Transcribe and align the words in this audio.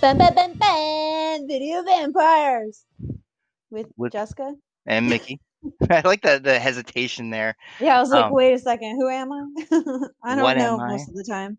Bam, 0.00 0.16
bam, 0.16 0.34
bam, 0.34 0.52
bam, 0.54 1.46
video 1.46 1.82
vampires 1.82 2.84
with, 3.70 3.86
With- 3.96 4.12
Jessica. 4.12 4.54
and 4.86 5.08
Mickey. 5.08 5.40
I 5.90 6.00
like 6.06 6.22
the 6.22 6.40
the 6.42 6.58
hesitation 6.58 7.28
there. 7.28 7.54
Yeah, 7.80 7.98
I 7.98 8.00
was 8.00 8.08
like, 8.10 8.24
Um, 8.26 8.32
wait 8.32 8.54
a 8.54 8.58
second, 8.58 8.96
who 8.96 9.08
am 9.10 9.30
I? 9.30 9.44
I 10.24 10.34
don't 10.36 10.56
know 10.56 10.74
am 10.74 10.80
I? 10.80 10.88
most 10.88 11.08
of 11.10 11.14
the 11.14 11.24
time. 11.24 11.58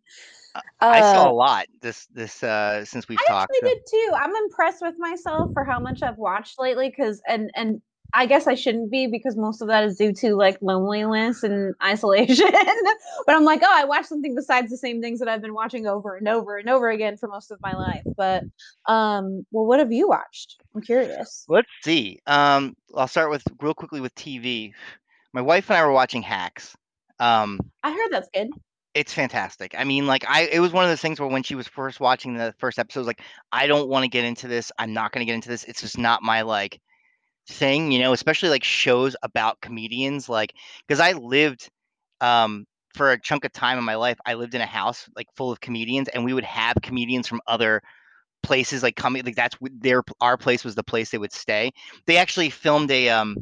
I 0.81 1.01
saw 1.13 1.27
Uh, 1.27 1.31
a 1.31 1.33
lot 1.33 1.67
this 1.81 2.07
this 2.07 2.43
uh 2.43 2.83
since 2.83 3.07
we've 3.07 3.19
I 3.19 3.29
talked. 3.29 3.51
actually 3.53 3.69
so- 3.69 3.75
did 3.75 3.83
too. 3.89 4.13
I'm 4.15 4.35
impressed 4.35 4.81
with 4.81 4.95
myself 4.97 5.51
for 5.53 5.63
how 5.63 5.79
much 5.79 6.01
I've 6.01 6.17
watched 6.17 6.59
lately, 6.59 6.89
because 6.89 7.21
and 7.27 7.51
and 7.55 7.79
I 8.13 8.25
guess 8.25 8.47
I 8.47 8.55
shouldn't 8.55 8.91
be 8.91 9.07
because 9.07 9.37
most 9.37 9.61
of 9.61 9.67
that 9.69 9.83
is 9.83 9.97
due 9.97 10.13
to 10.13 10.35
like 10.35 10.57
loneliness 10.61 11.43
and 11.43 11.75
isolation. 11.83 12.49
but 13.25 13.35
I'm 13.35 13.43
like, 13.43 13.61
oh, 13.63 13.71
I 13.71 13.85
watched 13.85 14.07
something 14.07 14.35
besides 14.35 14.69
the 14.69 14.77
same 14.77 15.01
things 15.01 15.19
that 15.19 15.27
I've 15.27 15.41
been 15.41 15.53
watching 15.53 15.87
over 15.87 16.15
and 16.15 16.27
over 16.27 16.57
and 16.57 16.69
over 16.69 16.89
again 16.89 17.17
for 17.17 17.27
most 17.27 17.51
of 17.51 17.59
my 17.61 17.73
life. 17.75 18.03
But 18.17 18.43
um, 18.85 19.45
well, 19.51 19.65
what 19.65 19.79
have 19.79 19.91
you 19.91 20.09
watched? 20.09 20.57
I'm 20.75 20.81
curious. 20.81 21.45
Let's 21.47 21.69
see. 21.83 22.19
Um, 22.27 22.75
I'll 22.95 23.07
start 23.07 23.29
with 23.29 23.43
real 23.61 23.73
quickly 23.73 24.01
with 24.01 24.13
TV. 24.15 24.73
My 25.33 25.41
wife 25.41 25.69
and 25.69 25.77
I 25.77 25.85
were 25.85 25.93
watching 25.93 26.21
Hacks. 26.21 26.75
Um, 27.19 27.59
I 27.83 27.91
heard 27.91 28.09
that's 28.11 28.29
good. 28.33 28.49
it's 28.93 29.13
fantastic. 29.13 29.73
I 29.77 29.83
mean, 29.83 30.07
like 30.07 30.25
I, 30.27 30.43
it 30.51 30.59
was 30.59 30.73
one 30.73 30.83
of 30.83 30.89
those 30.89 31.01
things 31.01 31.19
where 31.19 31.29
when 31.29 31.43
she 31.43 31.55
was 31.55 31.67
first 31.67 31.99
watching 31.99 32.35
the 32.35 32.53
first 32.57 32.79
episode, 32.79 32.99
I 32.99 33.03
was 33.03 33.07
like, 33.07 33.21
I 33.51 33.67
don't 33.67 33.87
want 33.87 34.03
to 34.03 34.09
get 34.09 34.25
into 34.25 34.47
this. 34.47 34.71
I'm 34.77 34.93
not 34.93 35.11
going 35.11 35.21
to 35.21 35.25
get 35.25 35.35
into 35.35 35.49
this. 35.49 35.63
It's 35.63 35.81
just 35.81 35.97
not 35.97 36.23
my 36.23 36.41
like 36.41 36.81
thing, 37.47 37.91
you 37.91 37.99
know. 37.99 38.13
Especially 38.13 38.49
like 38.49 38.63
shows 38.63 39.15
about 39.23 39.61
comedians, 39.61 40.29
like 40.29 40.53
because 40.87 40.99
I 40.99 41.13
lived, 41.13 41.69
um, 42.21 42.65
for 42.95 43.11
a 43.11 43.21
chunk 43.21 43.45
of 43.45 43.53
time 43.53 43.77
in 43.77 43.83
my 43.85 43.95
life, 43.95 44.17
I 44.25 44.33
lived 44.35 44.55
in 44.55 44.61
a 44.61 44.65
house 44.65 45.09
like 45.15 45.27
full 45.35 45.51
of 45.51 45.59
comedians, 45.61 46.07
and 46.09 46.25
we 46.25 46.33
would 46.33 46.43
have 46.45 46.77
comedians 46.83 47.27
from 47.27 47.41
other 47.47 47.81
places 48.43 48.81
like 48.83 48.95
coming 48.95 49.23
like 49.23 49.35
that's 49.35 49.55
their 49.79 50.03
our 50.19 50.35
place 50.37 50.63
was 50.65 50.75
the 50.75 50.83
place 50.83 51.09
they 51.11 51.17
would 51.17 51.33
stay. 51.33 51.71
They 52.07 52.17
actually 52.17 52.49
filmed 52.49 52.91
a 52.91 53.09
um 53.09 53.37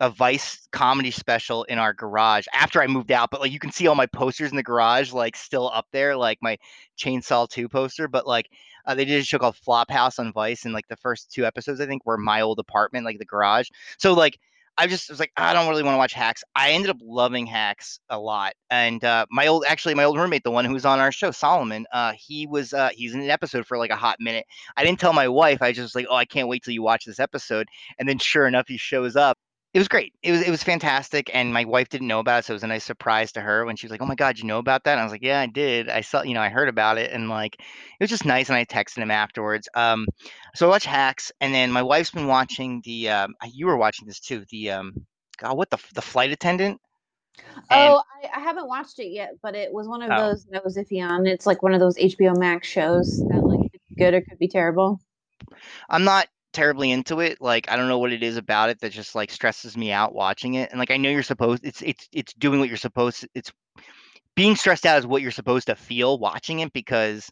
a 0.00 0.10
Vice 0.10 0.66
comedy 0.72 1.12
special 1.12 1.62
in 1.64 1.78
our 1.78 1.92
garage 1.94 2.46
after 2.52 2.82
I 2.82 2.88
moved 2.88 3.12
out, 3.12 3.30
but 3.30 3.40
like 3.40 3.52
you 3.52 3.60
can 3.60 3.70
see 3.70 3.86
all 3.86 3.94
my 3.94 4.06
posters 4.06 4.50
in 4.50 4.56
the 4.56 4.62
garage 4.62 5.12
like 5.12 5.36
still 5.36 5.70
up 5.72 5.86
there, 5.92 6.16
like 6.16 6.38
my 6.42 6.58
Chainsaw 6.98 7.48
2 7.48 7.68
poster. 7.68 8.08
But 8.08 8.26
like 8.26 8.48
uh, 8.86 8.94
they 8.94 9.04
did 9.04 9.20
a 9.20 9.24
show 9.24 9.38
called 9.38 9.56
Flophouse 9.56 10.18
on 10.18 10.32
Vice, 10.32 10.64
and 10.64 10.74
like 10.74 10.88
the 10.88 10.96
first 10.96 11.32
two 11.32 11.44
episodes 11.44 11.80
I 11.80 11.86
think 11.86 12.04
were 12.06 12.18
my 12.18 12.40
old 12.40 12.58
apartment, 12.58 13.04
like 13.04 13.18
the 13.18 13.24
garage. 13.24 13.68
So 13.98 14.12
like 14.14 14.38
I 14.78 14.86
just 14.86 15.10
was 15.10 15.20
like 15.20 15.32
I 15.36 15.52
don't 15.52 15.68
really 15.68 15.82
want 15.82 15.94
to 15.94 15.98
watch 15.98 16.14
Hacks. 16.14 16.42
I 16.54 16.70
ended 16.70 16.90
up 16.90 16.96
loving 17.02 17.46
Hacks 17.46 18.00
a 18.08 18.18
lot, 18.18 18.54
and 18.70 19.04
uh, 19.04 19.26
my 19.30 19.46
old 19.46 19.64
actually 19.68 19.94
my 19.94 20.04
old 20.04 20.18
roommate, 20.18 20.44
the 20.44 20.50
one 20.50 20.64
who 20.64 20.72
was 20.72 20.86
on 20.86 20.98
our 20.98 21.12
show, 21.12 21.30
Solomon, 21.30 21.86
uh, 21.92 22.12
he 22.16 22.46
was 22.46 22.72
uh, 22.72 22.90
he's 22.94 23.14
in 23.14 23.20
an 23.20 23.30
episode 23.30 23.66
for 23.66 23.76
like 23.76 23.90
a 23.90 23.96
hot 23.96 24.16
minute. 24.18 24.46
I 24.76 24.84
didn't 24.84 24.98
tell 24.98 25.12
my 25.12 25.28
wife. 25.28 25.60
I 25.60 25.72
just 25.72 25.82
was 25.82 25.94
like, 25.94 26.06
oh, 26.08 26.16
I 26.16 26.24
can't 26.24 26.48
wait 26.48 26.62
till 26.62 26.74
you 26.74 26.82
watch 26.82 27.04
this 27.04 27.20
episode. 27.20 27.68
And 27.98 28.08
then 28.08 28.18
sure 28.18 28.46
enough, 28.46 28.66
he 28.68 28.78
shows 28.78 29.14
up. 29.14 29.38
It 29.74 29.78
was 29.78 29.88
great. 29.88 30.12
It 30.22 30.32
was 30.32 30.42
it 30.42 30.50
was 30.50 30.62
fantastic, 30.62 31.30
and 31.32 31.52
my 31.52 31.64
wife 31.64 31.88
didn't 31.88 32.06
know 32.08 32.18
about 32.18 32.40
it, 32.40 32.44
so 32.44 32.52
it 32.52 32.56
was 32.56 32.62
a 32.62 32.66
nice 32.66 32.84
surprise 32.84 33.32
to 33.32 33.40
her 33.40 33.64
when 33.64 33.74
she 33.76 33.86
was 33.86 33.90
like, 33.90 34.02
"Oh 34.02 34.06
my 34.06 34.14
god, 34.14 34.38
you 34.38 34.44
know 34.44 34.58
about 34.58 34.84
that?" 34.84 34.92
And 34.92 35.00
I 35.00 35.04
was 35.04 35.12
like, 35.12 35.22
"Yeah, 35.22 35.40
I 35.40 35.46
did. 35.46 35.88
I 35.88 36.02
saw, 36.02 36.22
you 36.22 36.34
know, 36.34 36.42
I 36.42 36.50
heard 36.50 36.68
about 36.68 36.98
it, 36.98 37.10
and 37.10 37.30
like, 37.30 37.54
it 37.54 37.64
was 37.98 38.10
just 38.10 38.26
nice." 38.26 38.50
And 38.50 38.56
I 38.56 38.66
texted 38.66 38.98
him 38.98 39.10
afterwards. 39.10 39.70
Um, 39.74 40.06
so 40.54 40.66
I 40.66 40.68
watched 40.68 40.84
Hacks, 40.86 41.32
and 41.40 41.54
then 41.54 41.72
my 41.72 41.82
wife's 41.82 42.10
been 42.10 42.26
watching 42.26 42.82
the. 42.84 43.08
Um, 43.08 43.34
you 43.50 43.66
were 43.66 43.78
watching 43.78 44.06
this 44.06 44.20
too. 44.20 44.44
The 44.50 44.72
um, 44.72 44.92
God, 45.38 45.56
what 45.56 45.70
the 45.70 45.78
the 45.94 46.02
flight 46.02 46.32
attendant? 46.32 46.78
And- 47.70 47.94
oh, 47.94 48.02
I, 48.22 48.28
I 48.36 48.40
haven't 48.40 48.68
watched 48.68 48.98
it 48.98 49.08
yet, 49.08 49.30
but 49.42 49.54
it 49.54 49.72
was 49.72 49.88
one 49.88 50.02
of 50.02 50.10
Oh. 50.12 50.28
those 50.28 50.44
that 50.50 50.62
was 50.62 50.76
iffy 50.76 51.02
on. 51.02 51.26
It's 51.26 51.46
like 51.46 51.62
one 51.62 51.72
of 51.72 51.80
those 51.80 51.96
HBO 51.96 52.36
Max 52.38 52.68
shows 52.68 53.16
that 53.30 53.42
like 53.42 53.72
could 53.72 53.80
be 53.88 53.94
good 53.96 54.12
or 54.12 54.20
could 54.20 54.38
be 54.38 54.48
terrible. 54.48 55.00
I'm 55.88 56.04
not 56.04 56.28
terribly 56.52 56.90
into 56.90 57.20
it. 57.20 57.40
Like 57.40 57.70
I 57.70 57.76
don't 57.76 57.88
know 57.88 57.98
what 57.98 58.12
it 58.12 58.22
is 58.22 58.36
about 58.36 58.70
it 58.70 58.80
that 58.80 58.92
just 58.92 59.14
like 59.14 59.30
stresses 59.30 59.76
me 59.76 59.92
out 59.92 60.14
watching 60.14 60.54
it. 60.54 60.70
And 60.70 60.78
like 60.78 60.90
I 60.90 60.96
know 60.96 61.10
you're 61.10 61.22
supposed 61.22 61.64
it's 61.64 61.82
it's 61.82 62.08
it's 62.12 62.32
doing 62.34 62.60
what 62.60 62.68
you're 62.68 62.76
supposed 62.76 63.26
it's 63.34 63.52
being 64.34 64.56
stressed 64.56 64.86
out 64.86 64.98
is 64.98 65.06
what 65.06 65.22
you're 65.22 65.30
supposed 65.30 65.66
to 65.66 65.74
feel 65.74 66.18
watching 66.18 66.60
it 66.60 66.72
because 66.72 67.30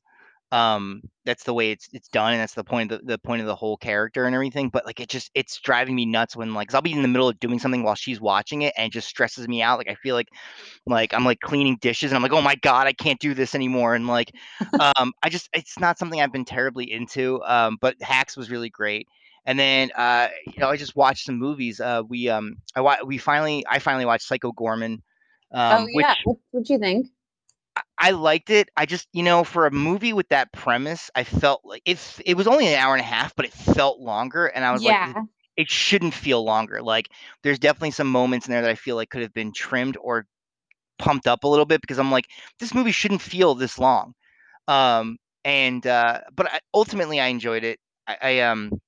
um 0.52 1.00
that's 1.24 1.44
the 1.44 1.54
way 1.54 1.70
it's 1.70 1.88
it's 1.92 2.08
done 2.08 2.32
and 2.32 2.40
that's 2.40 2.54
the 2.54 2.64
point 2.64 2.90
of 2.90 3.00
the, 3.00 3.06
the 3.06 3.18
point 3.18 3.40
of 3.40 3.46
the 3.46 3.54
whole 3.54 3.76
character 3.76 4.24
and 4.24 4.34
everything 4.34 4.68
but 4.68 4.84
like 4.84 4.98
it 4.98 5.08
just 5.08 5.30
it's 5.34 5.60
driving 5.60 5.94
me 5.94 6.04
nuts 6.04 6.34
when 6.34 6.54
like 6.54 6.74
i 6.74 6.80
I'll 6.80 6.82
be 6.82 6.92
in 6.92 7.02
the 7.02 7.08
middle 7.08 7.28
of 7.28 7.38
doing 7.38 7.58
something 7.58 7.82
while 7.82 7.94
she's 7.94 8.20
watching 8.20 8.62
it 8.62 8.72
and 8.76 8.86
it 8.86 8.92
just 8.92 9.06
stresses 9.06 9.46
me 9.46 9.62
out 9.62 9.78
like 9.78 9.88
I 9.88 9.94
feel 9.96 10.14
like 10.14 10.28
like 10.86 11.12
I'm 11.12 11.24
like 11.24 11.40
cleaning 11.40 11.76
dishes 11.80 12.10
and 12.10 12.16
I'm 12.16 12.22
like 12.22 12.32
oh 12.32 12.40
my 12.40 12.54
god 12.56 12.86
I 12.86 12.92
can't 12.92 13.20
do 13.20 13.34
this 13.34 13.54
anymore 13.54 13.94
and 13.94 14.06
like 14.06 14.32
um 14.80 15.12
I 15.22 15.28
just 15.28 15.48
it's 15.52 15.78
not 15.78 15.98
something 15.98 16.20
I've 16.20 16.32
been 16.32 16.44
terribly 16.44 16.90
into 16.90 17.42
um 17.44 17.76
but 17.80 18.00
Hacks 18.00 18.36
was 18.36 18.50
really 18.50 18.70
great 18.70 19.06
and 19.44 19.58
then 19.58 19.90
uh 19.96 20.28
you 20.46 20.58
know 20.58 20.70
I 20.70 20.76
just 20.76 20.96
watched 20.96 21.26
some 21.26 21.38
movies 21.38 21.80
uh 21.80 22.02
we 22.08 22.28
um 22.28 22.56
I 22.74 22.80
wa- 22.80 23.04
we 23.04 23.18
finally 23.18 23.64
I 23.68 23.78
finally 23.78 24.06
watched 24.06 24.26
Psycho 24.26 24.52
Goreman 24.52 25.02
um 25.52 25.86
oh 25.94 25.98
yeah, 25.98 26.14
what 26.24 26.38
what'd 26.50 26.70
you 26.70 26.78
think? 26.78 27.08
I 27.98 28.10
liked 28.12 28.50
it. 28.50 28.68
I 28.76 28.86
just, 28.86 29.08
you 29.12 29.22
know, 29.22 29.44
for 29.44 29.66
a 29.66 29.70
movie 29.70 30.12
with 30.12 30.28
that 30.28 30.52
premise, 30.52 31.10
I 31.14 31.24
felt 31.24 31.62
like 31.64 31.82
it's 31.84 32.20
it 32.24 32.34
was 32.36 32.46
only 32.46 32.66
an 32.68 32.74
hour 32.78 32.94
and 32.94 33.00
a 33.00 33.04
half, 33.06 33.34
but 33.36 33.46
it 33.46 33.52
felt 33.52 34.00
longer, 34.00 34.46
and 34.46 34.64
I 34.64 34.72
was 34.72 34.84
like, 34.84 34.98
it 35.56 35.70
shouldn't 35.70 36.14
feel 36.14 36.44
longer. 36.44 36.82
Like, 36.82 37.08
there's 37.42 37.58
definitely 37.58 37.92
some 37.92 38.08
moments 38.08 38.46
in 38.46 38.52
there 38.52 38.62
that 38.62 38.70
I 38.70 38.74
feel 38.74 38.96
like 38.96 39.10
could 39.10 39.22
have 39.22 39.34
been 39.34 39.52
trimmed 39.52 39.96
or 40.00 40.26
pumped 40.98 41.26
up 41.26 41.44
a 41.44 41.48
little 41.48 41.66
bit 41.66 41.80
because 41.80 41.98
I'm 41.98 42.10
like, 42.10 42.26
this 42.60 42.74
movie 42.74 42.92
shouldn't 42.92 43.22
feel 43.22 43.54
this 43.54 43.78
long. 43.78 44.14
Um, 44.68 45.18
and 45.44 45.86
uh, 45.86 46.20
but 46.34 46.52
I, 46.52 46.60
ultimately, 46.74 47.20
I 47.20 47.28
enjoyed 47.28 47.64
it. 47.64 47.78
I, 48.06 48.16
I 48.22 48.40
um, 48.40 48.80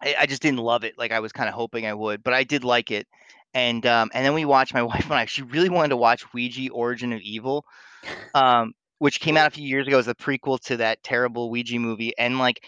I, 0.00 0.14
I 0.20 0.26
just 0.26 0.42
didn't 0.42 0.60
love 0.60 0.84
it 0.84 0.94
like 0.98 1.12
I 1.12 1.20
was 1.20 1.32
kind 1.32 1.48
of 1.48 1.54
hoping 1.54 1.86
I 1.86 1.94
would, 1.94 2.22
but 2.22 2.34
I 2.34 2.44
did 2.44 2.64
like 2.64 2.90
it. 2.90 3.06
And 3.54 3.84
um, 3.86 4.10
and 4.14 4.24
then 4.24 4.34
we 4.34 4.44
watched 4.44 4.74
my 4.74 4.82
wife 4.84 5.04
and 5.06 5.14
I. 5.14 5.26
She 5.26 5.42
really 5.42 5.68
wanted 5.70 5.90
to 5.90 5.96
watch 5.96 6.24
Ouija: 6.34 6.70
Origin 6.70 7.12
of 7.12 7.20
Evil, 7.20 7.64
um, 8.34 8.72
which 8.98 9.20
came 9.20 9.36
out 9.36 9.46
a 9.48 9.50
few 9.50 9.66
years 9.66 9.86
ago 9.86 9.98
as 9.98 10.08
a 10.08 10.14
prequel 10.14 10.60
to 10.62 10.78
that 10.78 11.02
terrible 11.02 11.50
Ouija 11.50 11.78
movie. 11.78 12.14
And 12.18 12.38
like 12.38 12.64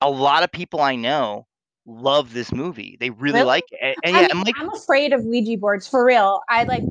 a 0.00 0.10
lot 0.10 0.42
of 0.44 0.52
people 0.52 0.80
I 0.80 0.96
know 0.96 1.46
love 1.86 2.32
this 2.32 2.52
movie. 2.52 2.96
They 3.00 3.10
really, 3.10 3.40
Really? 3.40 3.46
like 3.46 3.64
it. 3.72 3.78
And, 3.82 3.96
and 4.02 4.16
I 4.16 4.20
yeah, 4.22 4.22
mean, 4.22 4.28
I'm 4.32 4.40
like, 4.44 4.56
I'm 4.60 4.68
afraid 4.74 5.12
of 5.12 5.24
Ouija 5.24 5.58
boards 5.58 5.88
for 5.88 6.04
real. 6.04 6.40
I 6.48 6.64
like, 6.64 6.84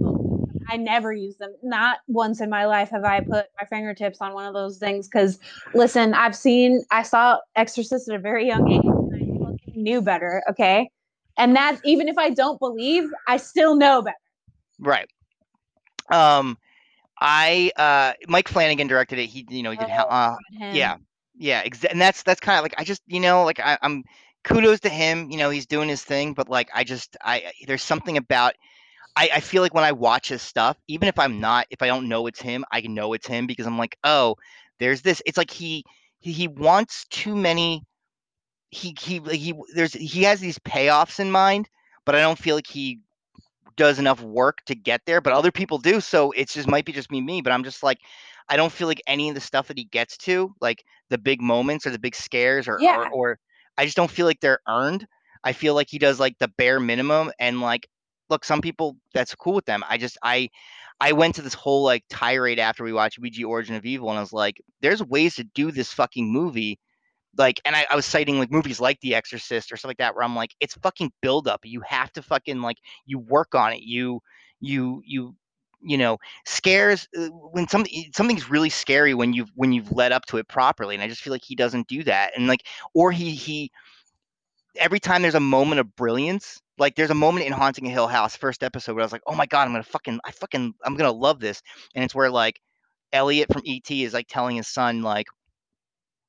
I 0.69 0.78
never 0.78 1.13
use 1.13 1.38
them. 1.38 1.53
Not 1.63 2.00
once 2.07 2.41
in 2.41 2.50
my 2.50 2.66
life 2.66 2.90
have 2.91 3.03
I 3.03 3.22
put 3.22 3.47
my 3.59 3.67
fingertips 3.67 4.19
on 4.22 4.34
one 4.34 4.46
of 4.46 4.53
those 4.53 4.78
things. 4.79 5.07
Because 5.07 5.40
listen, 5.73 6.13
I've 6.13 6.35
seen, 6.35 6.84
I 6.91 7.03
saw 7.03 7.40
Exorcist 7.56 8.09
at 8.09 8.16
a 8.16 8.19
very 8.19 8.47
young 8.47 8.67
age, 8.69 8.81
and 9.12 9.19
I 9.19 9.79
knew 9.79 10.02
better. 10.02 10.44
Okay, 10.50 10.90
and 11.38 11.56
that's 11.56 11.81
even 11.85 12.07
if 12.07 12.18
I 12.18 12.29
don't 12.29 12.59
believe, 12.59 13.09
I 13.28 13.38
still 13.38 13.75
know 13.75 14.01
better. 14.01 14.16
right. 14.79 15.07
Um, 16.09 16.57
I 17.19 17.72
uh, 17.78 18.13
Mike 18.28 18.47
Flanagan 18.47 18.88
directed 18.88 19.19
it. 19.19 19.28
He, 19.28 19.46
you 19.50 19.63
know, 19.63 19.72
he 19.72 19.78
did. 19.78 19.90
Oh, 19.90 20.03
uh, 20.03 20.35
yeah, 20.69 20.97
yeah, 21.35 21.63
exa- 21.63 21.91
and 21.91 22.01
that's 22.01 22.23
that's 22.23 22.40
kind 22.40 22.57
of 22.57 22.63
like 22.63 22.75
I 22.78 22.84
just, 22.84 23.01
you 23.07 23.19
know, 23.19 23.44
like 23.44 23.59
I, 23.59 23.78
I'm 23.81 24.03
kudos 24.44 24.81
to 24.81 24.90
him. 24.90 25.29
You 25.32 25.37
know, 25.37 25.49
he's 25.49 25.66
doing 25.66 25.90
his 25.90 26.03
thing, 26.03 26.34
but 26.34 26.49
like 26.49 26.70
I 26.73 26.84
just, 26.84 27.17
I 27.23 27.52
there's 27.67 27.84
something 27.84 28.17
about. 28.17 28.53
I, 29.17 29.29
I 29.35 29.40
feel 29.41 29.61
like 29.61 29.73
when 29.73 29.84
I 29.84 29.91
watch 29.93 30.29
his 30.29 30.41
stuff, 30.41 30.78
even 30.87 31.08
if 31.08 31.20
I'm 31.20 31.40
not, 31.40 31.67
if 31.70 31.82
I 31.82 31.87
don't 31.87 32.08
know 32.09 32.28
it's 32.28 32.41
him, 32.41 32.66
I 32.72 32.82
know 32.82 33.14
it's 33.14 33.28
him 33.28 33.47
because 33.47 33.66
I'm 33.66 33.78
like, 33.78 33.97
oh, 34.03 34.35
there's 34.79 35.02
this. 35.02 35.22
It's 35.26 35.37
like 35.37 35.52
he 35.52 35.84
he, 36.20 36.32
he 36.32 36.47
wants 36.47 37.05
too 37.09 37.35
many. 37.35 37.84
He 38.75 38.95
he 38.99 39.19
he 39.31 39.53
there's 39.73 39.93
he 39.93 40.23
has 40.23 40.39
these 40.39 40.59
payoffs 40.59 41.19
in 41.19 41.31
mind, 41.31 41.69
but 42.05 42.16
I 42.16 42.22
don't 42.22 42.37
feel 42.39 42.55
like 42.55 42.67
he 42.67 42.99
does 43.77 43.99
enough 43.99 44.22
work 44.22 44.59
to 44.66 44.75
get 44.75 45.01
there. 45.05 45.22
But 45.22 45.33
other 45.33 45.51
people 45.51 45.77
do, 45.77 46.01
so 46.01 46.31
it's 46.31 46.53
just 46.53 46.67
might 46.67 46.85
be 46.85 46.91
just 46.91 47.11
me 47.11 47.22
me. 47.22 47.41
But 47.41 47.53
I'm 47.53 47.63
just 47.63 47.83
like, 47.83 47.99
I 48.49 48.57
don't 48.57 48.72
feel 48.72 48.87
like 48.87 49.01
any 49.07 49.29
of 49.29 49.35
the 49.35 49.41
stuff 49.41 49.67
that 49.67 49.77
he 49.77 49.85
gets 49.85 50.17
to, 50.19 50.53
like 50.61 50.83
the 51.09 51.17
big 51.17 51.41
moments 51.41 51.85
or 51.87 51.91
the 51.91 51.99
big 51.99 52.16
scares, 52.16 52.67
or 52.67 52.79
Yeah. 52.81 52.97
or, 52.97 53.09
or 53.09 53.39
I 53.77 53.85
just 53.85 53.97
don't 53.97 54.11
feel 54.11 54.25
like 54.25 54.39
they're 54.41 54.59
earned. 54.67 55.07
I 55.43 55.53
feel 55.53 55.73
like 55.75 55.87
he 55.89 55.99
does 55.99 56.19
like 56.19 56.37
the 56.39 56.47
bare 56.47 56.79
minimum, 56.79 57.31
and 57.39 57.61
like 57.61 57.87
look, 58.29 58.43
some 58.43 58.61
people 58.61 58.97
that's 59.13 59.35
cool 59.35 59.53
with 59.53 59.66
them. 59.66 59.83
I 59.87 59.97
just 59.97 60.17
I 60.23 60.49
I 60.99 61.11
went 61.13 61.35
to 61.35 61.41
this 61.41 61.53
whole 61.53 61.83
like 61.83 62.03
tirade 62.09 62.59
after 62.59 62.83
we 62.83 62.93
watched 62.93 63.19
Ouija 63.19 63.43
Origin 63.45 63.75
of 63.75 63.85
Evil, 63.85 64.09
and 64.09 64.17
I 64.17 64.22
was 64.22 64.33
like, 64.33 64.61
there's 64.81 65.03
ways 65.03 65.35
to 65.35 65.43
do 65.43 65.72
this 65.72 65.93
fucking 65.93 66.31
movie. 66.31 66.79
Like, 67.37 67.61
and 67.66 67.76
I, 67.76 67.85
I 67.90 67.96
was 67.96 68.05
citing 68.05 68.40
like 68.40 68.52
movies 68.52 68.79
like 68.79 68.99
The 69.02 69.16
Exorcist 69.16 69.72
or 69.72 69.78
stuff 69.78 69.90
like 69.90 69.97
that, 69.97 70.16
where 70.16 70.23
I'm 70.23 70.35
like, 70.35 70.55
it's 70.59 70.76
fucking 70.76 71.11
build 71.22 71.47
up. 71.47 71.61
You 71.64 71.82
have 71.82 72.11
to 72.14 72.22
fucking 72.22 72.61
like 72.61 72.78
you 73.05 73.20
work 73.20 73.55
on 73.55 73.73
it. 73.73 73.82
You 73.82 74.22
you 74.59 75.02
you 75.05 75.35
you 75.82 75.97
know 75.97 76.17
scares 76.46 77.08
uh, 77.17 77.28
when 77.28 77.67
something 77.67 78.11
something's 78.16 78.49
really 78.49 78.70
scary 78.70 79.14
when 79.14 79.34
you've 79.34 79.52
when 79.55 79.72
you've 79.72 79.91
led 79.91 80.11
up 80.11 80.26
to 80.28 80.37
it 80.37 80.47
properly, 80.47 80.96
and 80.96 81.03
I 81.03 81.08
just 81.08 81.22
feel 81.22 81.34
like 81.34 81.43
he 81.43 81.55
doesn't 81.55 81.87
do 81.87 82.03
that. 82.03 82.32
And 82.35 82.47
like, 82.47 82.66
or 82.93 83.11
he 83.11 83.32
he 83.32 83.72
every 84.78 84.99
time 84.99 85.22
there's 85.22 85.35
a 85.35 85.40
moment 85.40 85.79
of 85.79 85.96
brilliance, 85.96 86.61
like 86.78 86.96
there's 86.96 87.09
a 87.09 87.16
moment 87.16 87.46
in 87.46 87.53
Haunting 87.53 87.87
a 87.87 87.90
Hill 87.90 88.08
House, 88.08 88.35
first 88.35 88.64
episode, 88.64 88.93
where 88.93 89.02
I 89.02 89.05
was 89.05 89.11
like, 89.11 89.22
oh 89.28 89.35
my 89.35 89.46
god, 89.46 89.64
I'm 89.64 89.72
gonna 89.73 89.84
fucking, 89.84 90.20
I 90.26 90.32
fucking, 90.32 90.73
I'm 90.84 90.96
gonna 90.96 91.11
love 91.11 91.40
this. 91.40 91.61
And 91.96 92.03
it's 92.03 92.16
where 92.16 92.29
like 92.29 92.59
Elliot 93.14 93.52
from 93.52 93.64
ET 93.66 93.90
is 93.90 94.14
like 94.14 94.28
telling 94.28 94.58
his 94.58 94.67
son 94.67 95.02
like, 95.02 95.28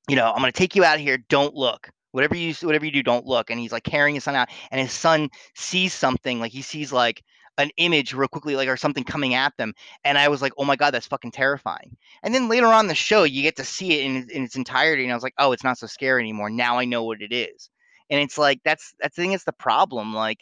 you 0.08 0.16
know, 0.16 0.30
I'm 0.30 0.38
gonna 0.40 0.52
take 0.52 0.74
you 0.76 0.84
out 0.84 0.96
of 0.96 1.00
here. 1.02 1.18
Don't 1.28 1.54
look. 1.54 1.90
Whatever 2.12 2.34
you 2.36 2.54
whatever 2.62 2.84
you 2.86 2.92
do, 2.92 3.02
don't 3.02 3.26
look. 3.26 3.50
And 3.50 3.60
he's 3.60 3.72
like 3.72 3.84
carrying 3.84 4.14
his 4.14 4.24
son 4.24 4.34
out, 4.36 4.48
and 4.70 4.80
his 4.80 4.92
son 4.92 5.28
sees 5.54 5.92
something, 5.94 6.40
like 6.40 6.52
he 6.52 6.62
sees 6.62 6.92
like 6.92 7.22
an 7.58 7.70
image 7.78 8.12
real 8.14 8.28
quickly, 8.28 8.54
like 8.56 8.68
or 8.68 8.76
something 8.76 9.04
coming 9.04 9.34
at 9.34 9.56
them. 9.56 9.72
And 10.04 10.18
I 10.18 10.28
was 10.28 10.42
like, 10.42 10.52
oh 10.58 10.64
my 10.64 10.76
god, 10.76 10.92
that's 10.92 11.06
fucking 11.06 11.32
terrifying. 11.32 11.96
And 12.22 12.34
then 12.34 12.48
later 12.48 12.66
on 12.66 12.86
the 12.86 12.94
show, 12.94 13.24
you 13.24 13.42
get 13.42 13.56
to 13.56 13.64
see 13.64 13.94
it 14.00 14.04
in, 14.06 14.16
in 14.30 14.44
its 14.44 14.56
entirety, 14.56 15.02
and 15.04 15.12
I 15.12 15.16
was 15.16 15.22
like, 15.24 15.34
oh, 15.38 15.52
it's 15.52 15.64
not 15.64 15.78
so 15.78 15.86
scary 15.86 16.22
anymore. 16.22 16.50
Now 16.50 16.78
I 16.78 16.84
know 16.84 17.04
what 17.04 17.22
it 17.22 17.32
is. 17.34 17.70
And 18.10 18.20
it's 18.20 18.38
like 18.38 18.60
that's 18.64 18.94
that's 19.00 19.18
I 19.18 19.22
think 19.22 19.34
it's 19.34 19.44
the 19.44 19.52
problem, 19.52 20.14
like 20.14 20.38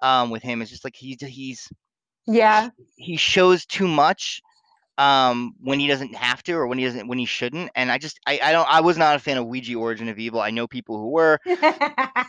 um, 0.00 0.30
with 0.30 0.42
him. 0.42 0.62
It's 0.62 0.70
just 0.70 0.84
like 0.84 0.96
he's 0.96 1.20
he's 1.20 1.68
Yeah. 2.26 2.70
he 2.96 3.16
shows 3.16 3.66
too 3.66 3.88
much 3.88 4.40
um 4.98 5.54
when 5.60 5.80
he 5.80 5.86
doesn't 5.86 6.14
have 6.14 6.42
to 6.42 6.52
or 6.52 6.66
when 6.66 6.76
he 6.78 6.84
doesn't 6.84 7.08
when 7.08 7.18
he 7.18 7.24
shouldn't 7.24 7.70
and 7.74 7.90
i 7.90 7.96
just 7.96 8.20
i, 8.26 8.38
I 8.42 8.52
don't 8.52 8.68
i 8.68 8.80
was 8.80 8.98
not 8.98 9.16
a 9.16 9.18
fan 9.18 9.38
of 9.38 9.46
ouija 9.46 9.74
origin 9.74 10.08
of 10.08 10.18
evil. 10.18 10.40
I 10.40 10.50
know 10.50 10.66
people 10.66 10.98
who 10.98 11.10
were. 11.10 11.38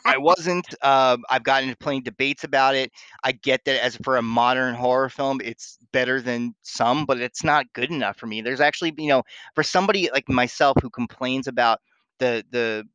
I 0.06 0.18
wasn't 0.18 0.74
um 0.84 1.24
i've 1.30 1.44
gotten 1.44 1.70
into 1.70 1.78
plenty 1.78 2.02
debates 2.02 2.44
about 2.44 2.76
it. 2.76 2.92
I 3.24 3.34
get 3.34 3.66
that 3.66 3.84
as 3.84 3.98
for 3.98 4.18
a 4.18 4.22
modern 4.22 4.76
horror 4.76 5.10
film 5.10 5.42
it's 5.44 5.78
better 5.92 6.22
than 6.22 6.56
some 6.62 7.06
but 7.06 7.20
it's 7.20 7.44
not 7.44 7.72
good 7.74 7.92
enough 7.92 8.18
for 8.18 8.28
me. 8.28 8.42
There's 8.42 8.62
actually 8.62 8.94
you 8.98 9.10
know 9.10 9.24
for 9.56 9.64
somebody 9.64 10.10
like 10.14 10.30
myself 10.30 10.78
who 10.82 10.90
complains 10.90 11.48
about 11.48 11.80
the 12.20 12.46
the 12.52 12.86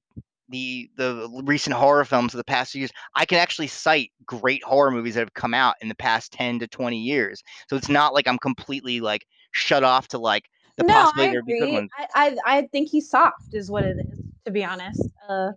the 0.49 0.88
the 0.97 1.43
recent 1.44 1.76
horror 1.76 2.05
films 2.05 2.32
of 2.35 2.38
the 2.38 2.44
past 2.44 2.75
years, 2.75 2.91
I 3.14 3.26
can 3.26 3.38
actually 3.38 3.67
cite 3.67 4.12
great 4.25 4.64
horror 4.64 4.91
movies 4.91 5.14
that 5.14 5.21
have 5.21 5.35
come 5.35 5.55
out 5.55 5.75
in 5.81 5.88
the 5.88 5.94
past 5.94 6.32
10 6.32 6.59
to 6.61 6.67
20 6.67 6.99
years. 6.99 7.43
So 7.69 7.76
it's 7.76 7.88
not 7.88 8.14
like 8.14 8.26
I'm 8.26 8.38
completely 8.38 9.00
like 9.00 9.26
shut 9.53 9.85
off 9.85 10.09
to 10.09 10.19
like 10.19 10.49
the 10.77 10.85
no, 10.85 10.95
I 10.95 11.03
possibility 11.03 11.55
good 11.59 11.71
agree. 11.71 11.73
ones. 11.73 11.91
I, 11.99 12.06
I 12.15 12.59
I 12.59 12.62
think 12.73 12.89
he's 12.89 13.09
soft, 13.11 13.53
is 13.53 13.71
what 13.71 13.85
it 13.85 13.97
is. 13.99 14.19
To 14.47 14.50
be 14.53 14.65
honest, 14.65 15.11
uh, 15.29 15.53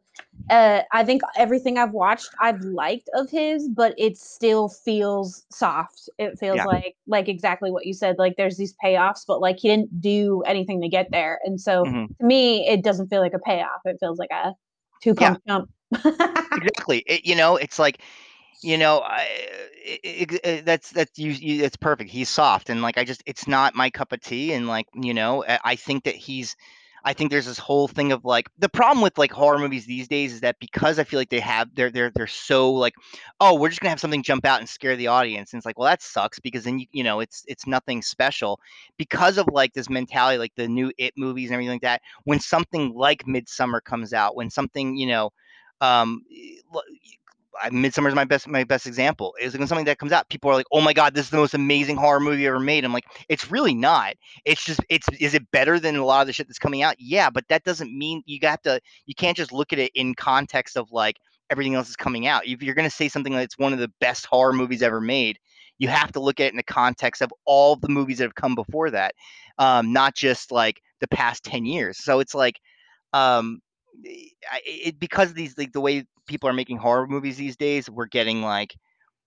uh, 0.50 0.82
I 0.92 1.04
think 1.06 1.22
everything 1.38 1.78
I've 1.78 1.92
watched 1.92 2.30
I've 2.42 2.62
liked 2.62 3.10
of 3.14 3.30
his, 3.30 3.70
but 3.70 3.94
it 3.98 4.18
still 4.18 4.68
feels 4.68 5.46
soft. 5.50 6.10
It 6.18 6.38
feels 6.40 6.58
Yeah. 6.58 6.66
like 6.66 6.96
like 7.08 7.30
exactly 7.30 7.72
what 7.72 7.86
you 7.86 7.94
said. 7.94 8.18
Like 8.18 8.36
there's 8.38 8.58
these 8.58 8.76
payoffs, 8.84 9.22
but 9.28 9.40
like 9.40 9.60
he 9.60 9.70
didn't 9.70 10.02
do 10.02 10.42
anything 10.46 10.82
to 10.82 10.90
get 10.90 11.10
there, 11.12 11.40
and 11.46 11.60
so 11.62 11.86
Mhm. 11.86 12.08
to 12.20 12.26
me, 12.26 12.68
it 12.68 12.84
doesn't 12.84 13.08
feel 13.08 13.22
like 13.22 13.34
a 13.34 13.40
payoff. 13.40 13.82
It 13.86 13.98
feels 14.00 14.20
like 14.20 14.32
a 14.32 14.54
two 15.02 15.14
Yeah. 15.14 15.36
pump 15.36 15.42
jump. 15.48 15.70
Exactly. 16.56 17.00
It, 17.08 17.26
you 17.26 17.36
know, 17.36 17.56
it's 17.56 17.80
like 17.80 18.02
you 18.62 18.78
know, 18.78 19.00
I, 19.00 19.28
it, 19.84 20.32
it, 20.34 20.42
it- 20.46 20.66
that's 20.66 20.92
that's 20.92 21.18
you, 21.18 21.32
you. 21.32 21.64
It's 21.64 21.78
perfect. 21.78 22.10
He's 22.12 22.30
soft, 22.30 22.70
and 22.70 22.82
like 22.82 22.98
I 22.98 23.04
just, 23.04 23.24
it's 23.26 23.48
not 23.48 23.76
my 23.76 23.90
cup 23.90 24.12
of 24.12 24.22
tea. 24.22 24.54
And 24.54 24.68
like 24.68 24.88
you 24.94 25.14
know, 25.14 25.44
I 25.64 25.76
think 25.76 26.04
that 26.06 26.16
he's, 26.16 26.56
I 27.04 27.14
think 27.14 27.32
there's 27.32 27.48
this 27.48 27.58
whole 27.58 27.88
thing 27.88 28.12
of 28.12 28.24
like 28.24 28.50
the 28.60 28.70
problem 28.70 29.02
with 29.02 29.18
like 29.18 29.32
horror 29.32 29.58
movies 29.58 29.86
these 29.88 30.08
days 30.08 30.34
is 30.34 30.42
that 30.42 30.58
because 30.60 31.00
I 31.00 31.04
feel 31.04 31.20
like 31.20 31.30
they 31.30 31.40
have 31.40 31.70
they're 31.74 31.90
they're 31.92 32.12
they're 32.14 32.28
so 32.28 32.72
like, 32.74 32.94
oh, 33.40 33.56
we're 33.60 33.70
just 33.70 33.82
gonna 33.82 33.90
have 33.90 34.00
something 34.00 34.24
jump 34.24 34.46
out 34.46 34.60
and 34.60 34.70
scare 34.70 34.96
the 34.96 35.08
audience, 35.08 35.54
and 35.54 35.60
it's 35.60 35.66
like, 35.66 35.80
well, 35.80 35.90
that 35.90 36.02
sucks 36.04 36.40
because 36.40 36.64
then 36.64 36.80
you 36.80 36.86
you 36.92 37.04
know 37.04 37.20
it's 37.20 37.44
it's 37.48 37.66
nothing 37.68 38.02
special 38.02 38.60
because 38.98 39.38
of 39.38 39.48
like 39.52 39.74
this 39.74 39.90
mentality, 39.90 40.38
like 40.38 40.54
the 40.56 40.68
new 40.68 40.92
It 40.98 41.14
movies 41.18 41.50
and 41.50 41.56
everything 41.56 41.76
like 41.76 41.82
that. 41.82 42.02
When 42.26 42.40
something 42.40 42.94
like 42.96 43.24
Midsommar 43.26 43.84
comes 43.84 44.14
out, 44.14 44.36
when 44.36 44.50
something 44.50 44.96
you 44.98 45.08
know. 45.08 45.32
Um, 45.82 46.22
Midsommar 47.66 48.08
is 48.08 48.16
my 48.16 48.26
best 48.26 48.48
my 48.48 48.64
best 48.64 48.88
example. 48.88 49.36
Is 49.40 49.58
when 49.58 49.68
something 49.68 49.86
that 49.86 50.00
comes 50.00 50.12
out, 50.12 50.30
people 50.30 50.50
are 50.50 50.56
like, 50.56 50.68
"Oh 50.72 50.82
my 50.82 50.94
god, 50.94 51.14
this 51.14 51.26
is 51.26 51.32
the 51.32 51.38
most 51.38 51.54
amazing 51.54 51.98
horror 51.98 52.20
movie 52.20 52.48
ever 52.48 52.60
made." 52.60 52.86
I'm 52.86 52.94
like, 52.94 53.06
it's 53.30 53.52
really 53.52 53.74
not. 53.76 54.14
It's 54.46 54.64
just 54.64 54.80
it's 54.90 55.08
is 55.20 55.34
it 55.34 55.50
better 55.52 55.80
than 55.80 55.96
a 55.96 56.06
lot 56.06 56.22
of 56.22 56.28
the 56.28 56.34
shit 56.34 56.48
that's 56.48 56.60
coming 56.60 56.82
out? 56.82 56.96
Yeah, 57.00 57.30
but 57.30 57.48
that 57.50 57.64
doesn't 57.64 57.96
mean 57.98 58.24
you 58.26 58.40
got 58.40 58.64
to 58.64 58.80
you 59.06 59.16
can't 59.16 59.38
just 59.38 59.52
look 59.52 59.74
at 59.74 59.80
it 59.80 59.92
in 59.96 60.16
context 60.16 60.78
of 60.78 60.92
like 60.92 61.18
everything 61.50 61.76
else 61.76 61.90
is 61.90 61.98
coming 61.98 62.28
out. 62.28 62.48
If 62.48 62.64
you're 62.64 62.76
going 62.76 62.90
to 62.90 62.96
say 62.96 63.10
something 63.10 63.34
that's 63.34 63.58
one 63.58 63.74
of 63.74 63.80
the 63.80 63.92
best 64.00 64.26
horror 64.26 64.54
movies 64.54 64.82
ever 64.82 65.02
made, 65.02 65.38
you 65.78 65.90
have 65.90 66.12
to 66.14 66.22
look 66.22 66.40
at 66.40 66.48
it 66.48 66.54
in 66.54 66.58
the 66.58 66.64
context 66.64 67.22
of 67.22 67.34
all 67.46 67.76
the 67.76 67.90
movies 67.90 68.20
that 68.20 68.26
have 68.26 68.36
come 68.36 68.56
before 68.56 68.90
that, 68.92 69.14
um, 69.58 69.92
not 69.92 70.16
just 70.16 70.52
like 70.52 70.82
the 71.02 71.08
past 71.08 71.44
ten 71.44 71.66
years. 71.66 71.98
So 71.98 72.20
it's 72.22 72.34
like 72.34 72.60
um 73.14 73.62
it 74.04 75.00
because 75.00 75.34
these 75.34 75.58
like 75.58 75.72
the 75.72 75.82
way 75.82 76.06
people 76.28 76.50
are 76.50 76.54
making 76.54 76.78
horror 76.78 77.08
movies 77.08 77.38
these 77.38 77.56
days 77.58 77.90
we're 77.90 78.06
getting 78.08 78.42
like 78.42 78.76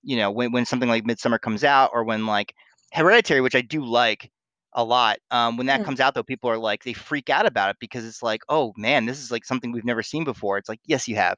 you 0.03 0.17
know 0.17 0.31
when, 0.31 0.53
when 0.53 0.65
something 0.65 0.89
like 0.89 1.05
midsommar 1.05 1.41
comes 1.41 1.65
out 1.65 1.91
or 1.93 2.05
when 2.05 2.27
like 2.27 2.55
hereditary 2.93 3.41
which 3.41 3.55
i 3.55 3.61
do 3.61 3.85
like 3.85 4.31
a 4.75 4.85
lot 4.85 5.19
um 5.31 5.57
when 5.57 5.67
that 5.67 5.83
Mm. 5.83 5.85
comes 5.85 6.01
out 6.01 6.15
though 6.15 6.23
people 6.23 6.51
are 6.51 6.59
like 6.59 6.83
they 6.85 6.93
freak 6.93 7.31
out 7.31 7.47
about 7.47 7.71
it 7.71 7.77
because 7.81 8.05
it's 8.05 8.23
like 8.23 8.41
oh 8.49 8.73
man 8.77 9.07
this 9.07 9.21
is 9.23 9.31
like 9.31 9.45
something 9.45 9.73
we've 9.73 9.85
never 9.85 10.03
seen 10.03 10.25
before 10.25 10.59
it's 10.59 10.69
like 10.69 10.81
yes 10.87 11.09
you 11.09 11.17
have 11.17 11.37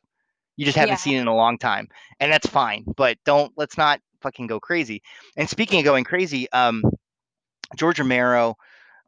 you 0.56 0.64
just 0.64 0.76
haven't 0.76 0.96
Yeah. 0.96 0.99
seen 0.99 1.17
it 1.17 1.20
in 1.20 1.26
a 1.26 1.34
long 1.37 1.58
time 1.58 1.88
and 2.20 2.32
that's 2.32 2.46
fine 2.46 2.84
but 2.96 3.17
don't 3.25 3.52
let's 3.56 3.76
not 3.76 4.00
fucking 4.23 4.46
go 4.46 4.58
crazy 4.61 5.02
and 5.37 5.49
speaking 5.49 5.78
of 5.78 5.84
going 5.84 6.05
crazy 6.05 6.50
um 6.52 6.82
george 7.76 7.99
romero 7.99 8.55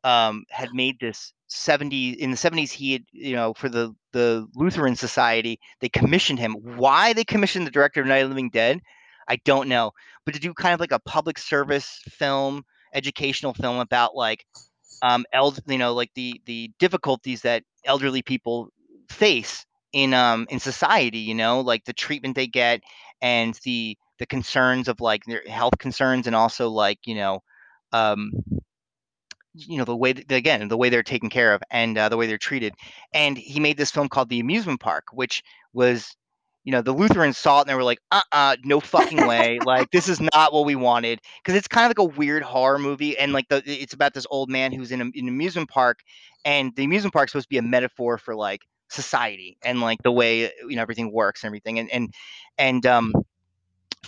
um, 0.04 0.44
had 0.50 0.72
made 0.72 0.98
this 1.00 1.32
70 1.48 2.10
in 2.10 2.30
the 2.30 2.36
70s 2.36 2.70
he 2.70 2.92
had 2.92 3.04
you 3.12 3.34
know 3.34 3.54
for 3.54 3.68
the 3.68 3.94
the 4.12 4.46
lutheran 4.54 4.96
society 4.96 5.58
they 5.80 5.88
commissioned 5.88 6.38
him. 6.38 6.54
Why 6.54 7.12
they 7.12 7.24
commissioned 7.24 7.66
the 7.66 7.70
director 7.70 8.00
of 8.00 8.06
night 8.06 8.18
of 8.18 8.28
living 8.30 8.50
dead 8.50 8.80
i 9.28 9.36
don't 9.44 9.68
know. 9.68 9.92
But 10.24 10.34
to 10.34 10.40
do 10.40 10.52
kind 10.54 10.74
of 10.74 10.80
like 10.80 10.92
a 10.92 11.00
public 11.00 11.38
service 11.38 12.00
film 12.08 12.64
educational 12.94 13.54
film 13.54 13.78
about 13.78 14.14
like 14.14 14.44
um 15.02 15.24
eld- 15.32 15.60
you 15.66 15.78
know 15.78 15.94
like 15.94 16.10
the 16.14 16.40
the 16.46 16.70
difficulties 16.78 17.42
that 17.42 17.62
elderly 17.84 18.22
people 18.22 18.70
face 19.10 19.64
in 19.92 20.12
um 20.14 20.46
in 20.50 20.60
society 20.60 21.18
you 21.18 21.34
know 21.34 21.60
like 21.60 21.84
the 21.84 21.92
treatment 21.92 22.34
they 22.36 22.46
get 22.46 22.80
and 23.22 23.58
the 23.64 23.96
the 24.18 24.26
concerns 24.26 24.88
of 24.88 25.00
like 25.00 25.22
their 25.26 25.42
health 25.48 25.78
concerns 25.78 26.26
and 26.26 26.36
also 26.36 26.68
like 26.68 26.98
you 27.06 27.14
know 27.14 27.40
um 27.92 28.30
you 29.66 29.78
know 29.78 29.84
the 29.84 29.96
way 29.96 30.12
that, 30.12 30.30
again 30.32 30.66
the 30.68 30.76
way 30.76 30.88
they're 30.88 31.02
taken 31.02 31.30
care 31.30 31.54
of 31.54 31.62
and 31.70 31.98
uh, 31.98 32.08
the 32.08 32.16
way 32.16 32.26
they're 32.26 32.38
treated. 32.38 32.74
And 33.12 33.36
he 33.36 33.60
made 33.60 33.76
this 33.76 33.90
film 33.90 34.08
called 34.08 34.28
the 34.28 34.40
amusement 34.40 34.80
park 34.80 35.04
which 35.12 35.42
was 35.72 36.16
you 36.64 36.72
know 36.72 36.82
the 36.82 36.92
lutherans 36.92 37.38
saw 37.38 37.58
it 37.58 37.62
and 37.62 37.70
they 37.70 37.74
were 37.74 37.84
like 37.84 38.00
uh-uh 38.10 38.56
no 38.64 38.80
fucking 38.80 39.26
way. 39.26 39.58
Like 39.64 39.90
this 39.90 40.08
is 40.08 40.20
not 40.20 40.52
what 40.52 40.66
we 40.66 40.76
wanted. 40.76 41.20
Because 41.42 41.56
it's 41.56 41.68
kind 41.68 41.84
of 41.86 41.90
like 41.90 41.98
a 41.98 42.16
weird 42.16 42.42
horror 42.42 42.78
movie 42.78 43.18
and 43.18 43.32
like 43.32 43.48
the 43.48 43.62
it's 43.66 43.94
about 43.94 44.14
this 44.14 44.26
old 44.30 44.50
man 44.50 44.72
who's 44.72 44.92
in 44.92 45.00
a, 45.00 45.04
in 45.04 45.26
an 45.26 45.28
amusement 45.28 45.68
park 45.68 46.00
and 46.44 46.74
the 46.76 46.84
amusement 46.84 47.12
park 47.14 47.28
is 47.28 47.32
supposed 47.32 47.46
to 47.46 47.50
be 47.50 47.58
a 47.58 47.62
metaphor 47.62 48.18
for 48.18 48.34
like 48.34 48.62
society 48.90 49.58
and 49.62 49.80
like 49.80 50.02
the 50.02 50.12
way 50.12 50.50
you 50.68 50.76
know 50.76 50.82
everything 50.82 51.12
works 51.12 51.42
and 51.42 51.48
everything. 51.48 51.78
And 51.78 51.90
and 51.90 52.14
and 52.58 52.86
um 52.86 53.12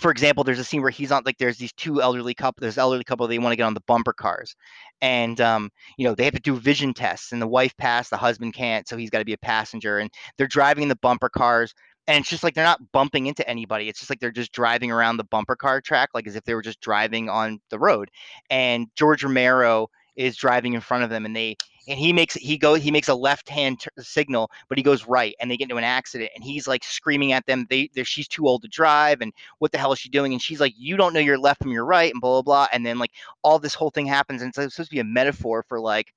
for 0.01 0.09
example, 0.09 0.43
there's 0.43 0.59
a 0.59 0.63
scene 0.63 0.81
where 0.81 0.89
he's 0.89 1.11
on 1.11 1.21
like 1.25 1.37
there's 1.37 1.57
these 1.57 1.71
two 1.73 2.01
elderly 2.01 2.33
couple, 2.33 2.61
there's 2.61 2.79
elderly 2.79 3.03
couple 3.03 3.27
they 3.27 3.37
want 3.37 3.51
to 3.53 3.55
get 3.55 3.65
on 3.65 3.75
the 3.75 3.81
bumper 3.81 4.13
cars, 4.13 4.55
and 4.99 5.39
um, 5.39 5.69
you 5.95 6.07
know 6.07 6.15
they 6.15 6.25
have 6.25 6.33
to 6.33 6.39
do 6.39 6.55
vision 6.55 6.91
tests, 6.93 7.31
and 7.31 7.41
the 7.41 7.47
wife 7.47 7.77
passed, 7.77 8.09
the 8.09 8.17
husband 8.17 8.55
can't, 8.55 8.87
so 8.87 8.97
he's 8.97 9.11
got 9.11 9.19
to 9.19 9.25
be 9.25 9.33
a 9.33 9.37
passenger, 9.37 9.99
and 9.99 10.09
they're 10.37 10.47
driving 10.47 10.81
in 10.83 10.89
the 10.89 10.95
bumper 10.95 11.29
cars, 11.29 11.75
and 12.07 12.21
it's 12.21 12.29
just 12.29 12.43
like 12.43 12.55
they're 12.55 12.63
not 12.63 12.91
bumping 12.91 13.27
into 13.27 13.47
anybody, 13.47 13.87
it's 13.89 13.99
just 13.99 14.09
like 14.09 14.19
they're 14.19 14.31
just 14.31 14.51
driving 14.51 14.91
around 14.91 15.17
the 15.17 15.23
bumper 15.25 15.55
car 15.55 15.79
track, 15.81 16.09
like 16.15 16.25
as 16.25 16.35
if 16.35 16.43
they 16.45 16.55
were 16.55 16.63
just 16.63 16.81
driving 16.81 17.29
on 17.29 17.59
the 17.69 17.77
road, 17.77 18.09
and 18.49 18.87
George 18.95 19.23
Romero 19.23 19.87
is 20.15 20.35
driving 20.35 20.73
in 20.73 20.81
front 20.81 21.03
of 21.03 21.11
them, 21.11 21.25
and 21.25 21.35
they 21.35 21.55
and 21.87 21.97
he 21.99 22.13
makes 22.13 22.35
he 22.35 22.57
go 22.57 22.73
he 22.75 22.91
makes 22.91 23.07
a 23.09 23.15
left 23.15 23.49
hand 23.49 23.79
t- 23.79 23.89
signal, 23.99 24.49
but 24.69 24.77
he 24.77 24.83
goes 24.83 25.07
right, 25.07 25.35
and 25.39 25.49
they 25.49 25.57
get 25.57 25.65
into 25.65 25.77
an 25.77 25.83
accident, 25.83 26.31
and 26.35 26.43
he's 26.43 26.67
like 26.67 26.83
screaming 26.83 27.31
at 27.33 27.45
them, 27.45 27.65
they 27.69 27.89
she's 28.03 28.27
too 28.27 28.47
old 28.47 28.61
to 28.63 28.67
drive, 28.67 29.21
and 29.21 29.33
what 29.59 29.71
the 29.71 29.77
hell 29.77 29.91
is 29.93 29.99
she 29.99 30.09
doing? 30.09 30.33
And 30.33 30.41
she's 30.41 30.59
like, 30.59 30.73
you 30.77 30.97
don't 30.97 31.13
know 31.13 31.19
your 31.19 31.37
left 31.39 31.61
from 31.61 31.71
your 31.71 31.85
right, 31.85 32.11
and 32.11 32.21
blah 32.21 32.41
blah 32.41 32.41
blah. 32.41 32.67
And 32.71 32.85
then 32.85 32.97
like 32.99 33.11
all 33.43 33.59
this 33.59 33.73
whole 33.73 33.91
thing 33.91 34.05
happens, 34.05 34.41
and 34.41 34.49
it's 34.49 34.75
supposed 34.75 34.89
to 34.89 34.95
be 34.95 34.99
a 34.99 35.03
metaphor 35.05 35.63
for 35.67 35.79
like, 35.79 36.13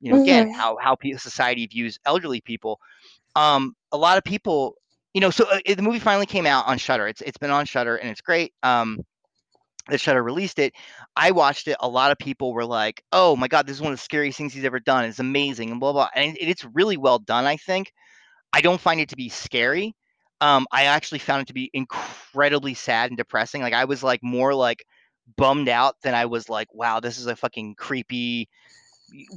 you 0.00 0.10
know, 0.10 0.16
again 0.16 0.46
Mhm. 0.46 0.52
how 0.52 0.76
how 0.80 0.94
pe- 0.96 1.12
society 1.12 1.66
views 1.66 1.98
elderly 2.06 2.40
people. 2.40 2.80
Um, 3.36 3.74
a 3.92 3.96
lot 3.98 4.18
of 4.18 4.24
people, 4.24 4.76
you 5.14 5.20
know, 5.20 5.30
so 5.30 5.46
uh, 5.50 5.58
the 5.66 5.82
movie 5.82 5.98
finally 5.98 6.26
came 6.26 6.46
out 6.46 6.66
on 6.66 6.78
Shudder. 6.78 7.06
It's 7.08 7.20
it's 7.22 7.38
been 7.38 7.50
on 7.50 7.66
Shudder, 7.66 7.96
and 7.96 8.10
it's 8.10 8.20
great. 8.20 8.52
Um, 8.62 9.00
that 9.88 10.00
Shudder 10.00 10.22
released 10.22 10.58
it. 10.58 10.74
I 11.16 11.30
watched 11.30 11.68
it. 11.68 11.76
A 11.80 11.88
lot 11.88 12.10
of 12.10 12.18
people 12.18 12.52
were 12.52 12.64
like, 12.64 13.02
"Oh 13.12 13.36
my 13.36 13.48
god, 13.48 13.66
this 13.66 13.76
is 13.76 13.82
one 13.82 13.92
of 13.92 13.98
the 13.98 14.02
scariest 14.02 14.38
things 14.38 14.52
he's 14.52 14.64
ever 14.64 14.80
done. 14.80 15.04
It's 15.04 15.18
amazing," 15.18 15.70
and 15.70 15.80
blah 15.80 15.92
blah. 15.92 16.08
And 16.14 16.36
it, 16.36 16.48
it's 16.48 16.64
really 16.64 16.96
well 16.96 17.18
done. 17.18 17.46
I 17.46 17.56
think. 17.56 17.92
I 18.52 18.60
don't 18.60 18.80
find 18.80 19.00
it 19.00 19.10
to 19.10 19.16
be 19.16 19.28
scary. 19.28 19.94
Um, 20.40 20.66
I 20.72 20.84
actually 20.84 21.18
found 21.18 21.42
it 21.42 21.48
to 21.48 21.54
be 21.54 21.70
incredibly 21.74 22.74
sad 22.74 23.10
and 23.10 23.18
depressing. 23.18 23.60
Like 23.62 23.74
I 23.74 23.84
was 23.84 24.02
like 24.02 24.22
more 24.22 24.54
like 24.54 24.84
bummed 25.36 25.68
out 25.68 25.96
than 26.02 26.14
I 26.14 26.26
was 26.26 26.48
like, 26.48 26.72
wow, 26.72 27.00
this 27.00 27.18
is 27.18 27.26
a 27.26 27.36
fucking 27.36 27.74
creepy 27.76 28.48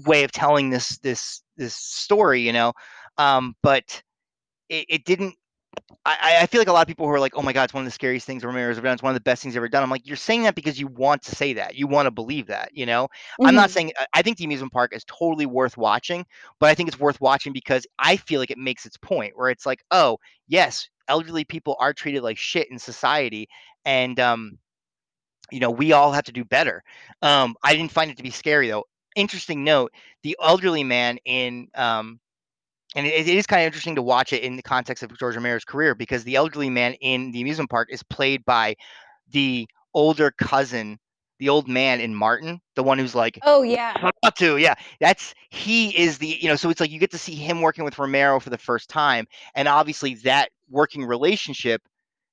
way 0.06 0.24
of 0.24 0.32
telling 0.32 0.70
this 0.70 0.98
this 1.00 1.42
this 1.58 1.76
story, 1.76 2.42
you 2.42 2.54
know. 2.54 2.74
Um, 3.18 3.56
but 3.62 4.02
it, 4.70 4.86
it 4.90 5.06
didn't 5.06 5.36
I, 6.04 6.40
I 6.42 6.46
feel 6.48 6.60
like 6.60 6.68
a 6.68 6.74
lot 6.74 6.82
of 6.82 6.88
people 6.88 7.06
who 7.06 7.12
are 7.12 7.20
like, 7.20 7.36
oh 7.36 7.44
my 7.44 7.54
god, 7.54 7.66
it's 7.66 7.74
one 7.74 7.82
of 7.82 7.86
the 7.86 7.92
scariest 7.92 8.26
things 8.26 8.44
Romero's 8.44 8.78
ever 8.78 8.86
done. 8.86 8.94
It's 8.94 9.04
one 9.04 9.12
of 9.12 9.16
the 9.16 9.22
best 9.22 9.44
things 9.44 9.56
ever 9.56 9.70
done. 9.70 9.84
I'm 9.84 9.90
like, 9.90 10.08
you're 10.08 10.18
saying 10.18 10.44
that 10.44 10.56
because 10.56 10.80
you 10.80 10.88
want 10.88 11.22
to 11.24 11.36
say 11.36 11.54
that. 11.54 11.76
You 11.76 11.86
want 11.86 12.08
to 12.08 12.12
believe 12.12 12.48
that. 12.48 12.72
You 12.74 12.88
know, 12.88 13.06
mm-hmm. 13.06 13.46
I'm 13.46 13.56
not 13.56 13.70
mm-hmm. 13.70 13.74
saying 13.74 13.92
I 14.14 14.24
think 14.24 14.38
the 14.38 14.46
amusement 14.46 14.74
park 14.74 14.96
is 14.96 15.04
totally 15.06 15.46
worth 15.46 15.78
watching, 15.78 16.26
but 16.60 16.70
I 16.70 16.76
think 16.76 16.90
it's 16.90 17.00
worth 17.00 17.22
watching 17.22 17.54
because 17.54 17.86
I 18.00 18.16
feel 18.18 18.40
like 18.40 18.50
it 18.50 18.58
makes 18.58 18.86
its 18.86 18.98
point 18.98 19.38
where 19.38 19.50
it's 19.50 19.66
like, 19.66 19.84
oh 19.92 20.18
yes, 20.48 20.90
elderly 21.08 21.44
people 21.44 21.76
are 21.80 21.94
treated 21.94 22.24
like 22.24 22.38
shit 22.38 22.72
in 22.72 22.80
society, 22.80 23.48
and 23.86 24.20
um, 24.20 24.58
you 25.52 25.60
know, 25.60 25.72
we 25.72 25.92
all 25.92 26.12
have 26.12 26.26
to 26.26 26.32
do 26.32 26.44
better. 26.44 26.84
Um, 27.22 27.56
I 27.64 27.76
didn't 27.76 27.92
find 27.92 28.10
it 28.10 28.18
to 28.18 28.24
be 28.24 28.32
scary 28.32 28.70
though. 28.70 28.86
Interesting 29.16 29.64
note: 29.64 29.92
the 30.24 30.36
elderly 30.42 30.84
man 30.84 31.20
in 31.26 31.68
um, 31.76 32.20
and 32.96 33.08
it, 33.08 33.28
it 33.28 33.28
is 33.28 33.48
kind 33.48 33.62
of 33.62 33.66
interesting 33.66 33.96
to 33.96 34.02
watch 34.02 34.34
it 34.34 34.44
in 34.44 34.56
the 34.56 34.62
context 34.62 35.04
of 35.04 35.18
George 35.18 35.36
Romero's 35.36 35.66
career 35.66 35.96
because 35.96 36.24
the 36.24 36.36
elderly 36.36 36.70
man 36.70 36.94
in 36.96 37.32
the 37.32 37.42
amusement 37.42 37.70
park 37.70 37.90
is 37.92 38.04
played 38.04 38.44
by 38.46 38.76
the 39.30 39.68
older 39.94 40.32
cousin, 40.32 41.00
the 41.40 41.50
old 41.50 41.68
man 41.68 42.00
in 42.00 42.14
Martin, 42.14 42.60
the 42.76 42.84
one 42.84 43.00
who's 43.00 43.16
like, 43.16 43.40
oh 43.44 43.62
yeah, 43.62 44.12
to 44.36 44.58
yeah, 44.58 44.76
that's 45.00 45.34
he 45.50 45.98
is 45.98 46.18
the 46.18 46.38
you 46.40 46.48
know, 46.48 46.56
so 46.56 46.70
it's 46.70 46.80
like 46.80 46.92
you 46.92 47.00
get 47.00 47.12
to 47.12 47.18
see 47.18 47.36
him 47.36 47.62
working 47.62 47.84
with 47.84 47.98
Romero 47.98 48.40
for 48.40 48.50
the 48.50 48.58
first 48.58 48.90
time, 48.90 49.26
and 49.56 49.68
obviously 49.68 50.16
that 50.16 50.50
working 50.70 51.06
relationship 51.06 51.82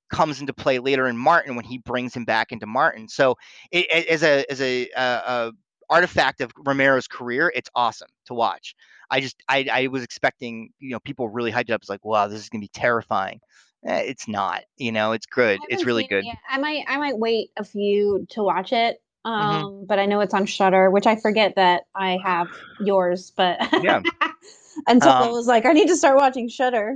comes 0.09 0.41
into 0.41 0.53
play 0.53 0.79
later 0.79 1.07
in 1.07 1.17
Martin 1.17 1.55
when 1.55 1.65
he 1.65 1.77
brings 1.77 2.15
him 2.15 2.25
back 2.25 2.51
into 2.51 2.65
Martin. 2.65 3.07
So 3.07 3.35
it, 3.71 3.87
as 4.09 4.23
a 4.23 4.45
as 4.51 4.61
a, 4.61 4.89
a, 4.95 5.01
a 5.01 5.51
artifact 5.89 6.41
of 6.41 6.51
Romero's 6.57 7.07
career, 7.07 7.51
it's 7.55 7.69
awesome 7.75 8.09
to 8.25 8.33
watch. 8.33 8.75
I 9.09 9.21
just 9.21 9.35
I, 9.47 9.67
I 9.71 9.87
was 9.87 10.03
expecting 10.03 10.71
you 10.79 10.91
know 10.91 10.99
people 10.99 11.29
really 11.29 11.51
hyped 11.51 11.71
up. 11.71 11.81
It's 11.81 11.89
like 11.89 12.05
wow, 12.05 12.27
this 12.27 12.39
is 12.39 12.49
gonna 12.49 12.61
be 12.61 12.69
terrifying. 12.69 13.39
Eh, 13.85 14.01
it's 14.01 14.27
not. 14.27 14.63
You 14.77 14.91
know, 14.91 15.13
it's 15.13 15.25
good. 15.25 15.59
It's 15.69 15.85
really 15.85 16.05
good. 16.05 16.25
It. 16.25 16.37
I 16.49 16.57
might 16.57 16.85
I 16.87 16.97
might 16.97 17.17
wait 17.17 17.49
a 17.57 17.63
few 17.63 18.25
to 18.31 18.43
watch 18.43 18.73
it. 18.73 19.01
Mm-hmm. 19.25 19.29
Um, 19.29 19.63
mm-hmm. 19.63 19.85
but 19.85 19.99
I 19.99 20.05
know 20.05 20.21
it's 20.21 20.33
on 20.33 20.45
Shudder, 20.45 20.89
which 20.91 21.05
I 21.05 21.15
forget 21.15 21.55
that 21.55 21.83
I 21.95 22.19
have 22.23 22.47
yours. 22.79 23.31
But 23.35 23.57
yeah. 23.83 24.01
until 24.87 25.11
um, 25.11 25.23
I 25.23 25.27
was 25.29 25.47
like, 25.47 25.65
I 25.65 25.73
need 25.73 25.87
to 25.87 25.95
start 25.95 26.17
watching 26.17 26.47
Shudder. 26.47 26.95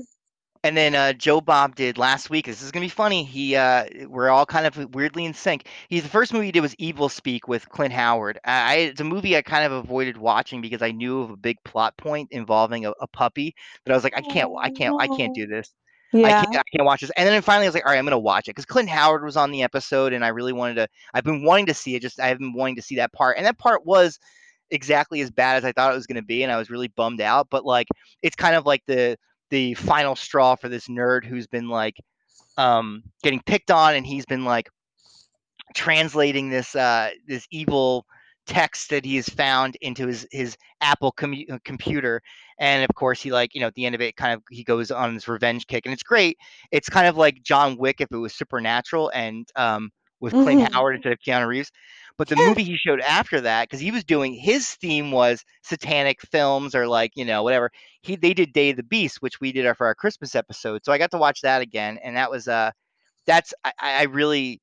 And 0.63 0.77
then 0.77 0.95
uh, 0.95 1.11
Joe 1.11 1.41
Bob 1.41 1.75
did 1.75 1.97
last 1.97 2.29
week. 2.29 2.45
This 2.45 2.61
is 2.61 2.71
gonna 2.71 2.85
be 2.85 2.89
funny. 2.89 3.25
He, 3.25 3.55
uh, 3.55 3.85
we're 4.07 4.29
all 4.29 4.45
kind 4.45 4.65
of 4.65 4.95
weirdly 4.95 5.25
in 5.25 5.33
sync. 5.33 5.67
He's 5.89 6.03
the 6.03 6.09
first 6.09 6.31
movie 6.31 6.45
he 6.45 6.51
did 6.53 6.61
was 6.61 6.75
Evilspeak 6.75 7.41
with 7.47 7.67
Clint 7.67 7.93
Howard. 7.93 8.39
I, 8.45 8.75
it's 8.75 9.01
a 9.01 9.03
movie 9.03 9.35
I 9.35 9.41
kind 9.41 9.65
of 9.65 9.73
avoided 9.73 10.17
watching 10.17 10.61
because 10.61 10.81
I 10.81 10.91
knew 10.91 11.21
of 11.21 11.31
a 11.31 11.37
big 11.37 11.57
plot 11.65 11.97
point 11.97 12.29
involving 12.31 12.85
a, 12.85 12.91
a 13.01 13.07
puppy. 13.07 13.53
But 13.83 13.91
I 13.91 13.95
was 13.95 14.05
like, 14.05 14.15
I 14.15 14.21
can't, 14.21 14.51
I 14.57 14.69
can't, 14.69 14.95
I 15.01 15.07
can't 15.07 15.35
do 15.35 15.47
this. 15.47 15.73
Yeah. 16.13 16.27
I 16.27 16.45
can't, 16.45 16.55
I 16.55 16.63
can't 16.73 16.85
watch 16.85 17.01
this. 17.01 17.11
And 17.17 17.27
then 17.27 17.41
finally, 17.41 17.65
I 17.65 17.69
was 17.69 17.75
like, 17.75 17.85
all 17.85 17.91
right, 17.91 17.97
I'm 17.97 18.05
gonna 18.05 18.19
watch 18.19 18.47
it 18.47 18.51
because 18.51 18.65
Clint 18.65 18.87
Howard 18.87 19.23
was 19.25 19.35
on 19.35 19.51
the 19.51 19.63
episode, 19.63 20.13
and 20.13 20.23
I 20.23 20.29
really 20.29 20.53
wanted 20.53 20.75
to. 20.75 20.87
I've 21.13 21.25
been 21.25 21.43
wanting 21.43 21.65
to 21.65 21.73
see 21.73 21.95
it. 21.95 22.01
Just 22.01 22.19
I've 22.19 22.39
been 22.39 22.53
wanting 22.53 22.75
to 22.77 22.81
see 22.81 22.95
that 22.97 23.11
part, 23.11 23.35
and 23.35 23.45
that 23.45 23.57
part 23.57 23.85
was 23.85 24.17
exactly 24.71 25.21
as 25.21 25.29
bad 25.29 25.57
as 25.57 25.65
I 25.65 25.71
thought 25.71 25.91
it 25.91 25.95
was 25.95 26.07
going 26.07 26.21
to 26.21 26.25
be, 26.25 26.43
and 26.43 26.51
I 26.51 26.57
was 26.57 26.69
really 26.69 26.87
bummed 26.87 27.19
out. 27.19 27.47
But 27.49 27.65
like, 27.65 27.87
it's 28.21 28.35
kind 28.35 28.55
of 28.55 28.65
like 28.65 28.83
the 28.87 29.17
the 29.53 29.75
final 29.75 30.15
straw 30.15 30.55
for 30.55 30.67
this 30.67 30.87
nerd 30.87 31.23
who's 31.23 31.45
been 31.45 31.69
like 31.69 31.95
um, 32.57 33.03
getting 33.21 33.39
picked 33.45 33.69
on, 33.69 33.93
and 33.93 34.03
he's 34.03 34.25
been 34.25 34.45
like 34.45 34.67
translating 35.75 36.49
this 36.49 36.75
uh, 36.75 37.11
this 37.27 37.45
evil 37.51 38.07
text 38.47 38.89
that 38.89 39.05
he 39.05 39.15
has 39.15 39.29
found 39.29 39.77
into 39.81 40.07
his 40.07 40.27
his 40.31 40.57
Apple 40.81 41.11
com- 41.11 41.45
uh, 41.51 41.59
computer, 41.63 42.19
and 42.57 42.83
of 42.83 42.95
course 42.95 43.21
he 43.21 43.31
like 43.31 43.53
you 43.53 43.61
know 43.61 43.67
at 43.67 43.75
the 43.75 43.85
end 43.85 43.93
of 43.93 44.01
it 44.01 44.15
kind 44.15 44.33
of 44.33 44.41
he 44.49 44.63
goes 44.63 44.89
on 44.89 45.13
this 45.13 45.27
revenge 45.27 45.67
kick, 45.67 45.85
and 45.85 45.93
it's 45.93 46.01
great. 46.01 46.35
It's 46.71 46.89
kind 46.89 47.05
of 47.05 47.15
like 47.15 47.43
John 47.43 47.77
Wick 47.77 47.97
if 48.01 48.11
it 48.11 48.17
was 48.17 48.33
supernatural 48.33 49.11
and 49.13 49.47
um, 49.55 49.91
with 50.19 50.33
Clint 50.33 50.61
mm-hmm. 50.61 50.73
Howard 50.73 50.95
instead 50.95 51.13
of 51.13 51.19
Keanu 51.19 51.45
Reeves. 51.45 51.71
But 52.17 52.27
the 52.27 52.35
movie 52.35 52.63
he 52.63 52.77
showed 52.77 53.01
after 53.01 53.41
that, 53.41 53.67
because 53.67 53.79
he 53.79 53.91
was 53.91 54.03
doing 54.03 54.33
his 54.33 54.69
theme 54.69 55.11
was 55.11 55.43
satanic 55.63 56.21
films 56.21 56.75
or 56.75 56.87
like 56.87 57.11
you 57.15 57.25
know 57.25 57.41
whatever. 57.41 57.71
He 58.01 58.15
they 58.15 58.33
did 58.33 58.53
Day 58.53 58.69
of 58.69 58.77
the 58.77 58.83
Beast, 58.83 59.21
which 59.21 59.39
we 59.41 59.51
did 59.51 59.75
for 59.77 59.87
our 59.87 59.95
Christmas 59.95 60.35
episode. 60.35 60.85
So 60.85 60.91
I 60.91 60.99
got 60.99 61.11
to 61.11 61.17
watch 61.17 61.41
that 61.41 61.61
again, 61.61 61.97
and 62.03 62.15
that 62.15 62.29
was 62.29 62.47
uh, 62.47 62.71
that's 63.25 63.53
I, 63.63 63.73
I 63.79 64.03
really, 64.03 64.61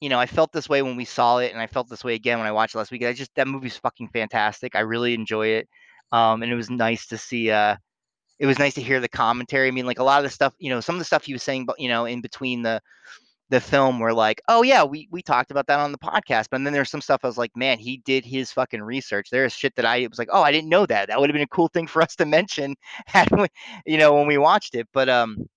you 0.00 0.08
know, 0.08 0.18
I 0.18 0.26
felt 0.26 0.52
this 0.52 0.68
way 0.68 0.80
when 0.82 0.96
we 0.96 1.04
saw 1.04 1.38
it, 1.38 1.52
and 1.52 1.60
I 1.60 1.66
felt 1.66 1.90
this 1.90 2.04
way 2.04 2.14
again 2.14 2.38
when 2.38 2.48
I 2.48 2.52
watched 2.52 2.74
it 2.74 2.78
last 2.78 2.90
week. 2.90 3.04
I 3.04 3.12
just 3.12 3.34
that 3.36 3.48
movie's 3.48 3.76
fucking 3.76 4.08
fantastic. 4.08 4.74
I 4.74 4.80
really 4.80 5.12
enjoy 5.14 5.48
it, 5.48 5.68
um, 6.12 6.42
and 6.42 6.50
it 6.50 6.56
was 6.56 6.70
nice 6.70 7.06
to 7.08 7.18
see 7.18 7.50
uh 7.50 7.76
it 8.38 8.46
was 8.46 8.58
nice 8.58 8.74
to 8.74 8.82
hear 8.82 9.00
the 9.00 9.08
commentary. 9.08 9.68
I 9.68 9.72
mean, 9.72 9.86
like 9.86 9.98
a 9.98 10.04
lot 10.04 10.18
of 10.18 10.24
the 10.24 10.30
stuff, 10.30 10.54
you 10.58 10.70
know, 10.70 10.80
some 10.80 10.94
of 10.94 11.00
the 11.00 11.04
stuff 11.04 11.24
he 11.24 11.32
was 11.32 11.42
saying, 11.42 11.66
but 11.66 11.78
you 11.80 11.88
know, 11.88 12.04
in 12.04 12.20
between 12.20 12.62
the 12.62 12.80
the 13.50 13.60
film 13.60 13.98
were 13.98 14.12
like, 14.12 14.42
oh 14.48 14.62
yeah, 14.62 14.84
we 14.84 15.08
we 15.10 15.22
talked 15.22 15.50
about 15.50 15.66
that 15.68 15.80
on 15.80 15.92
the 15.92 15.98
podcast. 15.98 16.46
But 16.50 16.62
then 16.62 16.72
there's 16.72 16.90
some 16.90 17.00
stuff 17.00 17.20
I 17.22 17.26
was 17.28 17.38
like, 17.38 17.56
man, 17.56 17.78
he 17.78 17.98
did 18.04 18.24
his 18.24 18.52
fucking 18.52 18.82
research. 18.82 19.28
There's 19.30 19.52
shit 19.52 19.74
that 19.76 19.86
I 19.86 20.06
was 20.08 20.18
like, 20.18 20.28
oh, 20.32 20.42
I 20.42 20.52
didn't 20.52 20.68
know 20.68 20.84
that. 20.86 21.08
That 21.08 21.18
would 21.18 21.30
have 21.30 21.34
been 21.34 21.42
a 21.42 21.48
cool 21.48 21.68
thing 21.68 21.86
for 21.86 22.02
us 22.02 22.14
to 22.16 22.26
mention, 22.26 22.76
had 23.06 23.30
we, 23.30 23.46
you 23.86 23.98
know, 23.98 24.14
when 24.14 24.26
we 24.26 24.38
watched 24.38 24.74
it. 24.74 24.86
But 24.92 25.08
um, 25.08 25.48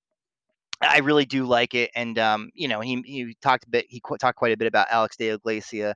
I 0.81 0.99
really 0.99 1.25
do 1.25 1.45
like 1.45 1.73
it, 1.73 1.91
and 1.95 2.17
um, 2.17 2.49
you 2.53 2.67
know, 2.67 2.79
he 2.79 3.01
he 3.05 3.35
talked 3.41 3.65
a 3.65 3.69
bit, 3.69 3.85
he 3.89 3.99
qu- 3.99 4.17
talked 4.17 4.37
quite 4.37 4.53
a 4.53 4.57
bit 4.57 4.67
about 4.67 4.87
Alex 4.89 5.17
de 5.17 5.29
Iglesia, 5.29 5.95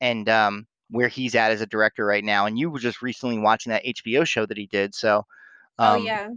and 0.00 0.28
um, 0.28 0.66
where 0.90 1.08
he's 1.08 1.36
at 1.36 1.52
as 1.52 1.60
a 1.60 1.66
director 1.66 2.04
right 2.04 2.24
now. 2.24 2.46
And 2.46 2.58
you 2.58 2.70
were 2.70 2.80
just 2.80 3.02
recently 3.02 3.38
watching 3.38 3.70
that 3.70 3.84
HBO 3.84 4.26
show 4.26 4.46
that 4.46 4.58
he 4.58 4.66
did, 4.66 4.94
so 4.96 5.24
oh, 5.78 5.84
um, 5.84 6.02
oh 6.02 6.04
yeah, 6.04 6.28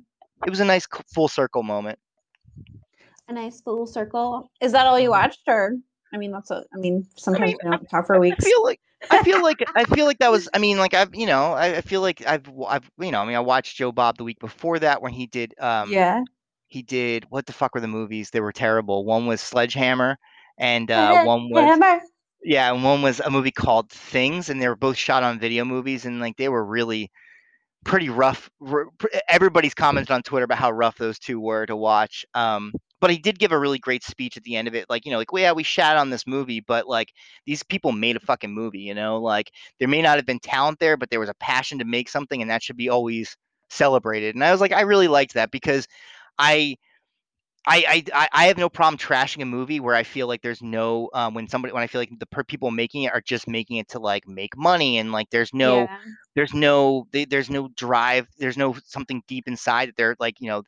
it 0.45 0.49
was 0.51 0.59
a 0.59 0.65
nice 0.65 0.87
full 1.13 1.27
circle 1.27 1.63
moment 1.63 1.97
a 3.29 3.33
nice 3.33 3.61
full 3.61 3.87
circle. 3.87 4.51
Is 4.61 4.71
that 4.71 4.85
all 4.85 4.99
you 4.99 5.05
mm-hmm. 5.05 5.21
watched, 5.21 5.41
or 5.47 5.75
I 6.13 6.17
mean, 6.17 6.31
that's 6.31 6.51
a. 6.51 6.63
I 6.73 6.77
mean, 6.77 7.07
sometimes 7.15 7.43
I 7.43 7.45
mean, 7.47 7.57
we 7.63 7.69
don't 7.69 7.89
talk 7.89 8.07
for 8.07 8.19
weeks. 8.19 8.45
I 8.45 8.49
feel 8.49 8.63
like 8.63 8.79
I 9.11 9.23
feel 9.23 9.41
like 9.41 9.63
I 9.75 9.83
feel 9.85 10.05
like 10.05 10.19
that 10.19 10.31
was. 10.31 10.49
I 10.53 10.59
mean, 10.59 10.77
like 10.77 10.93
I've 10.93 11.13
you 11.15 11.25
know 11.25 11.53
I, 11.53 11.77
I 11.77 11.81
feel 11.81 12.01
like 12.01 12.25
I've 12.25 12.49
I've 12.67 12.89
you 12.99 13.11
know 13.11 13.21
I 13.21 13.25
mean 13.25 13.35
I 13.35 13.41
watched 13.41 13.77
Joe 13.77 13.91
Bob 13.91 14.17
the 14.17 14.23
week 14.23 14.39
before 14.39 14.79
that 14.79 15.01
when 15.01 15.13
he 15.13 15.27
did 15.27 15.53
um 15.59 15.91
yeah 15.91 16.21
he 16.69 16.81
did 16.81 17.25
what 17.29 17.45
the 17.45 17.53
fuck 17.53 17.75
were 17.75 17.81
the 17.81 17.87
movies? 17.87 18.29
They 18.29 18.41
were 18.41 18.51
terrible. 18.51 19.03
One 19.03 19.25
was 19.25 19.41
Sledgehammer, 19.41 20.17
and 20.57 20.89
uh, 20.89 21.23
one 21.23 21.49
was 21.49 21.63
Hammer. 21.63 22.01
yeah, 22.43 22.71
and 22.71 22.83
one 22.83 23.01
was 23.01 23.19
a 23.19 23.29
movie 23.29 23.51
called 23.51 23.89
Things, 23.89 24.49
and 24.49 24.61
they 24.61 24.67
were 24.67 24.75
both 24.75 24.95
shot 24.95 25.23
on 25.23 25.39
video 25.39 25.65
movies, 25.65 26.05
and 26.05 26.19
like 26.19 26.37
they 26.37 26.49
were 26.49 26.63
really 26.63 27.11
pretty 27.85 28.09
rough. 28.09 28.49
Everybody's 29.27 29.73
commented 29.73 30.11
on 30.11 30.21
Twitter 30.21 30.45
about 30.45 30.59
how 30.59 30.71
rough 30.71 30.97
those 30.97 31.17
two 31.17 31.39
were 31.39 31.65
to 31.65 31.75
watch. 31.75 32.25
Um, 32.33 32.71
but 32.99 33.11
he 33.11 33.17
did 33.17 33.39
give 33.39 33.51
a 33.51 33.59
really 33.59 33.79
great 33.79 34.03
speech 34.03 34.37
at 34.37 34.43
the 34.43 34.55
end 34.55 34.67
of 34.67 34.75
it 34.75 34.85
like 34.89 35.05
you 35.05 35.11
know 35.11 35.17
like 35.17 35.31
well, 35.31 35.41
yeah 35.41 35.51
we 35.51 35.63
shat 35.63 35.97
on 35.97 36.09
this 36.09 36.27
movie 36.27 36.59
but 36.59 36.87
like 36.87 37.13
these 37.45 37.63
people 37.63 37.91
made 37.91 38.15
a 38.15 38.21
fucking 38.21 38.53
movie 38.53 38.79
you 38.79 38.93
know 38.93 39.19
like 39.19 39.51
there 39.79 39.87
may 39.87 40.01
not 40.01 40.17
have 40.17 40.25
been 40.25 40.39
talent 40.39 40.79
there 40.79 40.97
but 40.97 41.09
there 41.09 41.19
was 41.19 41.29
a 41.29 41.35
passion 41.35 41.79
to 41.79 41.85
make 41.85 42.09
something 42.09 42.41
and 42.41 42.51
that 42.51 42.63
should 42.63 42.77
be 42.77 42.89
always 42.89 43.35
celebrated 43.69 44.35
and 44.35 44.43
i 44.43 44.51
was 44.51 44.61
like 44.61 44.73
i 44.73 44.81
really 44.81 45.07
liked 45.07 45.33
that 45.33 45.51
because 45.51 45.87
i 46.37 46.75
I, 47.67 48.03
I 48.13 48.27
I 48.31 48.45
have 48.45 48.57
no 48.57 48.69
problem 48.69 48.97
trashing 48.97 49.41
a 49.41 49.45
movie 49.45 49.79
where 49.79 49.93
I 49.93 50.03
feel 50.03 50.27
like 50.27 50.41
there's 50.41 50.61
no 50.61 51.09
um, 51.13 51.33
when 51.33 51.47
somebody 51.47 51.73
when 51.73 51.83
I 51.83 51.87
feel 51.87 52.01
like 52.01 52.17
the 52.17 52.25
per- 52.25 52.43
people 52.43 52.71
making 52.71 53.03
it 53.03 53.13
are 53.13 53.21
just 53.21 53.47
making 53.47 53.77
it 53.77 53.89
to 53.89 53.99
like 53.99 54.27
make 54.27 54.57
money 54.57 54.97
and 54.97 55.11
like 55.11 55.29
there's 55.29 55.53
no 55.53 55.81
yeah. 55.81 55.97
there's 56.35 56.53
no 56.53 57.05
they, 57.11 57.25
there's 57.25 57.49
no 57.49 57.67
drive 57.75 58.27
there's 58.37 58.57
no 58.57 58.75
something 58.85 59.21
deep 59.27 59.47
inside 59.47 59.89
that 59.89 59.97
they're 59.97 60.15
like 60.19 60.39
you 60.39 60.47
know 60.47 60.63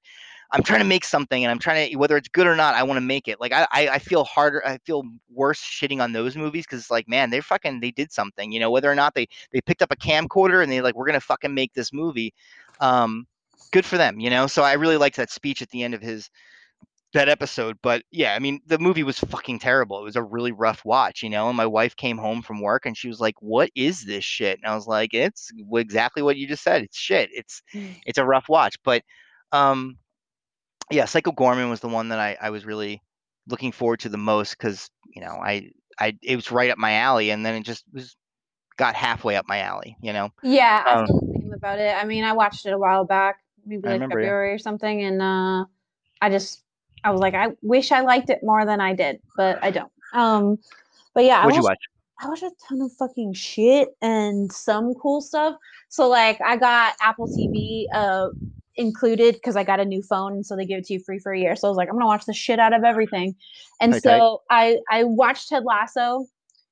I'm 0.51 0.63
trying 0.63 0.79
to 0.81 0.85
make 0.85 1.05
something 1.05 1.43
and 1.43 1.51
I'm 1.51 1.59
trying 1.59 1.91
to 1.91 1.97
whether 1.97 2.17
it's 2.17 2.27
good 2.27 2.47
or 2.47 2.55
not, 2.55 2.75
I 2.75 2.83
want 2.83 2.97
to 2.97 3.01
make 3.01 3.27
it. 3.27 3.39
Like 3.39 3.53
I, 3.53 3.67
I 3.71 3.99
feel 3.99 4.23
harder, 4.23 4.65
I 4.65 4.77
feel 4.79 5.03
worse 5.29 5.59
shitting 5.59 6.01
on 6.01 6.11
those 6.11 6.35
movies 6.35 6.65
because 6.65 6.79
it's 6.79 6.91
like, 6.91 7.07
man, 7.07 7.29
they 7.29 7.41
fucking 7.41 7.79
they 7.79 7.91
did 7.91 8.11
something, 8.11 8.51
you 8.51 8.59
know, 8.59 8.69
whether 8.69 8.91
or 8.91 8.95
not 8.95 9.13
they 9.13 9.27
they 9.51 9.61
picked 9.61 9.81
up 9.81 9.91
a 9.91 9.95
camcorder 9.95 10.61
and 10.61 10.71
they 10.71 10.81
like 10.81 10.95
we're 10.95 11.05
gonna 11.05 11.21
fucking 11.21 11.53
make 11.53 11.73
this 11.73 11.93
movie. 11.93 12.33
Um, 12.79 13.27
good 13.71 13.85
for 13.85 13.97
them, 13.97 14.19
you 14.19 14.29
know. 14.29 14.47
So 14.47 14.63
I 14.63 14.73
really 14.73 14.97
liked 14.97 15.15
that 15.17 15.31
speech 15.31 15.61
at 15.61 15.69
the 15.69 15.83
end 15.83 15.93
of 15.93 16.01
his 16.01 16.29
that 17.13 17.29
episode. 17.29 17.77
But 17.81 18.03
yeah, 18.11 18.33
I 18.33 18.39
mean, 18.39 18.59
the 18.65 18.79
movie 18.79 19.03
was 19.03 19.19
fucking 19.19 19.59
terrible. 19.59 19.99
It 19.99 20.03
was 20.03 20.15
a 20.15 20.23
really 20.23 20.51
rough 20.51 20.83
watch, 20.85 21.23
you 21.23 21.29
know. 21.29 21.47
And 21.47 21.57
my 21.57 21.65
wife 21.65 21.95
came 21.95 22.17
home 22.17 22.41
from 22.41 22.61
work 22.61 22.85
and 22.85 22.97
she 22.97 23.07
was 23.07 23.19
like, 23.19 23.35
"What 23.41 23.69
is 23.75 24.05
this 24.05 24.23
shit?" 24.23 24.59
And 24.59 24.69
I 24.69 24.75
was 24.75 24.87
like, 24.87 25.13
"It's 25.13 25.51
exactly 25.73 26.21
what 26.21 26.37
you 26.37 26.47
just 26.47 26.63
said. 26.63 26.83
It's 26.83 26.97
shit. 26.97 27.29
It's 27.33 27.61
mm. 27.73 27.95
it's 28.05 28.17
a 28.17 28.25
rough 28.25 28.49
watch." 28.49 28.75
But 28.83 29.03
um, 29.51 29.97
yeah, 30.91 31.05
Psycho 31.05 31.31
Goreman 31.31 31.69
was 31.69 31.79
the 31.79 31.87
one 31.87 32.09
that 32.09 32.19
I, 32.19 32.37
I 32.41 32.49
was 32.49 32.65
really 32.65 33.01
looking 33.47 33.71
forward 33.71 33.99
to 34.01 34.09
the 34.09 34.17
most 34.17 34.57
because 34.57 34.89
you 35.13 35.21
know 35.21 35.39
I 35.43 35.71
I 35.99 36.17
it 36.21 36.35
was 36.35 36.51
right 36.51 36.69
up 36.69 36.77
my 36.77 36.93
alley, 36.93 37.31
and 37.31 37.45
then 37.45 37.55
it 37.55 37.63
just 37.63 37.85
was 37.93 38.15
got 38.77 38.95
halfway 38.95 39.35
up 39.35 39.47
my 39.47 39.59
alley. 39.59 39.97
You 40.01 40.13
know. 40.13 40.29
Yeah, 40.43 40.83
I 40.85 40.93
um, 40.93 41.05
the 41.07 41.39
same 41.39 41.53
about 41.53 41.79
it. 41.79 41.95
I 41.95 42.05
mean, 42.05 42.23
I 42.23 42.33
watched 42.33 42.65
it 42.65 42.73
a 42.73 42.77
while 42.77 43.05
back, 43.05 43.37
maybe 43.65 43.87
like 43.87 44.01
February 44.01 44.53
or 44.53 44.59
something, 44.59 45.03
and 45.03 45.21
uh, 45.21 45.65
I 46.21 46.29
just 46.29 46.63
I 47.03 47.11
was 47.11 47.21
like, 47.21 47.33
I 47.33 47.49
wish 47.61 47.91
I 47.91 48.01
liked 48.01 48.29
it 48.29 48.39
more 48.43 48.65
than 48.65 48.79
I 48.79 48.93
did, 48.93 49.21
but 49.35 49.63
I 49.63 49.71
don't. 49.71 49.91
Um, 50.13 50.59
but 51.13 51.25
yeah, 51.25 51.43
What'd 51.45 51.57
I 51.57 51.61
watched, 51.61 51.63
you 51.63 51.63
watch? 51.63 51.79
I 52.21 52.27
watched 52.29 52.43
a 52.43 52.51
ton 52.67 52.81
of 52.81 52.91
fucking 52.93 53.33
shit 53.33 53.89
and 54.01 54.51
some 54.51 54.93
cool 54.95 55.21
stuff. 55.21 55.55
So 55.89 56.07
like, 56.07 56.39
I 56.41 56.57
got 56.57 56.95
Apple 57.01 57.27
TV. 57.27 57.85
Uh, 57.93 58.29
included 58.81 59.35
because 59.35 59.55
I 59.55 59.63
got 59.63 59.79
a 59.79 59.85
new 59.85 60.01
phone, 60.01 60.43
so 60.43 60.55
they 60.55 60.65
give 60.65 60.79
it 60.79 60.85
to 60.85 60.93
you 60.93 60.99
free 60.99 61.19
for 61.19 61.31
a 61.31 61.39
year. 61.39 61.55
So 61.55 61.67
I 61.67 61.71
was 61.71 61.77
like, 61.77 61.87
I'm 61.89 61.95
gonna 61.95 62.05
watch 62.07 62.25
the 62.25 62.33
shit 62.33 62.59
out 62.59 62.73
of 62.73 62.83
everything. 62.83 63.35
And 63.79 63.93
Okay. 63.93 64.01
so 64.01 64.41
I 64.49 64.79
I 64.89 65.03
watched 65.05 65.49
Ted 65.49 65.63
Lasso. 65.63 66.25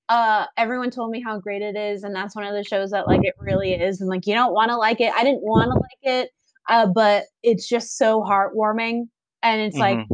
Uh, 0.10 0.46
everyone 0.58 0.90
told 0.90 1.12
me 1.12 1.22
how 1.22 1.40
great 1.40 1.62
it 1.62 1.76
is, 1.76 2.04
and 2.04 2.16
that's 2.16 2.36
one 2.36 2.44
of 2.46 2.54
the 2.54 2.64
shows 2.64 2.92
that 2.92 3.08
like 3.08 3.22
it 3.24 3.36
really 3.40 3.74
is. 3.74 4.02
And 4.02 4.10
like 4.10 4.26
you 4.28 4.34
don't 4.34 4.54
want 4.54 4.70
to 4.70 4.78
like 4.78 5.00
it. 5.02 5.14
I 5.14 5.24
didn't 5.24 5.44
want 5.44 5.70
to 5.72 5.76
like 5.76 6.24
it, 6.24 6.32
uh, 6.68 6.88
but 6.88 7.26
it's 7.44 7.68
just 7.68 7.98
so 7.98 8.22
heartwarming, 8.22 9.04
and 9.44 9.62
it's 9.62 9.78
like 9.78 10.00
Mhm. 10.00 10.08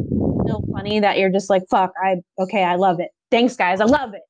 so 0.48 0.62
funny 0.72 1.00
that 1.00 1.18
you're 1.18 1.32
just 1.32 1.50
like, 1.50 1.64
fuck, 1.72 1.92
I 2.04 2.18
okay, 2.40 2.64
I 2.64 2.76
love 2.76 3.00
it. 3.00 3.10
Thanks, 3.32 3.56
guys, 3.56 3.80
I 3.82 3.86
love 3.86 4.14
it. 4.14 4.22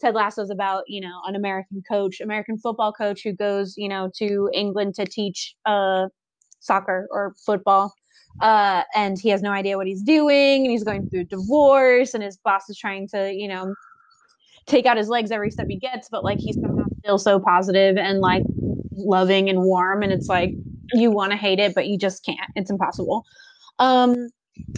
Ted 0.00 0.14
Lasso's 0.14 0.50
about 0.50 0.84
you 0.88 1.00
know 1.00 1.20
an 1.26 1.34
American 1.34 1.82
coach, 1.88 2.20
American 2.20 2.58
football 2.58 2.92
coach 2.92 3.22
who 3.24 3.32
goes 3.32 3.74
you 3.76 3.88
know 3.88 4.10
to 4.18 4.50
England 4.52 4.94
to 4.96 5.06
teach 5.06 5.54
uh 5.64 6.08
soccer 6.66 7.06
or 7.10 7.34
football. 7.44 7.94
Uh, 8.40 8.82
and 8.94 9.18
he 9.18 9.30
has 9.30 9.40
no 9.40 9.50
idea 9.50 9.78
what 9.78 9.86
he's 9.86 10.02
doing, 10.02 10.62
and 10.62 10.70
he's 10.70 10.84
going 10.84 11.08
through 11.08 11.24
divorce, 11.24 12.12
and 12.12 12.22
his 12.22 12.36
boss 12.36 12.68
is 12.68 12.76
trying 12.76 13.08
to, 13.08 13.32
you 13.32 13.48
know, 13.48 13.74
take 14.66 14.84
out 14.84 14.96
his 14.96 15.08
legs 15.08 15.30
every 15.30 15.50
step 15.50 15.66
he 15.68 15.78
gets, 15.78 16.08
but 16.10 16.22
like 16.22 16.38
he's 16.38 16.56
somehow 16.60 16.84
still 16.98 17.18
so 17.18 17.40
positive 17.40 17.96
and 17.96 18.20
like 18.20 18.42
loving 18.92 19.48
and 19.48 19.62
warm, 19.62 20.02
and 20.02 20.12
it's 20.12 20.28
like 20.28 20.50
you 20.92 21.10
want 21.10 21.32
to 21.32 21.36
hate 21.36 21.58
it, 21.58 21.74
but 21.74 21.86
you 21.86 21.96
just 21.98 22.24
can't. 22.24 22.50
It's 22.54 22.70
impossible. 22.70 23.24
Um, 23.78 24.28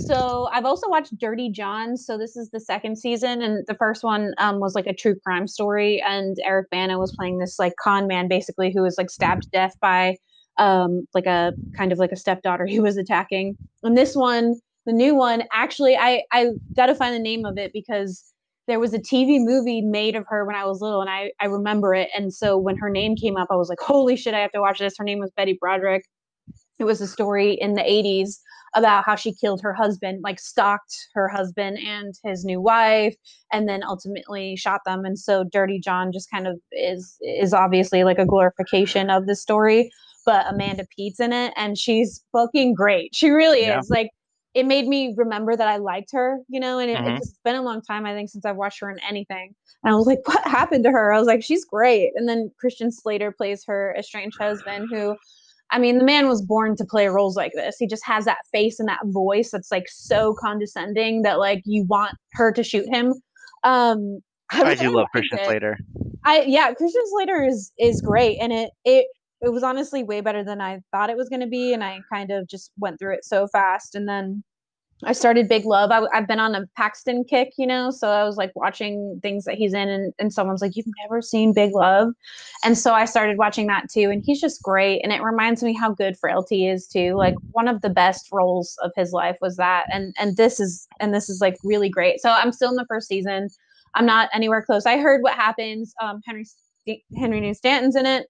so 0.01 0.49
I've 0.53 0.65
also 0.65 0.89
watched 0.89 1.17
Dirty 1.19 1.51
John. 1.51 1.97
So 1.97 2.19
this 2.19 2.37
is 2.37 2.51
the 2.51 2.61
second 2.61 2.97
season, 2.97 3.43
and 3.43 3.67
the 3.67 3.75
first 3.75 4.05
one 4.05 4.35
um, 4.39 4.61
was 4.61 4.75
like 4.75 4.87
a 4.87 4.95
true 4.95 5.17
crime 5.27 5.49
story, 5.49 6.01
and 6.07 6.37
Eric 6.45 6.71
Bana 6.71 6.99
was 6.99 7.13
playing 7.19 7.39
this 7.39 7.59
like 7.59 7.75
con 7.83 8.07
man, 8.07 8.29
basically, 8.29 8.73
who 8.73 8.83
was 8.83 8.97
like 8.99 9.11
stabbed 9.11 9.45
to 9.45 9.49
death 9.51 9.75
by 9.81 10.17
um, 10.59 11.07
like 11.15 11.27
a 11.27 11.53
kind 11.77 11.93
of 11.93 11.99
like 11.99 12.13
a 12.13 12.17
stepdaughter 12.17 12.67
he 12.67 12.81
was 12.81 12.97
attacking. 12.97 13.57
And 13.83 13.97
this 13.97 14.15
one, 14.15 14.57
the 14.87 14.93
new 14.93 15.15
one, 15.15 15.45
actually, 15.53 15.97
I 15.97 16.23
I 16.33 16.49
gotta 16.77 16.95
find 16.95 17.15
the 17.15 17.21
name 17.21 17.45
of 17.45 17.59
it 17.59 17.73
because 17.73 18.25
there 18.67 18.79
was 18.79 18.93
a 18.93 18.99
TV 18.99 19.39
movie 19.43 19.81
made 19.81 20.15
of 20.15 20.25
her 20.29 20.45
when 20.45 20.55
I 20.55 20.65
was 20.67 20.81
little, 20.81 21.01
and 21.01 21.11
I 21.11 21.33
I 21.41 21.47
remember 21.47 21.95
it. 21.95 22.11
And 22.17 22.33
so 22.33 22.59
when 22.59 22.77
her 22.77 22.91
name 22.91 23.17
came 23.17 23.37
up, 23.37 23.49
I 23.51 23.57
was 23.57 23.69
like, 23.69 23.81
holy 23.81 24.17
shit, 24.17 24.35
I 24.35 24.41
have 24.41 24.53
to 24.53 24.61
watch 24.61 24.79
this. 24.79 24.95
Her 24.99 25.05
name 25.05 25.19
was 25.19 25.31
Betty 25.37 25.57
Broderick. 25.61 26.05
It 26.79 26.85
was 26.85 27.01
a 27.01 27.09
story 27.09 27.55
in 27.55 27.75
the 27.75 27.83
80s 27.83 28.37
about 28.75 29.05
how 29.05 29.17
she 29.17 29.35
killed 29.35 29.61
her 29.63 29.73
husband, 29.73 30.21
like 30.23 30.39
stalked 30.39 30.95
her 31.15 31.29
husband 31.29 31.79
and 31.79 32.15
his 32.25 32.45
new 32.45 32.61
wife, 32.61 33.15
and 33.53 33.69
then 33.69 33.83
ultimately 33.83 34.57
shot 34.57 34.83
them. 34.85 35.05
And 35.05 35.19
so 35.19 35.45
Dirty 35.45 35.81
John 35.81 36.13
just 36.13 36.31
kind 36.31 36.47
of 36.47 36.59
is 36.73 37.17
is 37.21 37.53
obviously 37.53 38.05
like 38.05 38.19
a 38.19 38.27
glorification 38.27 39.11
of 39.11 39.27
the 39.27 39.37
story, 39.37 39.91
but 40.29 40.45
Amanda 40.47 40.85
Peet's 40.95 41.21
in 41.21 41.33
it, 41.33 41.55
and 41.57 41.79
she's 41.79 42.23
fucking 42.33 42.75
great. 42.75 43.17
She 43.17 43.31
really 43.31 43.63
Yeah. 43.63 43.79
is. 43.79 43.89
Like 43.89 44.11
it 44.53 44.67
made 44.67 44.87
me 44.87 45.15
remember 45.17 45.57
that 45.57 45.67
I 45.67 45.79
liked 45.79 46.11
her, 46.13 46.39
you 46.49 46.61
know, 46.61 46.79
and 46.79 46.91
it, 46.91 46.99
Mhm. 46.99 47.17
it's 47.17 47.39
been 47.45 47.55
a 47.55 47.63
long 47.63 47.81
time, 47.81 48.05
I 48.05 48.13
think, 48.13 48.29
since 48.29 48.45
I've 48.45 48.57
watched 48.57 48.81
her 48.81 48.91
in 48.91 48.99
anything. 49.09 49.55
And 49.83 49.95
I 49.95 49.97
was 49.97 50.07
like, 50.07 50.19
what 50.29 50.47
happened 50.47 50.85
to 50.85 50.91
her? 50.91 51.15
I 51.15 51.19
was 51.19 51.27
like, 51.27 51.43
she's 51.43 51.65
great. 51.65 52.11
And 52.15 52.29
then 52.29 52.51
Christian 52.61 52.93
Slater 52.93 53.33
plays 53.33 53.65
her 53.67 53.95
estranged 53.99 54.37
husband, 54.39 54.91
who 54.93 55.17
I 55.71 55.79
mean, 55.79 55.97
the 55.97 56.05
man 56.05 56.29
was 56.29 56.43
born 56.43 56.77
to 56.77 56.85
play 56.85 57.09
roles 57.09 57.35
like 57.37 57.53
this. 57.55 57.77
He 57.79 57.87
just 57.87 58.05
has 58.05 58.27
that 58.27 58.39
face 58.53 58.79
and 58.79 58.89
that 58.89 59.01
voice 59.05 59.51
that's 59.51 59.71
like 59.71 59.87
so 59.89 60.35
condescending 60.39 61.23
that 61.23 61.39
like 61.39 61.63
you 61.65 61.85
want 61.85 62.17
her 62.33 62.53
to 62.53 62.63
shoot 62.63 62.87
him. 62.87 63.15
Um, 63.65 64.21
I 64.51 64.61
really 64.63 64.77
do 64.77 64.91
love 64.91 65.07
Christian 65.13 65.39
it. 65.39 65.45
Slater. 65.47 65.79
I 66.25 66.43
yeah, 66.43 66.73
Christian 66.75 67.03
Slater 67.07 67.45
is 67.45 67.73
is 67.79 68.03
great, 68.03 68.37
and 68.41 68.53
it 68.53 68.71
it 68.85 69.07
it 69.41 69.51
was 69.51 69.63
honestly 69.63 70.03
way 70.03 70.21
better 70.21 70.43
than 70.43 70.61
I 70.61 70.81
thought 70.91 71.11
it 71.11 71.17
was 71.17 71.29
going 71.29 71.41
to 71.41 71.47
be, 71.47 71.73
and 71.73 71.85
I 71.85 72.01
kind 72.13 72.31
of 72.31 72.49
just 72.49 72.73
went 72.79 72.99
through 72.99 73.15
it 73.15 73.25
so 73.25 73.47
fast, 73.47 73.95
and 73.95 74.09
then 74.09 74.43
I 75.05 75.13
started 75.13 75.49
Big 75.49 75.65
Love. 75.65 75.93
I, 75.93 76.03
have 76.13 76.27
been 76.27 76.41
on 76.41 76.57
a 76.57 76.67
Paxton 76.77 77.23
kick, 77.23 77.53
you 77.57 77.69
know, 77.69 77.91
so 77.93 78.09
I 78.09 78.25
was 78.25 78.37
like 78.37 78.51
watching 78.57 79.21
things 79.23 79.45
that 79.45 79.55
he's 79.55 79.73
in, 79.73 79.89
and, 79.89 80.13
and 80.19 80.33
someone's 80.33 80.61
like, 80.61 80.75
"You've 80.75 80.87
never 81.03 81.23
seen 81.23 81.53
Big 81.53 81.73
Love," 81.73 82.13
and 82.65 82.77
so 82.77 82.95
I 82.95 83.05
started 83.05 83.39
watching 83.39 83.69
that 83.69 83.89
too, 83.89 84.11
and 84.11 84.23
he's 84.25 84.41
just 84.41 84.63
great, 84.63 85.01
and 85.03 85.13
it 85.13 85.23
reminds 85.23 85.63
me 85.63 85.73
how 85.73 85.93
good 85.93 86.17
Frailty 86.19 86.67
is 86.69 86.89
too. 86.89 87.15
Like 87.15 87.35
one 87.53 87.69
of 87.69 87.81
the 87.81 87.91
best 87.91 88.29
roles 88.33 88.77
of 88.83 88.91
his 88.97 89.13
life 89.13 89.37
was 89.41 89.57
that, 89.57 89.87
and 89.93 90.15
and 90.19 90.37
this 90.37 90.59
is 90.59 90.89
and 90.99 91.15
this 91.15 91.29
is 91.29 91.41
like 91.41 91.57
really 91.63 91.89
great. 91.89 92.21
So 92.21 92.31
I'm 92.31 92.53
still 92.53 92.71
in 92.71 92.77
the 92.77 92.87
first 92.89 93.07
season. 93.07 93.49
I'm 93.95 94.07
not 94.07 94.31
anywhere 94.35 94.63
close. 94.63 94.85
I 94.85 94.99
heard 94.99 95.23
what 95.23 95.35
happens. 95.35 95.95
Um, 96.03 96.21
Henry 96.27 96.45
Henry 97.17 97.41
New 97.41 97.55
Stanton's 97.55 97.95
in 97.95 98.07
it 98.07 98.27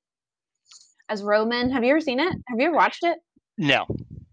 as 1.08 1.22
Roman. 1.22 1.70
Have 1.70 1.84
you 1.84 1.90
ever 1.90 2.00
seen 2.00 2.20
it? 2.20 2.32
Have 2.48 2.58
you 2.58 2.66
ever 2.66 2.76
watched 2.76 3.04
it? 3.04 3.18
No, 3.56 3.86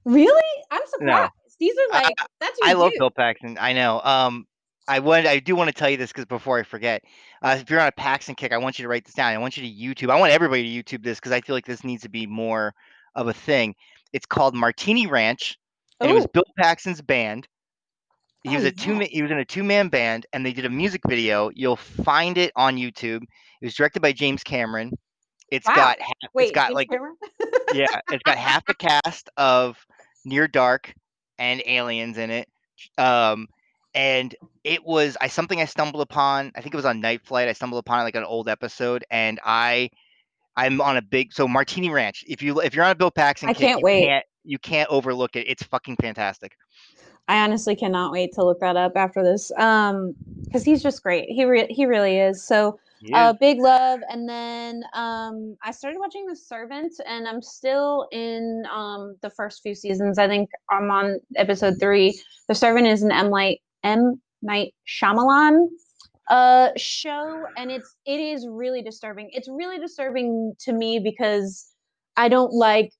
Really? 0.05 0.61
I'm 0.71 0.81
surprised. 0.88 1.31
These 1.59 1.73
are 1.73 1.95
I- 1.97 2.01
like 2.03 2.13
that's 2.39 2.59
your 2.59 2.69
I 2.69 2.73
love 2.73 2.91
dude. 2.91 2.99
Bill 2.99 3.09
Paxton. 3.11 3.57
I 3.59 3.73
know. 3.73 4.01
Um, 4.03 4.45
I 4.88 4.99
would. 4.99 5.25
I 5.25 5.39
do 5.39 5.55
want 5.55 5.67
to 5.69 5.73
tell 5.73 5.89
you 5.89 5.97
this 5.97 6.11
because 6.11 6.25
before 6.25 6.59
I 6.59 6.63
forget, 6.63 7.01
uh, 7.41 7.57
if 7.59 7.69
you're 7.69 7.79
on 7.79 7.88
a 7.88 7.91
Paxton 7.91 8.35
kick, 8.35 8.51
I 8.53 8.57
want 8.57 8.77
you 8.77 8.83
to 8.83 8.89
write 8.89 9.03
this 9.05 9.15
down. 9.15 9.31
I 9.33 9.38
want 9.39 9.57
you 9.57 9.63
to 9.63 9.69
YouTube. 10.05 10.11
I 10.11 10.19
want 10.19 10.31
everybody 10.31 10.61
to 10.83 10.83
YouTube 10.97 11.03
this 11.03 11.17
because 11.19 11.31
I 11.31 11.41
feel 11.41 11.55
like 11.55 11.65
this 11.65 11.83
needs 11.83 12.03
to 12.03 12.09
be 12.09 12.27
more 12.27 12.73
of 13.15 13.27
a 13.27 13.33
thing. 13.33 13.73
It's 14.13 14.25
called 14.27 14.53
Martini 14.53 15.07
Ranch, 15.07 15.57
and 15.99 16.11
it 16.11 16.13
was 16.13 16.27
Bill 16.27 16.43
Paxton's 16.59 17.01
band. 17.01 17.47
He 18.43 18.51
Oh, 18.51 18.55
was 18.55 18.63
a 18.65 18.71
two. 18.71 18.95
yeah. 18.97 19.05
He 19.09 19.23
was 19.23 19.31
in 19.31 19.39
a 19.39 19.45
two 19.45 19.63
man 19.63 19.88
band, 19.88 20.27
and 20.33 20.45
they 20.45 20.53
did 20.53 20.65
a 20.65 20.69
music 20.69 21.01
video. 21.07 21.49
You'll 21.55 21.77
find 21.77 22.38
it 22.38 22.51
on 22.55 22.75
YouTube. 22.77 23.23
It 23.23 23.65
was 23.65 23.73
directed 23.73 24.01
by 24.01 24.11
James 24.11 24.43
Cameron. 24.43 24.91
It's 25.51 25.67
Wow. 25.67 25.75
got. 25.75 26.01
ha- 26.01 26.13
Wait, 26.34 26.43
it's 26.45 26.51
got 26.51 26.73
like 26.73 26.89
yeah, 27.73 27.88
it's 28.12 28.23
got 28.23 28.38
half 28.38 28.65
the 28.65 28.73
cast 28.73 29.29
of 29.38 29.77
Near 30.25 30.47
Dark 30.47 30.93
and 31.38 31.62
Aliens 31.65 32.17
in 32.17 32.31
it. 32.31 32.47
Um, 32.97 33.47
and 33.93 34.36
it 34.63 34.84
was 34.84 35.17
I 35.21 35.27
something 35.27 35.62
I 35.62 35.65
stumbled 35.65 36.01
upon. 36.01 36.51
I 36.55 36.62
think 36.62 36.73
it 36.73 36.77
was 36.77 36.86
on 36.86 36.99
Night 36.99 37.21
Flight. 37.25 37.47
I 37.47 37.53
stumbled 37.53 37.79
upon 37.79 38.03
like 38.03 38.15
an 38.15 38.23
old 38.23 38.49
episode, 38.49 39.05
and 39.10 39.39
I 39.45 39.89
I'm 40.58 40.81
on 40.81 40.97
a 40.97 41.01
big 41.01 41.34
so 41.34 41.47
Martini 41.47 41.89
Ranch. 41.89 42.23
If 42.27 42.41
you 42.41 42.60
if 42.62 42.73
you're 42.75 42.86
on 42.86 42.91
a 42.91 42.95
Bill 42.95 43.12
Paxton, 43.12 43.49
I 43.49 43.53
kick, 43.53 43.62
can't 43.62 43.79
you 43.79 43.86
wait. 43.86 44.05
Can't, 44.08 44.25
you 44.43 44.60
can't 44.60 44.89
overlook 44.89 45.36
it. 45.36 45.47
It's 45.47 45.63
fucking 45.63 45.97
fantastic. 46.01 46.55
I 47.27 47.43
honestly 47.43 47.75
cannot 47.75 48.12
wait 48.12 48.34
to 48.34 48.43
look 48.43 48.60
that 48.60 48.75
up 48.77 48.95
after 48.95 49.23
this. 49.23 49.51
Um, 49.58 50.13
because 50.43 50.63
he's 50.63 50.84
just 50.84 51.01
great. 51.01 51.27
He 51.29 51.43
re- 51.45 51.67
he 51.71 51.86
really 51.86 52.19
is. 52.19 52.43
So 52.43 52.79
He 53.05 53.13
uh 53.13 53.33
big 53.39 53.59
love 53.59 53.99
and 54.09 54.27
then 54.27 54.83
um 54.93 55.55
i 55.63 55.71
started 55.71 55.99
watching 55.99 56.25
the 56.25 56.35
servant 56.35 56.93
and 57.05 57.27
i'm 57.27 57.41
still 57.41 58.07
in 58.11 58.63
um 58.73 59.15
the 59.21 59.29
first 59.29 59.61
few 59.61 59.75
seasons. 59.75 60.17
I 60.17 60.27
think 60.27 60.49
i'm 60.71 60.89
on 60.89 61.19
episode 61.35 61.75
three. 61.79 62.19
The 62.47 62.55
servant 62.55 62.87
is 62.87 63.03
an 63.03 63.11
m 63.11 63.29
light 63.29 63.59
m 63.83 64.21
night 64.41 64.73
Shyamalan 64.87 65.67
uh 66.29 66.69
show 66.77 67.45
and 67.57 67.71
it's 67.71 67.95
it 68.05 68.19
is 68.19 68.47
really 68.49 68.81
disturbing. 68.81 69.29
It's 69.31 69.47
really 69.49 69.77
disturbing 69.79 70.53
to 70.61 70.73
me 70.73 70.99
because 70.99 71.67
i 72.17 72.27
don't 72.29 72.53
like 72.53 72.91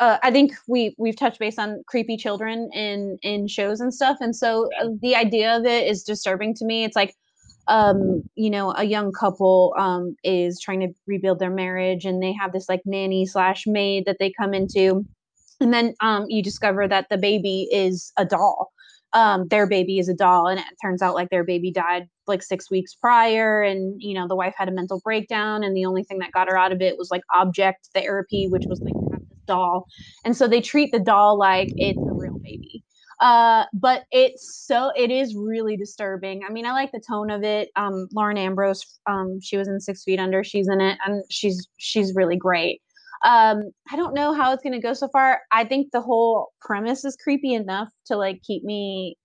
uh, 0.00 0.18
I 0.24 0.32
think 0.32 0.54
we 0.66 0.96
we've 0.98 1.14
touched 1.16 1.38
base 1.38 1.58
on 1.58 1.84
creepy 1.86 2.16
children 2.16 2.70
in 2.74 3.18
in 3.22 3.46
shows 3.46 3.80
and 3.80 3.94
stuff, 3.94 4.16
and 4.20 4.34
so 4.34 4.68
uh, 4.80 4.88
the 5.00 5.14
idea 5.14 5.56
of 5.56 5.64
it 5.64 5.86
is 5.86 6.02
disturbing 6.02 6.54
to 6.54 6.64
me. 6.64 6.82
It's 6.82 6.96
like 6.96 7.14
um 7.68 8.22
you 8.34 8.50
know 8.50 8.72
a 8.76 8.84
young 8.84 9.12
couple 9.12 9.74
um 9.78 10.16
is 10.24 10.60
trying 10.60 10.80
to 10.80 10.88
rebuild 11.06 11.38
their 11.38 11.50
marriage 11.50 12.04
and 12.04 12.22
they 12.22 12.32
have 12.32 12.52
this 12.52 12.68
like 12.68 12.82
nanny 12.84 13.24
slash 13.24 13.64
maid 13.66 14.04
that 14.06 14.16
they 14.18 14.32
come 14.38 14.52
into 14.54 15.04
and 15.60 15.72
then 15.72 15.94
um 16.00 16.24
you 16.28 16.42
discover 16.42 16.88
that 16.88 17.06
the 17.10 17.18
baby 17.18 17.68
is 17.72 18.12
a 18.18 18.24
doll. 18.24 18.72
Um 19.12 19.46
their 19.48 19.66
baby 19.68 19.98
is 19.98 20.08
a 20.08 20.14
doll 20.14 20.48
and 20.48 20.58
it 20.58 20.66
turns 20.82 21.02
out 21.02 21.14
like 21.14 21.30
their 21.30 21.44
baby 21.44 21.70
died 21.70 22.08
like 22.26 22.42
six 22.42 22.70
weeks 22.70 22.94
prior 22.94 23.62
and 23.62 23.94
you 23.98 24.14
know 24.14 24.26
the 24.26 24.36
wife 24.36 24.54
had 24.56 24.68
a 24.68 24.72
mental 24.72 25.00
breakdown 25.04 25.62
and 25.62 25.76
the 25.76 25.84
only 25.84 26.02
thing 26.04 26.18
that 26.18 26.32
got 26.32 26.48
her 26.48 26.56
out 26.56 26.72
of 26.72 26.80
it 26.82 26.96
was 26.98 27.10
like 27.10 27.22
object 27.34 27.88
therapy 27.94 28.48
which 28.48 28.64
was 28.68 28.80
like 28.84 28.94
doll. 29.46 29.86
And 30.24 30.36
so 30.36 30.48
they 30.48 30.60
treat 30.60 30.92
the 30.92 30.98
doll 30.98 31.38
like 31.38 31.72
it's 31.76 31.98
a 31.98 32.12
real 32.14 32.38
baby 32.44 32.84
uh 33.22 33.64
but 33.72 34.04
it's 34.10 34.66
so 34.66 34.90
it 34.96 35.10
is 35.10 35.34
really 35.36 35.76
disturbing. 35.76 36.42
I 36.46 36.52
mean 36.52 36.66
i 36.66 36.72
like 36.72 36.90
the 36.92 37.00
tone 37.00 37.30
of 37.30 37.42
it. 37.44 37.70
Um 37.76 38.08
lauren 38.12 38.36
ambrose 38.36 38.84
um 39.06 39.40
she 39.40 39.56
was 39.56 39.68
in 39.68 39.80
six 39.80 40.02
feet 40.04 40.18
under. 40.18 40.42
She's 40.44 40.68
in 40.68 40.80
it 40.80 40.98
and 41.06 41.24
she's 41.30 41.66
she's 41.78 42.14
really 42.14 42.36
great. 42.36 42.82
Um 43.24 43.70
i 43.90 43.96
don't 43.96 44.12
know 44.12 44.34
how 44.34 44.52
it's 44.52 44.62
going 44.62 44.72
to 44.74 44.80
go 44.80 44.92
so 44.92 45.08
far. 45.08 45.40
I 45.52 45.64
think 45.64 45.92
the 45.92 46.00
whole 46.00 46.52
premise 46.60 47.04
is 47.04 47.16
creepy 47.16 47.54
enough 47.54 47.88
to 48.06 48.16
like 48.16 48.42
keep 48.42 48.64
me 48.64 49.16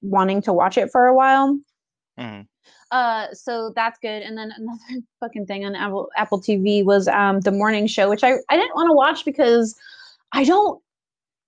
wanting 0.00 0.42
to 0.42 0.52
watch 0.52 0.78
it 0.78 0.90
for 0.92 1.06
a 1.06 1.14
while. 1.14 1.58
Mhm. 2.18 2.46
uh 2.92 3.26
so 3.32 3.72
that's 3.74 3.98
good. 4.00 4.22
And 4.22 4.38
then 4.38 4.52
another 4.56 5.02
fucking 5.20 5.46
thing 5.46 5.64
on 5.64 5.74
apple 5.74 6.08
apple 6.16 6.40
tv 6.40 6.84
was 6.84 7.08
um 7.08 7.40
the 7.40 7.50
morning 7.52 7.88
show 7.88 8.08
which 8.08 8.22
i 8.22 8.34
i 8.48 8.56
didn't 8.56 8.74
want 8.76 8.88
to 8.90 8.94
watch 8.94 9.24
because 9.24 9.74
i 10.32 10.44
don't 10.44 10.80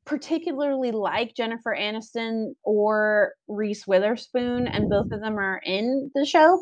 particularly 0.04 0.90
like 0.90 1.34
jennifer 1.34 1.76
aniston 1.78 2.52
or 2.64 3.32
reese 3.48 3.86
witherspoon 3.86 4.66
and 4.66 4.88
both 4.90 5.10
of 5.12 5.20
them 5.20 5.38
are 5.38 5.60
in 5.64 6.10
the 6.14 6.24
show 6.26 6.60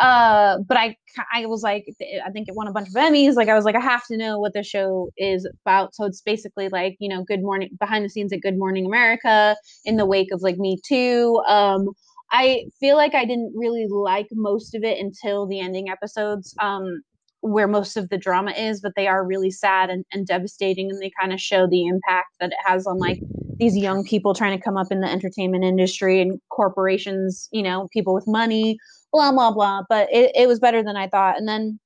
Uh, 0.00 0.58
but 0.66 0.76
I 0.78 0.96
I 1.34 1.46
was 1.46 1.62
like 1.62 1.84
I 2.26 2.30
think 2.30 2.48
it 2.48 2.54
won 2.54 2.68
a 2.68 2.72
bunch 2.72 2.88
of 2.88 2.94
Emmys. 2.94 3.34
Like 3.36 3.48
I 3.48 3.54
was 3.54 3.64
like 3.66 3.74
I 3.76 3.80
have 3.80 4.04
to 4.06 4.16
know 4.16 4.38
what 4.38 4.54
the 4.54 4.62
show 4.62 5.10
is 5.18 5.46
about. 5.66 5.94
So 5.94 6.04
it's 6.06 6.22
basically 6.22 6.68
like 6.70 6.96
you 7.00 7.08
know 7.08 7.22
Good 7.24 7.42
Morning 7.42 7.68
behind 7.78 8.04
the 8.04 8.08
scenes 8.08 8.32
at 8.32 8.40
Good 8.40 8.58
Morning 8.58 8.86
America 8.86 9.56
in 9.84 9.96
the 9.96 10.06
wake 10.06 10.28
of 10.32 10.40
like 10.42 10.56
Me 10.56 10.78
Too. 10.86 11.42
Um, 11.46 11.88
I 12.32 12.64
feel 12.78 12.96
like 12.96 13.14
I 13.14 13.24
didn't 13.26 13.52
really 13.56 13.86
like 13.90 14.28
most 14.32 14.74
of 14.74 14.84
it 14.84 14.98
until 14.98 15.46
the 15.46 15.60
ending 15.60 15.88
episodes. 15.90 16.54
Um, 16.62 17.02
where 17.42 17.68
most 17.68 17.96
of 17.96 18.08
the 18.08 18.18
drama 18.18 18.52
is, 18.52 18.80
but 18.80 18.92
they 18.96 19.06
are 19.06 19.24
really 19.24 19.50
sad 19.50 19.90
and, 19.90 20.04
and 20.12 20.26
devastating, 20.26 20.90
and 20.90 21.00
they 21.00 21.10
kind 21.20 21.32
of 21.32 21.40
show 21.40 21.66
the 21.66 21.86
impact 21.86 22.28
that 22.40 22.52
it 22.52 22.58
has 22.64 22.86
on 22.86 22.98
like 22.98 23.20
these 23.58 23.76
young 23.76 24.04
people 24.04 24.34
trying 24.34 24.56
to 24.56 24.64
come 24.64 24.76
up 24.76 24.90
in 24.90 25.00
the 25.00 25.10
entertainment 25.10 25.64
industry 25.64 26.20
and 26.20 26.40
corporations, 26.50 27.48
you 27.52 27.62
know, 27.62 27.88
people 27.92 28.14
with 28.14 28.26
money, 28.26 28.78
blah 29.12 29.32
blah 29.32 29.52
blah. 29.52 29.82
But 29.88 30.08
it, 30.12 30.32
it 30.34 30.48
was 30.48 30.60
better 30.60 30.82
than 30.82 30.96
I 30.96 31.08
thought. 31.08 31.36
And 31.38 31.48
then 31.48 31.78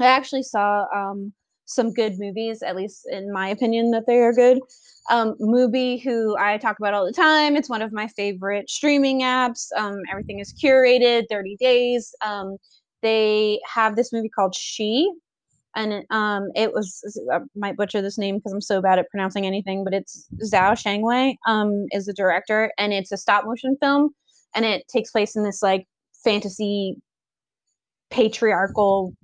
I 0.00 0.06
actually 0.06 0.42
saw 0.42 0.86
um, 0.94 1.32
some 1.66 1.92
good 1.92 2.18
movies, 2.18 2.62
at 2.62 2.76
least 2.76 3.06
in 3.10 3.32
my 3.32 3.48
opinion, 3.48 3.90
that 3.92 4.06
they 4.06 4.18
are 4.18 4.32
good. 4.32 4.60
Um, 5.10 5.34
Mubi, 5.40 6.02
who 6.02 6.36
I 6.38 6.58
talk 6.58 6.78
about 6.78 6.94
all 6.94 7.06
the 7.06 7.12
time, 7.12 7.56
it's 7.56 7.68
one 7.68 7.82
of 7.82 7.92
my 7.92 8.08
favorite 8.08 8.68
streaming 8.68 9.20
apps. 9.22 9.68
Um, 9.76 10.00
everything 10.10 10.40
is 10.40 10.54
curated, 10.62 11.24
30 11.28 11.56
days. 11.58 12.14
Um, 12.24 12.56
they 13.02 13.60
have 13.72 13.96
this 13.96 14.12
movie 14.12 14.28
called 14.28 14.54
She, 14.54 15.10
and 15.76 16.04
um, 16.10 16.50
it 16.54 16.72
was 16.72 17.02
I 17.32 17.38
might 17.54 17.76
butcher 17.76 18.02
this 18.02 18.18
name 18.18 18.38
because 18.38 18.52
I'm 18.52 18.60
so 18.60 18.80
bad 18.80 18.98
at 18.98 19.10
pronouncing 19.10 19.46
anything, 19.46 19.84
but 19.84 19.94
it's 19.94 20.28
Zhao 20.42 20.72
Shangwei 20.72 21.36
um, 21.46 21.86
is 21.92 22.06
the 22.06 22.12
director, 22.12 22.72
and 22.78 22.92
it's 22.92 23.12
a 23.12 23.16
stop 23.16 23.44
motion 23.44 23.76
film, 23.80 24.10
and 24.54 24.64
it 24.64 24.86
takes 24.88 25.10
place 25.10 25.36
in 25.36 25.44
this 25.44 25.62
like 25.62 25.86
fantasy 26.24 26.96
patriarchal 28.10 29.14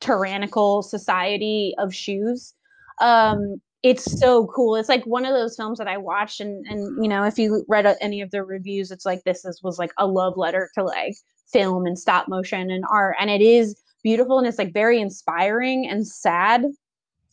tyrannical 0.00 0.82
society 0.82 1.74
of 1.78 1.94
shoes. 1.94 2.54
Um 3.00 3.60
it's 3.84 4.18
so 4.20 4.46
cool. 4.48 4.74
It's 4.74 4.88
like 4.88 5.04
one 5.04 5.24
of 5.24 5.32
those 5.32 5.56
films 5.56 5.78
that 5.78 5.88
i 5.88 5.96
watched 5.96 6.40
and 6.40 6.64
and 6.68 7.02
you 7.02 7.08
know 7.08 7.24
if 7.24 7.38
you 7.38 7.64
read 7.68 7.86
any 8.00 8.20
of 8.20 8.30
the 8.30 8.42
reviews 8.42 8.90
it's 8.90 9.06
like 9.06 9.22
this 9.24 9.44
is, 9.44 9.62
was 9.62 9.78
like 9.78 9.92
a 9.98 10.06
love 10.06 10.36
letter 10.36 10.70
to 10.74 10.84
like 10.84 11.14
film 11.52 11.86
and 11.86 11.98
stop 11.98 12.28
motion 12.28 12.70
and 12.70 12.84
art 12.90 13.16
and 13.18 13.30
it 13.30 13.40
is 13.40 13.80
beautiful 14.02 14.38
and 14.38 14.46
it's 14.46 14.58
like 14.58 14.72
very 14.72 15.00
inspiring 15.00 15.88
and 15.88 16.06
sad. 16.06 16.64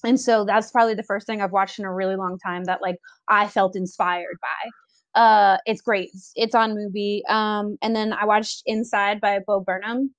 And 0.03 0.19
so 0.19 0.45
that's 0.45 0.71
probably 0.71 0.93
the 0.93 1.03
first 1.03 1.25
thing 1.25 1.41
i've 1.41 1.51
watched 1.51 1.79
in 1.79 1.85
a 1.85 1.93
really 1.93 2.15
long 2.15 2.37
time 2.39 2.65
that 2.65 2.81
like 2.81 2.97
i 3.29 3.47
felt 3.47 3.75
inspired 3.75 4.37
by. 4.41 5.19
Uh 5.19 5.57
it's 5.65 5.81
great. 5.81 6.09
It's, 6.13 6.31
it's 6.35 6.55
on 6.55 6.75
Mubi. 6.75 7.21
Um 7.29 7.77
and 7.81 7.95
then 7.95 8.13
i 8.13 8.25
watched 8.25 8.63
inside 8.65 9.21
by 9.21 9.39
bo 9.45 9.59
burnham. 9.61 10.13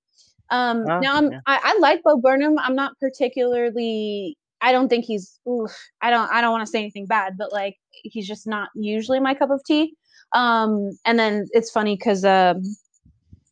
Um 0.50 0.84
oh, 0.88 1.00
now 1.00 1.16
i'm 1.16 1.32
yeah. 1.32 1.40
I, 1.46 1.60
I 1.62 1.78
like 1.78 2.02
bo 2.02 2.16
burnham. 2.16 2.58
I'm 2.58 2.74
not 2.74 2.98
particularly 3.00 4.36
i 4.62 4.72
don't 4.72 4.88
think 4.88 5.04
he's 5.04 5.38
oof, 5.46 5.70
i 6.00 6.08
don't 6.08 6.30
i 6.32 6.40
don't 6.40 6.50
want 6.50 6.64
to 6.64 6.70
say 6.70 6.78
anything 6.78 7.04
bad 7.04 7.36
but 7.36 7.52
like 7.52 7.76
he's 7.90 8.26
just 8.26 8.46
not 8.46 8.70
usually 8.74 9.20
my 9.20 9.34
cup 9.34 9.50
of 9.50 9.62
tea. 9.64 9.94
Um 10.32 10.90
and 11.04 11.18
then 11.18 11.46
it's 11.52 11.70
funny 11.70 11.96
because 11.96 12.24
um 12.24 12.62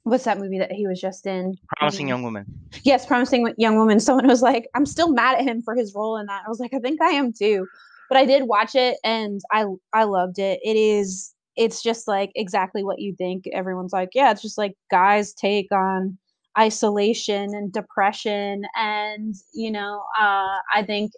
what's 0.05 0.25
that 0.25 0.39
movie 0.39 0.59
that 0.59 0.71
he 0.71 0.87
was 0.87 1.01
just 1.01 1.27
in? 1.27 1.57
Promising 1.79 2.07
um, 2.07 2.09
Young 2.09 2.23
Woman. 2.23 2.47
Yes, 2.85 3.05
Promising 3.05 3.53
Young 3.59 3.77
Woman. 3.77 3.99
Someone 4.01 4.29
was 4.29 4.43
like, 4.43 4.69
I'm 4.75 4.87
still 4.87 5.13
mad 5.13 5.39
at 5.39 5.45
him 5.45 5.63
for 5.63 5.75
his 5.75 5.95
role 5.95 6.17
in 6.17 6.27
that. 6.27 6.43
I 6.47 6.49
was 6.49 6.61
like, 6.61 6.73
I 6.73 6.79
think 6.79 7.03
I 7.03 7.11
am 7.11 7.33
too. 7.33 7.67
But 8.09 8.19
I 8.19 8.27
did 8.27 8.45
watch 8.45 8.75
it 8.75 8.99
and 9.03 9.41
I 9.51 9.65
I 9.93 10.05
loved 10.05 10.39
it. 10.39 10.61
It 10.63 10.77
is 10.77 11.33
it's 11.57 11.83
just 11.83 12.07
like 12.07 12.31
exactly 12.35 12.85
what 12.85 13.01
you 13.01 13.15
think. 13.17 13.47
Everyone's 13.53 13.93
like, 13.95 14.11
yeah, 14.15 14.31
it's 14.31 14.43
just 14.43 14.59
like 14.59 14.77
guys 14.91 15.33
take 15.33 15.73
on 15.73 16.19
isolation 16.57 17.55
and 17.55 17.73
depression 17.73 18.65
and 18.77 19.35
you 19.55 19.71
know, 19.71 20.03
uh 20.21 20.59
I 20.73 20.85
think 20.87 21.13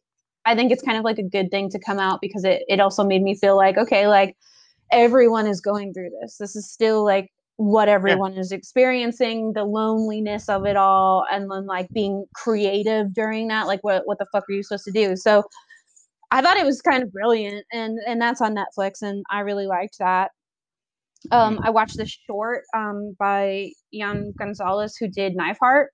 I 0.45 0.55
think 0.55 0.71
it's 0.71 0.83
kind 0.83 0.97
of 0.97 1.05
like 1.05 1.19
a 1.19 1.25
good 1.25 1.51
thing 1.51 1.71
to 1.71 1.81
come 1.81 1.99
out 1.99 2.21
because 2.21 2.45
it 2.45 2.63
it 2.69 2.79
also 2.79 3.03
made 3.03 3.23
me 3.23 3.35
feel 3.35 3.57
like 3.57 3.77
okay, 3.77 4.07
like 4.07 4.37
everyone 4.93 5.49
is 5.49 5.61
going 5.61 5.93
through 5.93 6.11
this. 6.21 6.37
This 6.39 6.55
is 6.55 6.71
still 6.71 7.05
like 7.05 7.31
what 7.57 7.89
everyone 7.89 8.35
yeah. 8.35 8.41
is 8.41 8.53
experiencing, 8.53 9.53
the 9.55 9.65
loneliness 9.65 10.49
of 10.49 10.67
it 10.67 10.77
all, 10.77 11.25
and 11.31 11.51
then 11.51 11.67
like 11.67 11.89
being 11.91 12.27
creative 12.35 13.15
during 13.15 13.49
that. 13.49 13.67
Like, 13.67 13.83
what 13.83 14.07
what 14.07 14.19
the 14.19 14.27
fuck 14.33 14.45
are 14.49 14.53
you 14.53 14.63
supposed 14.63 14.85
to 14.85 14.93
do? 14.93 15.17
So, 15.17 15.43
I 16.31 16.43
thought 16.43 16.59
it 16.59 16.67
was 16.67 16.83
kind 16.83 17.03
of 17.03 17.13
brilliant, 17.13 17.65
and 17.73 17.99
and 18.07 18.21
that's 18.21 18.41
on 18.41 18.55
Netflix, 18.55 19.03
and 19.03 19.25
I 19.31 19.41
really 19.41 19.67
liked 19.67 19.99
that. 19.99 20.33
Um, 21.33 21.57
mm-hmm. 21.57 21.67
I 21.67 21.71
watched 21.71 21.97
this 21.97 22.17
short 22.27 22.65
um, 22.75 23.17
by 23.19 23.71
Yann 23.91 24.33
Gonzalez 24.39 24.97
who 24.97 25.09
did 25.09 25.35
Knife 25.35 25.59
Heart. 25.59 25.93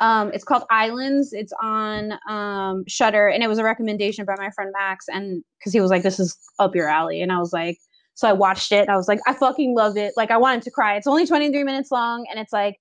Um, 0.00 0.30
it's 0.32 0.44
called 0.44 0.64
Islands. 0.70 1.32
It's 1.32 1.52
on 1.62 2.14
um, 2.28 2.84
Shudder, 2.88 3.28
and 3.28 3.42
it 3.42 3.48
was 3.48 3.58
a 3.58 3.64
recommendation 3.64 4.24
by 4.24 4.34
my 4.38 4.50
friend 4.50 4.72
Max, 4.76 5.06
and 5.08 5.44
because 5.58 5.72
he 5.72 5.80
was 5.80 5.90
like, 5.90 6.02
"This 6.02 6.18
is 6.18 6.36
up 6.58 6.74
your 6.74 6.88
alley," 6.88 7.20
and 7.20 7.32
I 7.32 7.38
was 7.38 7.52
like, 7.52 7.78
so 8.16 8.26
I 8.26 8.32
watched 8.32 8.72
it. 8.72 8.80
And 8.80 8.90
I 8.90 8.96
was 8.96 9.08
like, 9.08 9.20
I 9.26 9.34
fucking 9.34 9.76
love 9.76 9.96
it. 9.96 10.14
Like 10.16 10.30
I 10.30 10.38
wanted 10.38 10.62
to 10.62 10.70
cry. 10.70 10.96
It's 10.96 11.06
only 11.06 11.26
23 11.26 11.62
minutes 11.62 11.92
long 11.92 12.26
and 12.30 12.40
it's 12.40 12.52
like 12.52 12.76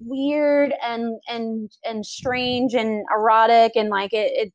weird 0.00 0.72
and 0.82 1.20
and 1.28 1.70
and 1.84 2.04
strange 2.04 2.72
and 2.72 3.04
erotic 3.14 3.72
and 3.76 3.90
like 3.90 4.14
it, 4.14 4.32
it 4.34 4.52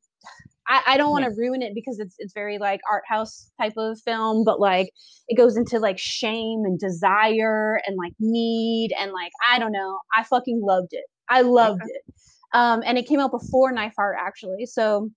I, 0.66 0.82
I 0.84 0.96
don't 0.96 1.12
want 1.12 1.24
to 1.24 1.30
ruin 1.30 1.62
it 1.62 1.76
because 1.76 2.00
it's 2.00 2.16
it's 2.18 2.34
very 2.34 2.58
like 2.58 2.80
art 2.90 3.04
house 3.08 3.52
type 3.60 3.74
of 3.76 4.00
film, 4.00 4.42
but 4.42 4.58
like 4.58 4.90
it 5.28 5.36
goes 5.36 5.56
into 5.56 5.78
like 5.78 5.96
shame 5.96 6.64
and 6.64 6.76
desire 6.78 7.80
and 7.86 7.96
like 7.96 8.12
need 8.18 8.92
and 9.00 9.12
like 9.12 9.30
I 9.48 9.60
don't 9.60 9.72
know. 9.72 10.00
I 10.16 10.24
fucking 10.24 10.60
loved 10.60 10.88
it. 10.90 11.04
I 11.28 11.42
loved 11.42 11.82
okay. 11.82 11.92
it. 11.92 12.14
Um, 12.52 12.82
and 12.84 12.98
it 12.98 13.06
came 13.06 13.20
out 13.20 13.30
before 13.30 13.70
Knife 13.70 13.94
Heart 13.96 14.16
actually. 14.18 14.66
So 14.66 15.10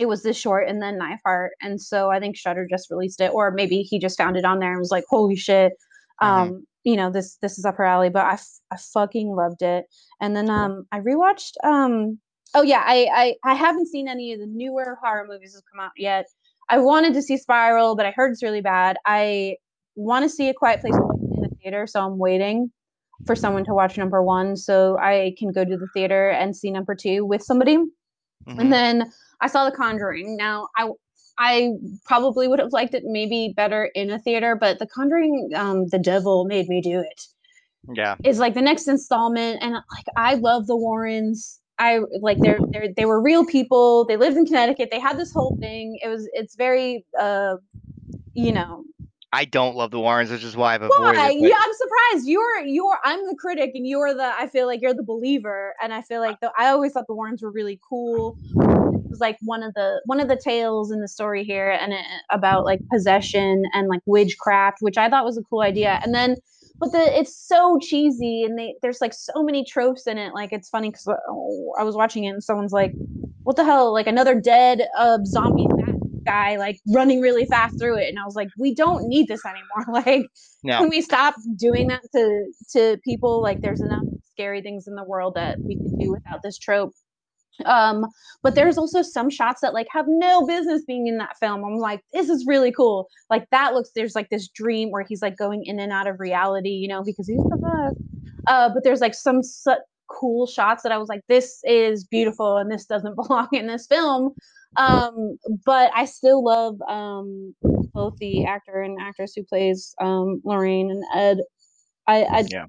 it 0.00 0.06
was 0.06 0.22
this 0.22 0.36
short 0.36 0.68
and 0.68 0.82
then 0.82 0.98
Knife 0.98 1.20
Heart. 1.24 1.52
And 1.60 1.80
so 1.80 2.10
I 2.10 2.20
think 2.20 2.36
shudder 2.36 2.66
just 2.68 2.90
released 2.90 3.20
it, 3.20 3.32
or 3.32 3.50
maybe 3.50 3.82
he 3.82 3.98
just 3.98 4.18
found 4.18 4.36
it 4.36 4.44
on 4.44 4.58
there 4.58 4.70
and 4.70 4.78
was 4.78 4.90
like, 4.90 5.04
holy 5.08 5.36
shit. 5.36 5.72
Mm-hmm. 6.22 6.52
Um, 6.52 6.66
you 6.84 6.96
know, 6.96 7.10
this 7.10 7.36
this 7.42 7.58
is 7.58 7.64
up 7.64 7.76
her 7.76 7.84
alley, 7.84 8.10
but 8.10 8.24
I, 8.24 8.34
f- 8.34 8.60
I 8.70 8.76
fucking 8.76 9.34
loved 9.34 9.62
it. 9.62 9.86
And 10.20 10.36
then 10.36 10.48
um 10.48 10.86
I 10.92 11.00
rewatched 11.00 11.52
um 11.64 12.18
oh 12.54 12.62
yeah, 12.62 12.82
I, 12.86 13.08
I 13.12 13.34
I 13.52 13.54
haven't 13.54 13.88
seen 13.88 14.08
any 14.08 14.32
of 14.32 14.40
the 14.40 14.46
newer 14.46 14.96
horror 15.02 15.26
movies 15.28 15.52
that 15.54 15.62
come 15.72 15.84
out 15.84 15.92
yet. 15.96 16.26
I 16.68 16.78
wanted 16.78 17.14
to 17.14 17.22
see 17.22 17.36
Spiral, 17.36 17.96
but 17.96 18.06
I 18.06 18.12
heard 18.12 18.32
it's 18.32 18.42
really 18.42 18.60
bad. 18.60 18.96
I 19.04 19.56
want 19.94 20.24
to 20.24 20.28
see 20.28 20.48
a 20.48 20.54
quiet 20.54 20.80
place 20.80 20.94
in 20.94 21.42
the 21.42 21.48
theater, 21.62 21.86
so 21.86 22.00
I'm 22.00 22.18
waiting 22.18 22.70
for 23.26 23.34
someone 23.34 23.64
to 23.64 23.74
watch 23.74 23.96
number 23.96 24.22
one 24.22 24.56
so 24.56 24.98
I 24.98 25.34
can 25.38 25.50
go 25.52 25.64
to 25.64 25.76
the 25.76 25.88
theater 25.94 26.28
and 26.30 26.54
see 26.54 26.70
number 26.70 26.94
two 26.94 27.24
with 27.24 27.42
somebody. 27.42 27.76
Mm-hmm. 27.76 28.60
And 28.60 28.72
then 28.72 29.12
I 29.40 29.48
saw 29.48 29.68
The 29.68 29.76
Conjuring. 29.76 30.36
Now, 30.36 30.68
I 30.76 30.88
I 31.38 31.72
probably 32.04 32.48
would 32.48 32.58
have 32.58 32.72
liked 32.72 32.94
it 32.94 33.04
maybe 33.04 33.52
better 33.54 33.90
in 33.94 34.10
a 34.10 34.18
theater, 34.18 34.56
but 34.56 34.78
The 34.78 34.86
Conjuring, 34.86 35.50
um, 35.54 35.88
the 35.88 35.98
devil 35.98 36.46
made 36.46 36.68
me 36.68 36.80
do 36.80 37.00
it. 37.00 37.26
Yeah, 37.94 38.16
is 38.24 38.38
like 38.38 38.54
the 38.54 38.62
next 38.62 38.88
installment, 38.88 39.62
and 39.62 39.74
like 39.74 40.06
I 40.16 40.34
love 40.34 40.66
the 40.66 40.76
Warrens. 40.76 41.60
I 41.78 42.00
like 42.20 42.38
they're 42.40 42.58
they 42.72 42.92
they 42.96 43.04
were 43.04 43.20
real 43.20 43.44
people. 43.44 44.04
They 44.06 44.16
lived 44.16 44.36
in 44.36 44.46
Connecticut. 44.46 44.88
They 44.90 44.98
had 44.98 45.18
this 45.18 45.32
whole 45.32 45.56
thing. 45.60 45.98
It 46.02 46.08
was 46.08 46.28
it's 46.32 46.56
very 46.56 47.04
uh, 47.20 47.56
you 48.34 48.52
know, 48.52 48.82
I 49.32 49.44
don't 49.44 49.76
love 49.76 49.92
the 49.92 50.00
Warrens, 50.00 50.30
which 50.30 50.42
is 50.42 50.56
why 50.56 50.74
I've 50.74 50.82
avoided. 50.82 51.16
Why? 51.16 51.30
Yeah, 51.30 51.54
I'm 51.56 51.72
surprised. 51.74 52.26
You're 52.26 52.60
you're 52.60 52.98
I'm 53.04 53.24
the 53.26 53.36
critic, 53.38 53.72
and 53.74 53.86
you're 53.86 54.14
the 54.14 54.32
I 54.36 54.48
feel 54.48 54.66
like 54.66 54.80
you're 54.82 54.94
the 54.94 55.04
believer, 55.04 55.74
and 55.80 55.92
I 55.92 56.02
feel 56.02 56.20
like 56.20 56.40
the 56.40 56.50
I 56.58 56.68
always 56.68 56.92
thought 56.92 57.06
the 57.06 57.14
Warrens 57.14 57.42
were 57.42 57.52
really 57.52 57.78
cool 57.88 58.36
was 59.16 59.20
like 59.20 59.38
one 59.40 59.62
of 59.62 59.74
the 59.74 60.00
one 60.04 60.20
of 60.20 60.28
the 60.28 60.36
tales 60.36 60.90
in 60.90 61.00
the 61.00 61.08
story 61.08 61.44
here 61.44 61.70
and 61.70 61.92
it, 61.92 62.04
about 62.30 62.64
like 62.64 62.80
possession 62.92 63.62
and 63.72 63.88
like 63.88 64.00
witchcraft 64.06 64.78
which 64.80 64.98
i 64.98 65.08
thought 65.08 65.24
was 65.24 65.38
a 65.38 65.42
cool 65.42 65.60
idea. 65.60 66.00
And 66.04 66.14
then 66.14 66.36
but 66.78 66.92
the 66.92 67.18
it's 67.18 67.34
so 67.34 67.78
cheesy 67.80 68.44
and 68.44 68.58
they 68.58 68.74
there's 68.82 69.00
like 69.00 69.14
so 69.14 69.42
many 69.42 69.64
tropes 69.64 70.06
in 70.06 70.18
it. 70.18 70.34
Like 70.34 70.52
it's 70.52 70.68
funny 70.68 70.90
because 70.90 71.08
oh, 71.08 71.72
i 71.78 71.82
was 71.82 71.96
watching 71.96 72.24
it 72.24 72.30
and 72.30 72.44
someone's 72.44 72.72
like 72.72 72.92
what 73.44 73.56
the 73.56 73.64
hell? 73.64 73.92
Like 73.92 74.08
another 74.08 74.38
dead 74.40 74.88
uh, 74.98 75.18
zombie 75.24 75.66
guy 76.24 76.56
like 76.56 76.80
running 76.88 77.20
really 77.20 77.46
fast 77.46 77.78
through 77.78 77.98
it. 77.98 78.08
And 78.08 78.18
i 78.18 78.24
was 78.24 78.34
like 78.34 78.48
we 78.58 78.74
don't 78.74 79.08
need 79.08 79.28
this 79.28 79.44
anymore. 79.44 80.02
Like 80.06 80.26
no. 80.62 80.78
can 80.80 80.88
we 80.90 81.00
stop 81.00 81.34
doing 81.56 81.88
that 81.88 82.02
to 82.14 82.52
to 82.72 82.98
people? 83.04 83.40
Like 83.40 83.60
there's 83.62 83.80
enough 83.80 84.04
scary 84.32 84.60
things 84.60 84.86
in 84.86 84.96
the 84.96 85.04
world 85.04 85.34
that 85.34 85.58
we 85.60 85.76
could 85.76 85.98
do 85.98 86.12
without 86.12 86.42
this 86.42 86.58
trope 86.58 86.92
um 87.64 88.04
but 88.42 88.54
there's 88.54 88.78
also 88.78 89.02
some 89.02 89.30
shots 89.30 89.60
that 89.62 89.74
like 89.74 89.86
have 89.90 90.06
no 90.08 90.46
business 90.46 90.82
being 90.86 91.06
in 91.06 91.18
that 91.18 91.36
film. 91.40 91.64
I'm 91.64 91.76
like 91.76 92.00
this 92.12 92.28
is 92.28 92.44
really 92.46 92.72
cool. 92.72 93.08
Like 93.30 93.48
that 93.50 93.74
looks 93.74 93.90
there's 93.94 94.14
like 94.14 94.28
this 94.30 94.48
dream 94.48 94.90
where 94.90 95.04
he's 95.08 95.22
like 95.22 95.36
going 95.36 95.64
in 95.64 95.80
and 95.80 95.92
out 95.92 96.06
of 96.06 96.20
reality 96.20 96.70
you 96.70 96.88
know 96.88 97.02
because 97.02 97.28
he's 97.28 97.38
the 97.38 97.56
best. 97.56 97.96
Uh 98.46 98.70
but 98.72 98.84
there's 98.84 99.00
like 99.00 99.14
some 99.14 99.42
such 99.42 99.78
cool 100.08 100.46
shots 100.46 100.84
that 100.84 100.92
i 100.92 100.98
was 100.98 101.08
like 101.08 101.20
this 101.28 101.58
is 101.64 102.04
beautiful 102.04 102.58
and 102.58 102.70
this 102.70 102.84
doesn't 102.84 103.16
belong 103.26 103.48
in 103.52 103.66
this 103.66 103.86
film. 103.86 104.32
Um 104.76 105.38
but 105.64 105.90
i 105.94 106.04
still 106.04 106.44
love 106.44 106.76
um 106.88 107.54
both 107.94 108.16
the 108.18 108.44
actor 108.44 108.82
and 108.82 108.98
actress 109.00 109.32
who 109.34 109.42
plays 109.42 109.94
um 110.00 110.40
lorraine 110.44 110.90
and 110.90 111.02
ed. 111.14 111.38
I 112.06 112.22
i 112.24 112.44
yeah. 112.50 112.66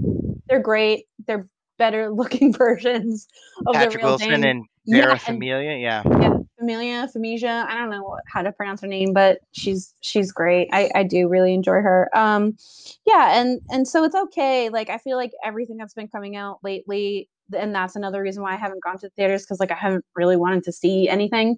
they're 0.47 0.61
great. 0.61 1.05
They're 1.27 1.47
better 1.77 2.09
looking 2.13 2.53
versions 2.53 3.27
of 3.67 3.75
Patrick 3.75 3.93
the 3.93 3.97
real 3.99 4.07
Wilson 4.17 4.29
Dane. 4.29 4.45
and 4.45 4.65
Yeah, 4.87 5.01
Vera 5.01 5.11
and- 5.11 5.21
Familia. 5.21 5.75
Yeah. 5.77 6.01
yeah, 6.05 6.37
Familia, 6.57 7.07
Famisia. 7.15 7.67
I 7.67 7.75
don't 7.75 7.89
know 7.89 8.17
how 8.27 8.41
to 8.41 8.51
pronounce 8.51 8.81
her 8.81 8.87
name, 8.87 9.13
but 9.13 9.39
she's 9.51 9.93
she's 10.01 10.31
great. 10.31 10.69
I 10.71 10.89
I 10.95 11.03
do 11.03 11.27
really 11.27 11.53
enjoy 11.53 11.81
her. 11.81 12.09
Um, 12.15 12.57
yeah, 13.05 13.39
and 13.39 13.59
and 13.69 13.87
so 13.87 14.03
it's 14.03 14.15
okay. 14.15 14.69
Like 14.69 14.89
I 14.89 14.97
feel 14.97 15.17
like 15.17 15.31
everything 15.43 15.77
that's 15.77 15.93
been 15.93 16.07
coming 16.07 16.35
out 16.37 16.59
lately, 16.63 17.29
and 17.55 17.75
that's 17.75 17.95
another 17.97 18.21
reason 18.21 18.41
why 18.41 18.53
I 18.53 18.57
haven't 18.57 18.81
gone 18.83 18.97
to 18.99 19.07
the 19.07 19.11
theaters 19.11 19.43
because 19.43 19.59
like 19.59 19.71
I 19.71 19.75
haven't 19.75 20.05
really 20.15 20.37
wanted 20.37 20.63
to 20.63 20.71
see 20.71 21.09
anything. 21.09 21.57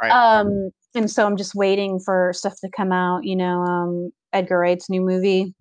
Right. 0.00 0.12
Um, 0.12 0.70
and 0.94 1.10
so 1.10 1.26
I'm 1.26 1.36
just 1.36 1.56
waiting 1.56 1.98
for 1.98 2.32
stuff 2.32 2.54
to 2.60 2.70
come 2.70 2.92
out. 2.92 3.24
You 3.24 3.34
know, 3.36 3.62
um, 3.64 4.12
Edgar 4.32 4.58
Wright's 4.58 4.88
new 4.88 5.00
movie. 5.00 5.52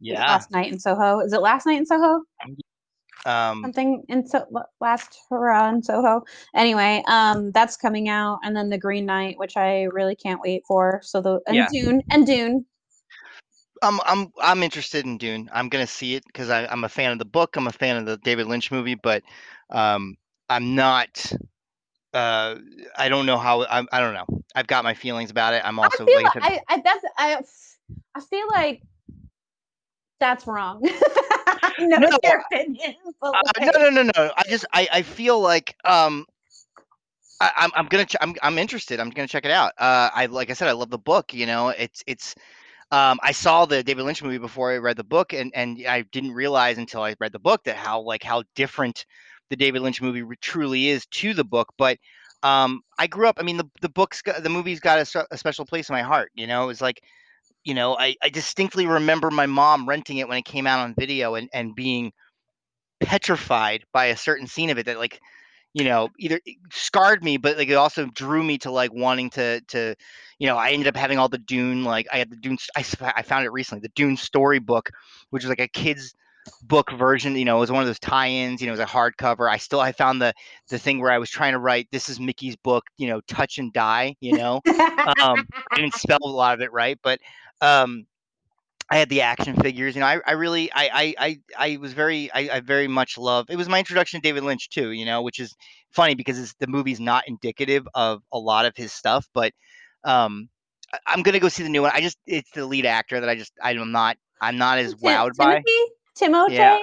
Yeah. 0.00 0.20
Last 0.20 0.50
night 0.50 0.72
in 0.72 0.78
Soho. 0.78 1.20
Is 1.20 1.32
it 1.32 1.40
last 1.40 1.66
night 1.66 1.78
in 1.78 1.86
Soho? 1.86 2.22
Um, 3.26 3.62
something 3.64 4.04
in 4.08 4.26
so 4.26 4.46
last 4.80 5.18
hurrah 5.28 5.68
in 5.70 5.82
Soho. 5.82 6.24
Anyway, 6.54 7.02
um, 7.06 7.50
that's 7.52 7.76
coming 7.76 8.08
out, 8.08 8.40
and 8.42 8.56
then 8.56 8.70
the 8.70 8.78
Green 8.78 9.06
Knight, 9.06 9.38
which 9.38 9.56
I 9.56 9.82
really 9.84 10.16
can't 10.16 10.40
wait 10.40 10.64
for. 10.66 11.00
So 11.02 11.20
the 11.20 11.40
and 11.46 11.56
Yeah. 11.56 11.68
Dune 11.70 12.02
and 12.10 12.26
Dune. 12.26 12.64
I'm 13.82 14.00
I'm 14.04 14.32
I'm 14.40 14.62
interested 14.62 15.04
in 15.06 15.18
Dune. 15.18 15.48
I'm 15.52 15.68
gonna 15.68 15.86
see 15.86 16.14
it 16.14 16.24
because 16.26 16.50
I'm 16.50 16.84
a 16.84 16.88
fan 16.88 17.12
of 17.12 17.18
the 17.18 17.24
book. 17.24 17.56
I'm 17.56 17.66
a 17.66 17.72
fan 17.72 17.96
of 17.96 18.06
the 18.06 18.16
David 18.18 18.46
Lynch 18.46 18.70
movie, 18.70 18.94
but 18.94 19.22
um, 19.70 20.16
I'm 20.48 20.74
not. 20.74 21.32
Uh, 22.12 22.56
I 22.98 23.08
don't 23.08 23.26
know 23.26 23.38
how. 23.38 23.62
I, 23.62 23.84
I 23.92 24.00
don't 24.00 24.14
know. 24.14 24.42
I've 24.54 24.66
got 24.66 24.84
my 24.84 24.94
feelings 24.94 25.30
about 25.30 25.54
it. 25.54 25.62
I'm 25.64 25.78
also 25.78 26.04
I 26.04 26.06
feel 26.06 26.14
like 26.16 26.36
I 26.36 26.48
like 26.50 26.62
I, 26.68 26.74
I 26.74 26.82
that's 26.82 27.04
I 27.18 27.42
I 28.16 28.20
feel 28.20 28.48
like 28.48 28.82
that's 30.18 30.46
wrong. 30.46 30.82
no, 31.78 31.98
No, 31.98 32.08
it's 32.08 32.18
your 32.22 32.40
opinion, 32.40 32.94
Uh, 33.22 33.40
no, 33.60 33.70
no, 33.78 33.90
no, 33.90 34.10
no. 34.16 34.32
I 34.36 34.42
just 34.48 34.64
I, 34.72 34.88
I 34.92 35.02
feel 35.02 35.40
like 35.40 35.76
um 35.84 36.26
I, 37.40 37.50
I'm 37.56 37.70
I'm 37.74 37.86
gonna 37.86 38.06
ch- 38.06 38.16
I'm 38.20 38.34
I'm 38.42 38.58
interested. 38.58 39.00
I'm 39.00 39.10
gonna 39.10 39.28
check 39.28 39.44
it 39.44 39.50
out. 39.50 39.72
Uh, 39.78 40.10
I 40.14 40.26
like 40.26 40.50
I 40.50 40.54
said, 40.54 40.68
I 40.68 40.72
love 40.72 40.90
the 40.90 40.98
book. 40.98 41.32
You 41.34 41.46
know, 41.46 41.68
it's 41.68 42.02
it's. 42.06 42.34
Um, 42.92 43.18
I 43.22 43.32
saw 43.32 43.66
the 43.66 43.82
David 43.82 44.04
Lynch 44.04 44.22
movie 44.22 44.38
before 44.38 44.72
I 44.72 44.78
read 44.78 44.96
the 44.96 45.04
book, 45.04 45.32
and 45.32 45.52
and 45.54 45.78
I 45.88 46.02
didn't 46.02 46.32
realize 46.32 46.78
until 46.78 47.02
I 47.02 47.14
read 47.20 47.32
the 47.32 47.38
book 47.38 47.64
that 47.64 47.76
how 47.76 48.00
like 48.00 48.22
how 48.22 48.44
different 48.54 49.04
the 49.50 49.56
David 49.56 49.82
Lynch 49.82 50.00
movie 50.02 50.22
re- 50.22 50.36
truly 50.40 50.88
is 50.88 51.06
to 51.06 51.34
the 51.34 51.44
book. 51.44 51.72
But 51.78 51.98
um, 52.42 52.82
I 52.98 53.06
grew 53.06 53.26
up. 53.28 53.36
I 53.40 53.42
mean, 53.42 53.56
the 53.56 53.68
the 53.80 53.88
book's 53.90 54.22
got, 54.22 54.42
the 54.42 54.48
movie's 54.50 54.80
got 54.80 54.98
a, 54.98 55.26
a 55.30 55.38
special 55.38 55.64
place 55.66 55.88
in 55.88 55.94
my 55.94 56.02
heart. 56.02 56.30
You 56.34 56.46
know, 56.46 56.64
it 56.64 56.68
was 56.68 56.80
like 56.80 57.02
you 57.64 57.74
know 57.74 57.96
I 57.98 58.16
I 58.22 58.30
distinctly 58.30 58.86
remember 58.86 59.30
my 59.30 59.46
mom 59.46 59.88
renting 59.88 60.18
it 60.18 60.28
when 60.28 60.38
it 60.38 60.44
came 60.44 60.66
out 60.66 60.80
on 60.80 60.94
video 60.98 61.34
and 61.34 61.48
and 61.52 61.74
being 61.74 62.12
petrified 63.00 63.84
by 63.92 64.06
a 64.06 64.16
certain 64.16 64.46
scene 64.46 64.70
of 64.70 64.78
it 64.78 64.86
that 64.86 64.98
like 64.98 65.20
you 65.72 65.84
know 65.84 66.08
either 66.18 66.40
it 66.44 66.56
scarred 66.72 67.22
me 67.22 67.36
but 67.36 67.56
like 67.56 67.68
it 67.68 67.74
also 67.74 68.06
drew 68.06 68.42
me 68.42 68.58
to 68.58 68.70
like 68.70 68.92
wanting 68.92 69.30
to 69.30 69.60
to 69.68 69.94
you 70.38 70.46
know 70.46 70.56
i 70.56 70.70
ended 70.70 70.88
up 70.88 70.96
having 70.96 71.18
all 71.18 71.28
the 71.28 71.38
dune 71.38 71.84
like 71.84 72.06
i 72.12 72.18
had 72.18 72.30
the 72.30 72.36
dune 72.36 72.58
I, 72.76 72.84
I 73.16 73.22
found 73.22 73.44
it 73.44 73.52
recently 73.52 73.80
the 73.80 73.92
dune 73.94 74.16
storybook 74.16 74.90
which 75.30 75.44
was 75.44 75.48
like 75.48 75.60
a 75.60 75.68
kids 75.68 76.14
book 76.62 76.90
version 76.92 77.36
you 77.36 77.44
know 77.44 77.58
it 77.58 77.60
was 77.60 77.70
one 77.70 77.82
of 77.82 77.86
those 77.86 77.98
tie-ins 77.98 78.60
you 78.60 78.66
know 78.66 78.72
it 78.72 78.78
was 78.78 78.80
a 78.80 78.86
hardcover. 78.86 79.48
I 79.48 79.58
still 79.58 79.80
i 79.80 79.92
found 79.92 80.20
the 80.20 80.32
the 80.70 80.78
thing 80.78 81.00
where 81.00 81.12
i 81.12 81.18
was 81.18 81.30
trying 81.30 81.52
to 81.52 81.58
write 81.58 81.86
this 81.92 82.08
is 82.08 82.18
mickey's 82.18 82.56
book 82.56 82.84
you 82.96 83.08
know 83.08 83.20
touch 83.28 83.58
and 83.58 83.72
die 83.72 84.16
you 84.20 84.36
know? 84.36 84.60
Um 85.20 85.46
i 85.70 85.76
didn't 85.76 85.94
spell 85.94 86.18
a 86.22 86.28
lot 86.28 86.54
of 86.54 86.60
it 86.60 86.72
right 86.72 86.98
but 87.02 87.20
um 87.60 88.06
I 88.90 88.96
had 88.96 89.08
the 89.08 89.20
action 89.20 89.54
figures, 89.54 89.94
you 89.94 90.00
know. 90.00 90.06
I, 90.06 90.20
I 90.26 90.32
really, 90.32 90.72
I, 90.72 90.90
I, 90.92 91.14
I, 91.16 91.40
I 91.56 91.76
was 91.76 91.92
very, 91.92 92.28
I, 92.32 92.56
I 92.56 92.60
very 92.60 92.88
much 92.88 93.16
love. 93.16 93.46
It 93.48 93.54
was 93.54 93.68
my 93.68 93.78
introduction 93.78 94.20
to 94.20 94.28
David 94.28 94.42
Lynch 94.42 94.68
too, 94.68 94.90
you 94.90 95.04
know, 95.04 95.22
which 95.22 95.38
is 95.38 95.54
funny 95.92 96.16
because 96.16 96.40
it's, 96.40 96.54
the 96.54 96.66
movie's 96.66 96.98
not 96.98 97.28
indicative 97.28 97.86
of 97.94 98.20
a 98.32 98.38
lot 98.38 98.64
of 98.64 98.76
his 98.76 98.92
stuff. 98.92 99.28
But 99.32 99.52
um, 100.02 100.48
I, 100.92 100.98
I'm 101.06 101.22
gonna 101.22 101.38
go 101.38 101.48
see 101.48 101.62
the 101.62 101.68
new 101.68 101.82
one. 101.82 101.92
I 101.94 102.00
just, 102.00 102.18
it's 102.26 102.50
the 102.50 102.66
lead 102.66 102.84
actor 102.84 103.20
that 103.20 103.28
I 103.28 103.36
just, 103.36 103.52
I'm 103.62 103.92
not, 103.92 104.16
I'm 104.40 104.58
not 104.58 104.78
as 104.78 104.94
Tim- 104.94 105.02
wowed 105.02 105.36
by. 105.36 105.62
Timothy. 106.16 106.54
Yeah. 106.54 106.78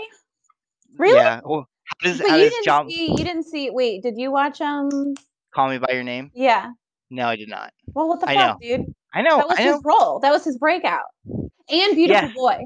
Really? 0.98 1.20
Yeah. 1.20 1.42
Well, 1.44 1.68
how 1.84 2.10
does, 2.10 2.20
But 2.20 2.30
how 2.30 2.38
you 2.38 2.44
does 2.44 2.52
didn't 2.52 2.66
John 2.66 2.90
see. 2.90 3.10
You 3.10 3.18
didn't 3.18 3.44
see. 3.44 3.70
Wait, 3.70 4.02
did 4.02 4.18
you 4.18 4.32
watch? 4.32 4.62
Um. 4.62 5.16
call 5.54 5.68
me 5.68 5.78
by 5.78 5.92
your 5.92 6.04
name? 6.04 6.32
Yeah. 6.34 6.72
No, 7.10 7.28
I 7.28 7.36
did 7.36 7.50
not. 7.50 7.74
Well, 7.94 8.08
what 8.08 8.20
the 8.20 8.30
I 8.30 8.34
fuck, 8.36 8.62
dude? 8.62 8.94
I 9.14 9.22
know. 9.22 9.38
That 9.38 9.48
was 9.48 9.60
I 9.60 9.64
his 9.64 9.72
know. 9.76 9.82
role. 9.84 10.20
That 10.20 10.32
was 10.32 10.44
his 10.44 10.58
breakout. 10.58 11.06
And 11.26 11.96
Beautiful 11.96 12.08
Yeah. 12.08 12.34
Boy. 12.34 12.64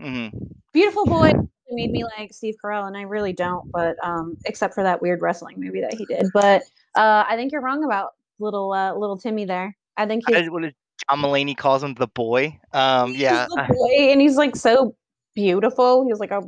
hmm 0.00 0.28
Beautiful 0.72 1.06
Boy 1.06 1.32
made 1.70 1.90
me 1.90 2.04
like 2.04 2.32
Steve 2.32 2.54
Carell, 2.62 2.86
and 2.86 2.96
I 2.96 3.02
really 3.02 3.32
don't. 3.32 3.70
But 3.70 3.96
um, 4.04 4.36
except 4.44 4.74
for 4.74 4.82
that 4.82 5.00
weird 5.02 5.20
wrestling 5.22 5.56
movie 5.58 5.80
that 5.80 5.94
he 5.94 6.04
did. 6.06 6.26
But 6.32 6.62
uh, 6.94 7.24
I 7.28 7.36
think 7.36 7.52
you're 7.52 7.60
wrong 7.60 7.84
about 7.84 8.10
little 8.38 8.72
uh, 8.72 8.94
little 8.94 9.18
Timmy 9.18 9.44
there. 9.44 9.76
I 9.96 10.06
think 10.06 10.24
he's, 10.26 10.50
What 10.50 10.64
is 10.64 10.72
John 11.08 11.20
Mulaney 11.20 11.56
calls 11.56 11.82
him 11.82 11.94
the 11.94 12.08
boy? 12.08 12.58
Um, 12.72 13.14
yeah. 13.14 13.46
the 13.48 13.66
boy, 13.68 14.10
and 14.10 14.20
he's 14.20 14.36
like 14.36 14.56
so 14.56 14.96
beautiful. 15.34 16.06
He's 16.06 16.18
like 16.18 16.30
a 16.32 16.42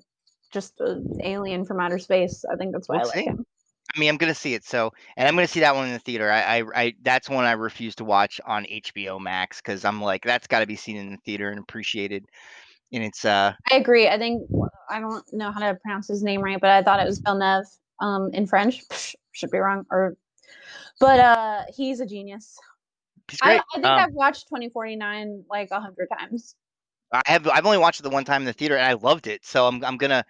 just 0.53 0.81
an 0.81 1.19
alien 1.23 1.65
from 1.65 1.81
outer 1.81 1.99
space. 1.99 2.45
I 2.51 2.57
think 2.57 2.73
that's 2.73 2.89
why 2.89 2.97
We'll 2.97 3.05
I 3.07 3.09
like 3.09 3.15
see. 3.15 3.25
him. 3.25 3.47
I 3.97 3.99
mean, 3.99 4.11
I'm 4.11 4.19
gonna 4.19 4.35
see 4.35 4.55
it. 4.55 4.65
So, 4.65 4.93
and 5.17 5.27
I'm 5.27 5.35
gonna 5.35 5.47
see 5.47 5.61
that 5.61 5.75
one 5.75 5.87
in 5.87 5.93
the 5.93 5.99
theater. 5.99 6.31
I, 6.31 6.59
I, 6.59 6.65
I 6.75 6.95
that's 7.03 7.31
one 7.31 7.45
I 7.45 7.53
refuse 7.53 7.95
to 7.97 8.05
watch 8.05 8.41
on 8.45 8.67
HBO 8.67 9.19
Max 9.21 9.61
because 9.61 9.85
I'm 9.85 10.03
like, 10.03 10.23
that's 10.23 10.47
got 10.47 10.61
to 10.61 10.67
be 10.67 10.77
seen 10.77 10.97
in 10.97 11.11
the 11.13 11.17
theater 11.19 11.51
and 11.51 11.59
appreciated. 11.59 12.27
And 12.93 13.03
it's 13.03 13.25
uh, 13.25 13.55
I 13.71 13.77
agree. 13.77 14.09
I 14.09 14.19
think 14.19 14.49
I 14.91 15.01
don't 15.01 15.25
know 15.33 15.51
how 15.51 15.61
to 15.61 15.75
pronounce 15.77 16.09
his 16.09 16.23
name 16.23 16.43
right, 16.43 16.61
but 16.61 16.71
I 16.71 16.83
thought 16.83 17.01
it 17.01 17.07
was 17.07 17.21
Villeneuve 17.21 17.67
um, 18.01 18.31
in 18.33 18.47
French. 18.47 18.83
Should 19.33 19.51
be 19.51 19.59
wrong. 19.59 19.85
Or, 19.91 20.17
but 21.01 21.21
uh, 21.21 21.63
he's 21.75 22.01
a 22.01 22.07
genius. 22.07 22.59
he's 23.31 23.41
I, 23.43 23.49
great. 23.49 23.61
I 23.75 23.81
think 23.81 23.87
Um, 23.87 23.99
I've 23.99 24.13
watched 24.13 24.49
2049 24.49 25.45
like 25.51 25.71
a 25.71 25.81
hundred 25.81 26.09
times. 26.19 26.55
I 27.13 27.23
have 27.27 27.49
I've 27.49 27.65
only 27.65 27.79
watched 27.79 28.01
it 28.01 28.03
the 28.03 28.11
one 28.11 28.25
time 28.25 28.43
in 28.43 28.47
the 28.47 28.53
theater 28.53 28.77
and 28.77 28.87
I 28.87 28.93
loved 28.95 29.27
it. 29.27 29.45
So 29.45 29.67
I'm 29.67 29.85
I'm 29.85 29.97
gonna 29.97 30.25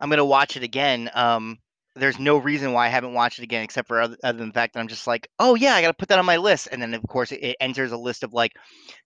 I'm 0.00 0.10
gonna 0.10 0.24
watch 0.24 0.56
it 0.56 0.62
again. 0.62 1.10
Um, 1.14 1.58
there's 1.98 2.18
no 2.18 2.38
reason 2.38 2.72
why 2.72 2.86
I 2.86 2.88
haven't 2.88 3.14
watched 3.14 3.38
it 3.38 3.42
again 3.42 3.62
except 3.62 3.88
for 3.88 4.00
other, 4.00 4.16
other 4.22 4.38
than 4.38 4.48
the 4.48 4.54
fact 4.54 4.74
that 4.74 4.80
I'm 4.80 4.88
just 4.88 5.06
like, 5.06 5.28
oh 5.38 5.54
yeah, 5.54 5.74
I 5.74 5.80
gotta 5.80 5.94
put 5.94 6.08
that 6.08 6.18
on 6.18 6.26
my 6.26 6.36
list. 6.36 6.68
And 6.70 6.80
then 6.80 6.94
of 6.94 7.02
course 7.08 7.32
it, 7.32 7.42
it 7.42 7.56
enters 7.60 7.92
a 7.92 7.96
list 7.96 8.22
of 8.22 8.32
like 8.32 8.52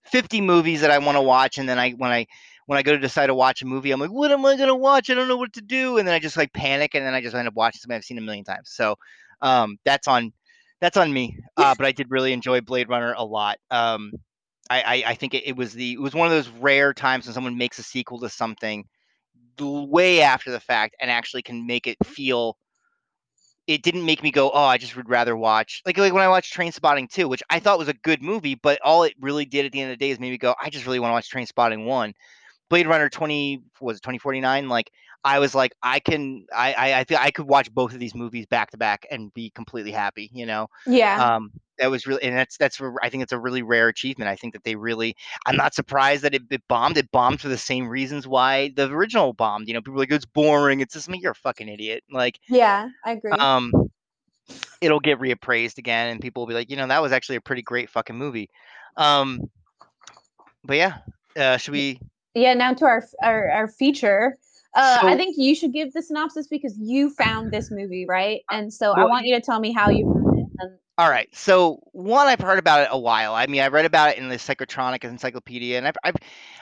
50 0.05 0.41
movies 0.41 0.81
that 0.81 0.91
I 0.91 0.97
want 0.99 1.17
to 1.17 1.21
watch. 1.21 1.57
And 1.57 1.67
then 1.67 1.79
I 1.79 1.91
when 1.91 2.11
I 2.11 2.27
when 2.65 2.77
I 2.79 2.83
go 2.83 2.93
to 2.93 2.99
decide 2.99 3.27
to 3.27 3.35
watch 3.35 3.61
a 3.61 3.65
movie, 3.65 3.91
I'm 3.91 3.99
like, 3.99 4.11
what 4.11 4.31
am 4.31 4.45
I 4.45 4.55
gonna 4.55 4.75
watch? 4.75 5.09
I 5.09 5.13
don't 5.13 5.27
know 5.27 5.37
what 5.37 5.53
to 5.53 5.61
do. 5.61 5.97
And 5.97 6.07
then 6.07 6.15
I 6.15 6.19
just 6.19 6.37
like 6.37 6.53
panic 6.53 6.95
and 6.95 7.05
then 7.05 7.13
I 7.13 7.21
just 7.21 7.35
end 7.35 7.47
up 7.47 7.55
watching 7.55 7.79
something 7.79 7.95
I've 7.95 8.05
seen 8.05 8.17
a 8.17 8.21
million 8.21 8.45
times. 8.45 8.69
So 8.71 8.95
um, 9.41 9.77
that's 9.85 10.07
on 10.07 10.31
that's 10.79 10.97
on 10.97 11.11
me. 11.11 11.39
Uh, 11.57 11.75
but 11.77 11.85
I 11.85 11.91
did 11.91 12.11
really 12.11 12.33
enjoy 12.33 12.61
Blade 12.61 12.89
Runner 12.89 13.13
a 13.17 13.23
lot. 13.23 13.57
Um, 13.71 14.11
I, 14.69 14.81
I, 14.81 15.03
I 15.11 15.15
think 15.15 15.33
it, 15.33 15.47
it 15.47 15.55
was 15.55 15.73
the 15.73 15.93
it 15.93 15.99
was 15.99 16.13
one 16.13 16.27
of 16.27 16.33
those 16.33 16.49
rare 16.49 16.93
times 16.93 17.25
when 17.25 17.33
someone 17.33 17.57
makes 17.57 17.79
a 17.79 17.83
sequel 17.83 18.19
to 18.19 18.29
something 18.29 18.85
way 19.59 20.21
after 20.21 20.51
the 20.51 20.59
fact 20.59 20.95
and 20.99 21.11
actually 21.11 21.41
can 21.41 21.67
make 21.67 21.87
it 21.87 21.97
feel 22.05 22.57
it 23.67 23.81
didn't 23.81 24.05
make 24.05 24.23
me 24.23 24.31
go 24.31 24.51
oh 24.51 24.65
i 24.65 24.77
just 24.77 24.95
would 24.95 25.09
rather 25.09 25.35
watch 25.35 25.81
like 25.85 25.97
like 25.97 26.13
when 26.13 26.23
i 26.23 26.27
watched 26.27 26.53
train 26.53 26.71
spotting 26.71 27.07
2 27.07 27.27
which 27.27 27.43
i 27.49 27.59
thought 27.59 27.79
was 27.79 27.87
a 27.87 27.93
good 27.93 28.21
movie 28.21 28.55
but 28.55 28.79
all 28.83 29.03
it 29.03 29.13
really 29.19 29.45
did 29.45 29.65
at 29.65 29.71
the 29.71 29.81
end 29.81 29.91
of 29.91 29.97
the 29.97 30.05
day 30.05 30.11
is 30.11 30.19
made 30.19 30.31
me 30.31 30.37
go 30.37 30.55
i 30.61 30.69
just 30.69 30.85
really 30.85 30.99
want 30.99 31.11
to 31.11 31.13
watch 31.13 31.29
train 31.29 31.45
spotting 31.45 31.85
1 31.85 32.13
blade 32.69 32.87
runner 32.87 33.09
20 33.09 33.61
was 33.81 33.97
it 33.97 34.01
2049 34.01 34.69
like 34.69 34.91
i 35.23 35.39
was 35.39 35.53
like 35.53 35.73
i 35.83 35.99
can 35.99 36.45
i 36.55 36.73
i, 36.73 36.99
I 36.99 37.03
feel 37.03 37.17
i 37.21 37.31
could 37.31 37.47
watch 37.47 37.73
both 37.73 37.93
of 37.93 37.99
these 37.99 38.15
movies 38.15 38.45
back 38.45 38.71
to 38.71 38.77
back 38.77 39.05
and 39.11 39.33
be 39.33 39.49
completely 39.51 39.91
happy 39.91 40.29
you 40.33 40.45
know 40.45 40.67
Yeah. 40.87 41.35
um 41.35 41.51
that 41.79 41.89
was 41.89 42.05
really 42.05 42.23
and 42.23 42.35
that's 42.37 42.57
that's 42.57 42.79
I 43.01 43.09
think 43.09 43.23
it's 43.23 43.31
a 43.31 43.39
really 43.39 43.63
rare 43.63 43.87
achievement 43.87 44.29
i 44.29 44.35
think 44.35 44.53
that 44.53 44.63
they 44.63 44.75
really 44.75 45.15
i'm 45.45 45.55
not 45.55 45.73
surprised 45.73 46.23
that 46.23 46.35
it, 46.35 46.43
it 46.49 46.61
bombed 46.67 46.97
it 46.97 47.11
bombed 47.11 47.41
for 47.41 47.47
the 47.47 47.57
same 47.57 47.87
reasons 47.87 48.27
why 48.27 48.71
the 48.75 48.89
original 48.89 49.33
bombed 49.33 49.67
you 49.67 49.73
know 49.73 49.81
people 49.81 49.99
like 49.99 50.11
it's 50.11 50.25
boring 50.25 50.79
it's 50.81 50.93
just 50.93 51.09
I 51.09 51.11
mean, 51.11 51.21
you're 51.21 51.31
a 51.31 51.35
fucking 51.35 51.67
idiot 51.67 52.03
like 52.11 52.39
yeah, 52.49 52.89
I 53.03 53.11
agree. 53.11 53.31
um 53.31 53.71
it'll 54.81 54.99
get 54.99 55.19
reappraised 55.19 55.77
again 55.77 56.09
and 56.09 56.21
people 56.21 56.41
will 56.41 56.47
be 56.47 56.53
like 56.53 56.69
you 56.69 56.75
know 56.77 56.87
that 56.87 57.01
was 57.01 57.11
actually 57.11 57.37
a 57.37 57.41
pretty 57.41 57.61
great 57.61 57.89
fucking 57.89 58.17
movie 58.17 58.49
um 58.97 59.39
but 60.63 60.77
yeah 60.77 60.97
uh 61.37 61.57
should 61.57 61.71
we 61.71 61.99
yeah, 62.35 62.53
now 62.53 62.73
to 62.73 62.85
our 62.85 63.03
our, 63.21 63.49
our 63.49 63.67
feature. 63.67 64.37
Uh, 64.75 64.99
I 65.03 65.15
think 65.15 65.35
you 65.37 65.53
should 65.53 65.71
give 65.71 65.93
the 65.93 66.01
synopsis 66.01 66.47
because 66.47 66.75
you 66.79 67.11
found 67.11 67.51
this 67.51 67.69
movie, 67.69 68.07
right? 68.07 68.41
And 68.49 68.73
so 68.73 68.91
I 68.93 69.03
want 69.05 69.27
you 69.27 69.35
to 69.35 69.41
tell 69.41 69.59
me 69.59 69.71
how 69.71 69.89
you 69.89 70.03
found 70.11 70.39
it. 70.39 70.47
And 70.57 70.71
All 70.97 71.11
right. 71.11 71.29
So 71.31 71.79
one, 71.91 72.25
I've 72.25 72.39
heard 72.39 72.57
about 72.57 72.81
it 72.81 72.87
a 72.89 72.97
while. 72.97 73.35
I 73.35 73.45
mean, 73.45 73.61
I 73.61 73.67
read 73.67 73.85
about 73.85 74.09
it 74.09 74.17
in 74.17 74.29
the 74.29 74.35
Psychotronic 74.37 75.03
Encyclopedia, 75.03 75.77
and 75.77 75.87
I've 75.87 75.95
I've, 76.03 76.15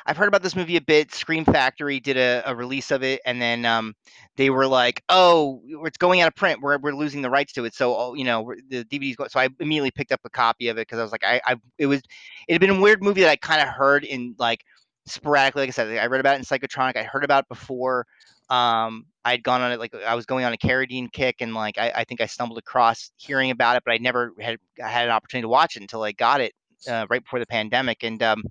I've 0.05 0.17
heard 0.17 0.27
about 0.27 0.43
this 0.43 0.57
movie 0.57 0.75
a 0.75 0.81
bit. 0.81 1.13
Scream 1.13 1.45
Factory 1.45 2.01
did 2.01 2.17
a, 2.17 2.43
a 2.45 2.53
release 2.53 2.91
of 2.91 3.01
it, 3.01 3.21
and 3.25 3.41
then 3.41 3.63
um, 3.63 3.95
they 4.35 4.49
were 4.49 4.67
like, 4.67 5.01
"Oh, 5.07 5.61
it's 5.85 5.97
going 5.97 6.19
out 6.19 6.27
of 6.27 6.35
print. 6.35 6.59
We're 6.61 6.79
we're 6.79 6.93
losing 6.93 7.21
the 7.21 7.29
rights 7.29 7.53
to 7.53 7.63
it." 7.63 7.73
So 7.73 7.95
oh, 7.95 8.13
you 8.13 8.25
know, 8.25 8.53
the 8.67 8.83
DVD's 8.83 9.15
going. 9.15 9.29
So 9.29 9.39
I 9.39 9.47
immediately 9.61 9.91
picked 9.91 10.11
up 10.11 10.19
a 10.25 10.29
copy 10.29 10.67
of 10.67 10.77
it 10.77 10.81
because 10.81 10.99
I 10.99 11.03
was 11.03 11.13
like, 11.13 11.23
I, 11.23 11.39
I 11.45 11.55
it 11.77 11.85
was 11.85 12.01
it 12.49 12.55
had 12.55 12.59
been 12.59 12.71
a 12.71 12.81
weird 12.81 13.01
movie 13.01 13.21
that 13.21 13.29
I 13.29 13.37
kind 13.37 13.61
of 13.61 13.69
heard 13.69 14.03
in 14.03 14.35
like 14.37 14.65
sporadically. 15.11 15.63
Like 15.63 15.69
I 15.69 15.71
said, 15.71 15.97
I 15.97 16.07
read 16.07 16.19
about 16.19 16.35
it 16.35 16.39
in 16.39 16.45
Psychotronic. 16.45 16.95
I 16.97 17.03
heard 17.03 17.23
about 17.23 17.43
it 17.43 17.49
before. 17.49 18.05
Um, 18.49 19.05
I'd 19.23 19.43
gone 19.43 19.61
on 19.61 19.71
it 19.71 19.79
like 19.79 19.93
I 19.95 20.15
was 20.15 20.25
going 20.25 20.45
on 20.45 20.53
a 20.53 20.57
Carradine 20.57 21.11
kick, 21.11 21.37
and 21.39 21.53
like 21.53 21.77
I, 21.77 21.91
I 21.97 22.03
think 22.03 22.21
I 22.21 22.25
stumbled 22.25 22.57
across 22.57 23.11
hearing 23.17 23.51
about 23.51 23.77
it, 23.77 23.83
but 23.85 23.93
I 23.93 23.97
never 23.97 24.33
had 24.39 24.57
had 24.77 25.05
an 25.05 25.11
opportunity 25.11 25.43
to 25.43 25.49
watch 25.49 25.75
it 25.75 25.81
until 25.81 26.03
I 26.03 26.11
got 26.11 26.41
it 26.41 26.53
uh, 26.89 27.05
right 27.09 27.23
before 27.23 27.39
the 27.39 27.45
pandemic. 27.45 28.03
And 28.03 28.21
um, 28.23 28.43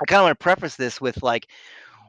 I 0.00 0.04
kind 0.06 0.20
of 0.20 0.24
want 0.24 0.38
to 0.38 0.42
preface 0.42 0.76
this 0.76 1.00
with 1.00 1.22
like 1.22 1.46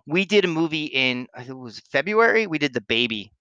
we 0.05 0.25
did 0.25 0.45
a 0.45 0.47
movie 0.47 0.85
in 0.85 1.27
I 1.35 1.39
think 1.39 1.51
it 1.51 1.55
was 1.55 1.79
February. 1.91 2.47
We 2.47 2.57
did 2.57 2.73
the 2.73 2.81
baby, 2.81 3.31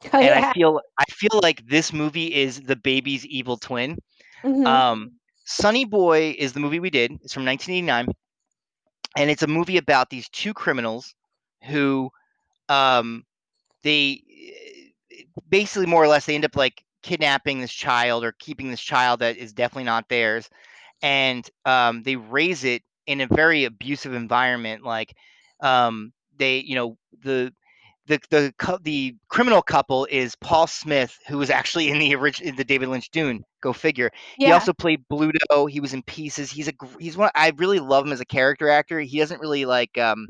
Oh, 0.12 0.18
and 0.18 0.24
yeah. 0.24 0.50
I 0.50 0.52
feel 0.52 0.80
I 0.98 1.04
feel 1.04 1.40
like 1.42 1.66
this 1.66 1.92
movie 1.92 2.34
is 2.34 2.60
the 2.60 2.76
baby's 2.76 3.24
evil 3.26 3.56
twin. 3.56 3.98
Mhm. 4.44 4.66
Um, 4.66 5.12
Sonny 5.44 5.84
Boy 5.84 6.36
is 6.38 6.52
the 6.52 6.60
movie 6.60 6.78
we 6.78 6.90
did. 6.90 7.12
It's 7.22 7.32
from 7.32 7.44
1989, 7.46 8.14
and 9.18 9.30
it's 9.30 9.42
a 9.42 9.48
movie 9.48 9.78
about 9.78 10.10
these 10.10 10.28
two 10.30 10.54
criminals 10.54 11.14
who, 11.64 12.10
um, 12.68 13.24
they 13.82 14.22
basically 15.48 15.86
more 15.86 16.04
or 16.04 16.08
less 16.08 16.26
they 16.26 16.36
end 16.36 16.44
up 16.44 16.56
like 16.56 16.84
kidnapping 17.02 17.60
this 17.60 17.72
child 17.72 18.24
or 18.24 18.32
keeping 18.38 18.70
this 18.70 18.80
child 18.80 19.20
that 19.20 19.36
is 19.36 19.52
definitely 19.52 19.84
not 19.84 20.08
theirs, 20.08 20.48
and 21.02 21.48
um, 21.64 22.02
they 22.04 22.16
raise 22.16 22.64
it 22.64 22.82
in 23.06 23.20
a 23.20 23.26
very 23.26 23.64
abusive 23.64 24.14
environment. 24.14 24.84
Like, 24.84 25.14
um, 25.60 26.12
they, 26.36 26.58
you 26.60 26.76
know, 26.76 26.96
the 27.24 27.52
the 28.06 28.20
the 28.30 28.78
the 28.82 29.16
criminal 29.28 29.62
couple 29.62 30.06
is 30.10 30.36
Paul 30.36 30.68
Smith, 30.68 31.18
who 31.28 31.38
was 31.38 31.50
actually 31.50 31.90
in 31.90 31.98
the 31.98 32.14
original 32.14 32.50
in 32.50 32.56
the 32.56 32.64
David 32.64 32.88
Lynch 32.88 33.10
Dune. 33.10 33.44
Go 33.60 33.72
figure. 33.72 34.10
He 34.36 34.52
also 34.52 34.72
played 34.72 35.04
Bluto. 35.10 35.70
He 35.70 35.80
was 35.80 35.92
in 35.94 36.02
Pieces. 36.02 36.50
He's 36.50 36.68
a 36.68 36.72
he's 36.98 37.16
one. 37.16 37.30
I 37.34 37.52
really 37.56 37.80
love 37.80 38.06
him 38.06 38.12
as 38.12 38.20
a 38.20 38.24
character 38.24 38.68
actor. 38.68 39.00
He 39.00 39.18
doesn't 39.18 39.40
really 39.40 39.64
like 39.64 39.98
um. 39.98 40.26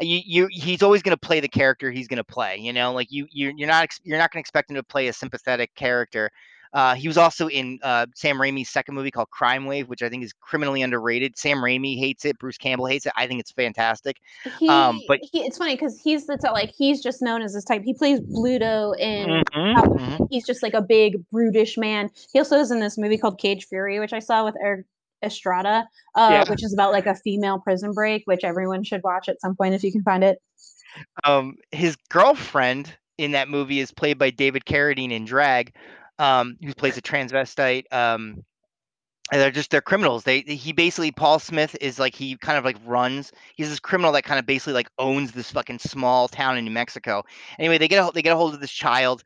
You, 0.00 0.20
you 0.24 0.48
he's 0.50 0.82
always 0.82 1.02
going 1.02 1.16
to 1.16 1.20
play 1.20 1.40
the 1.40 1.48
character 1.48 1.90
he's 1.90 2.08
going 2.08 2.16
to 2.16 2.24
play. 2.24 2.56
You 2.58 2.72
know, 2.72 2.92
like 2.92 3.10
you 3.10 3.26
you 3.30 3.52
you're 3.56 3.68
not 3.68 3.88
you're 4.02 4.18
not 4.18 4.32
going 4.32 4.40
to 4.40 4.44
expect 4.44 4.70
him 4.70 4.76
to 4.76 4.82
play 4.82 5.08
a 5.08 5.12
sympathetic 5.12 5.74
character. 5.74 6.30
Uh, 6.72 6.94
he 6.94 7.06
was 7.08 7.18
also 7.18 7.48
in 7.48 7.78
uh, 7.82 8.06
Sam 8.14 8.36
Raimi's 8.38 8.68
second 8.70 8.94
movie 8.94 9.10
called 9.10 9.30
Crime 9.30 9.66
Wave, 9.66 9.88
which 9.88 10.02
I 10.02 10.08
think 10.08 10.24
is 10.24 10.32
criminally 10.40 10.82
underrated. 10.82 11.36
Sam 11.36 11.58
Raimi 11.58 11.98
hates 11.98 12.24
it. 12.24 12.38
Bruce 12.38 12.56
Campbell 12.58 12.86
hates 12.86 13.06
it. 13.06 13.12
I 13.16 13.26
think 13.26 13.40
it's 13.40 13.50
fantastic. 13.52 14.16
he, 14.58 14.68
um, 14.68 15.00
but- 15.08 15.20
he 15.22 15.40
it's 15.44 15.58
funny 15.58 15.74
because 15.74 16.00
he's 16.00 16.26
the 16.26 16.36
type- 16.36 16.52
like 16.52 16.72
he's 16.76 17.02
just 17.02 17.20
known 17.22 17.42
as 17.42 17.52
this 17.54 17.64
type. 17.64 17.82
He 17.84 17.94
plays 17.94 18.20
Bluto 18.20 18.98
in 18.98 19.28
Mhm, 19.28 19.74
How- 19.74 19.82
mhm. 19.84 20.26
he's 20.30 20.46
just 20.46 20.62
like 20.62 20.74
a 20.74 20.82
big 20.82 21.16
brutish 21.30 21.76
man. 21.76 22.10
He 22.32 22.38
also 22.38 22.58
is 22.58 22.70
in 22.70 22.80
this 22.80 22.96
movie 22.96 23.18
called 23.18 23.38
Cage 23.38 23.66
Fury, 23.66 24.00
which 24.00 24.12
I 24.12 24.18
saw 24.20 24.44
with 24.44 24.54
Erik 24.62 24.86
Estrada, 25.22 25.86
uh, 26.16 26.28
Yeah. 26.32 26.50
which 26.50 26.64
is 26.64 26.72
about 26.72 26.92
like 26.92 27.06
a 27.06 27.14
female 27.14 27.58
prison 27.60 27.92
break, 27.92 28.22
which 28.24 28.44
everyone 28.44 28.82
should 28.82 29.02
watch 29.04 29.28
at 29.28 29.40
some 29.40 29.54
point 29.54 29.74
if 29.74 29.84
you 29.84 29.92
can 29.92 30.02
find 30.02 30.24
it. 30.24 30.38
um, 31.24 31.56
his 31.70 31.96
girlfriend 32.10 32.92
in 33.18 33.32
that 33.32 33.48
movie 33.48 33.80
is 33.80 33.90
played 33.92 34.18
by 34.18 34.30
David 34.30 34.64
Carradine 34.66 35.10
in 35.10 35.24
drag, 35.24 35.74
um, 36.18 36.56
who 36.62 36.74
plays 36.74 36.96
a 36.96 37.02
transvestite. 37.02 37.84
Um, 37.92 38.44
and 39.30 39.40
they're 39.40 39.50
just 39.50 39.70
they're 39.70 39.80
criminals. 39.80 40.24
They 40.24 40.40
he 40.40 40.72
basically 40.72 41.10
Paul 41.10 41.38
Smith 41.38 41.76
is 41.80 41.98
like 41.98 42.14
he 42.14 42.36
kind 42.36 42.58
of 42.58 42.64
like 42.64 42.76
runs. 42.84 43.32
He's 43.56 43.70
this 43.70 43.80
criminal 43.80 44.12
that 44.12 44.24
kind 44.24 44.38
of 44.38 44.46
basically 44.46 44.74
like 44.74 44.90
owns 44.98 45.32
this 45.32 45.50
fucking 45.50 45.78
small 45.78 46.28
town 46.28 46.58
in 46.58 46.64
New 46.64 46.70
Mexico. 46.70 47.22
Anyway, 47.58 47.78
they 47.78 47.88
get 47.88 48.06
a, 48.06 48.12
they 48.12 48.22
get 48.22 48.32
a 48.32 48.36
hold 48.36 48.54
of 48.54 48.60
this 48.60 48.72
child. 48.72 49.22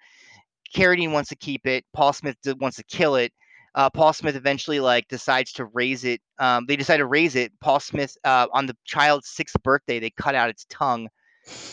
Carradine 0.75 1.12
wants 1.12 1.31
to 1.31 1.37
keep 1.37 1.66
it. 1.66 1.85
Paul 1.92 2.12
Smith 2.12 2.37
wants 2.61 2.77
to 2.77 2.85
kill 2.85 3.16
it. 3.16 3.33
Uh, 3.75 3.90
Paul 3.90 4.12
Smith 4.12 4.37
eventually 4.37 4.81
like 4.81 5.09
decides 5.09 5.53
to 5.53 5.66
raise 5.66 6.05
it. 6.05 6.20
Um, 6.38 6.66
they 6.66 6.77
decide 6.77 6.99
to 6.99 7.07
raise 7.07 7.35
it. 7.35 7.53
Paul 7.61 7.81
Smith 7.81 8.16
uh, 8.25 8.46
on 8.53 8.66
the 8.66 8.77
child's 8.85 9.29
sixth 9.29 9.61
birthday, 9.62 9.99
they 9.99 10.11
cut 10.11 10.35
out 10.35 10.51
its 10.51 10.66
tongue 10.70 11.09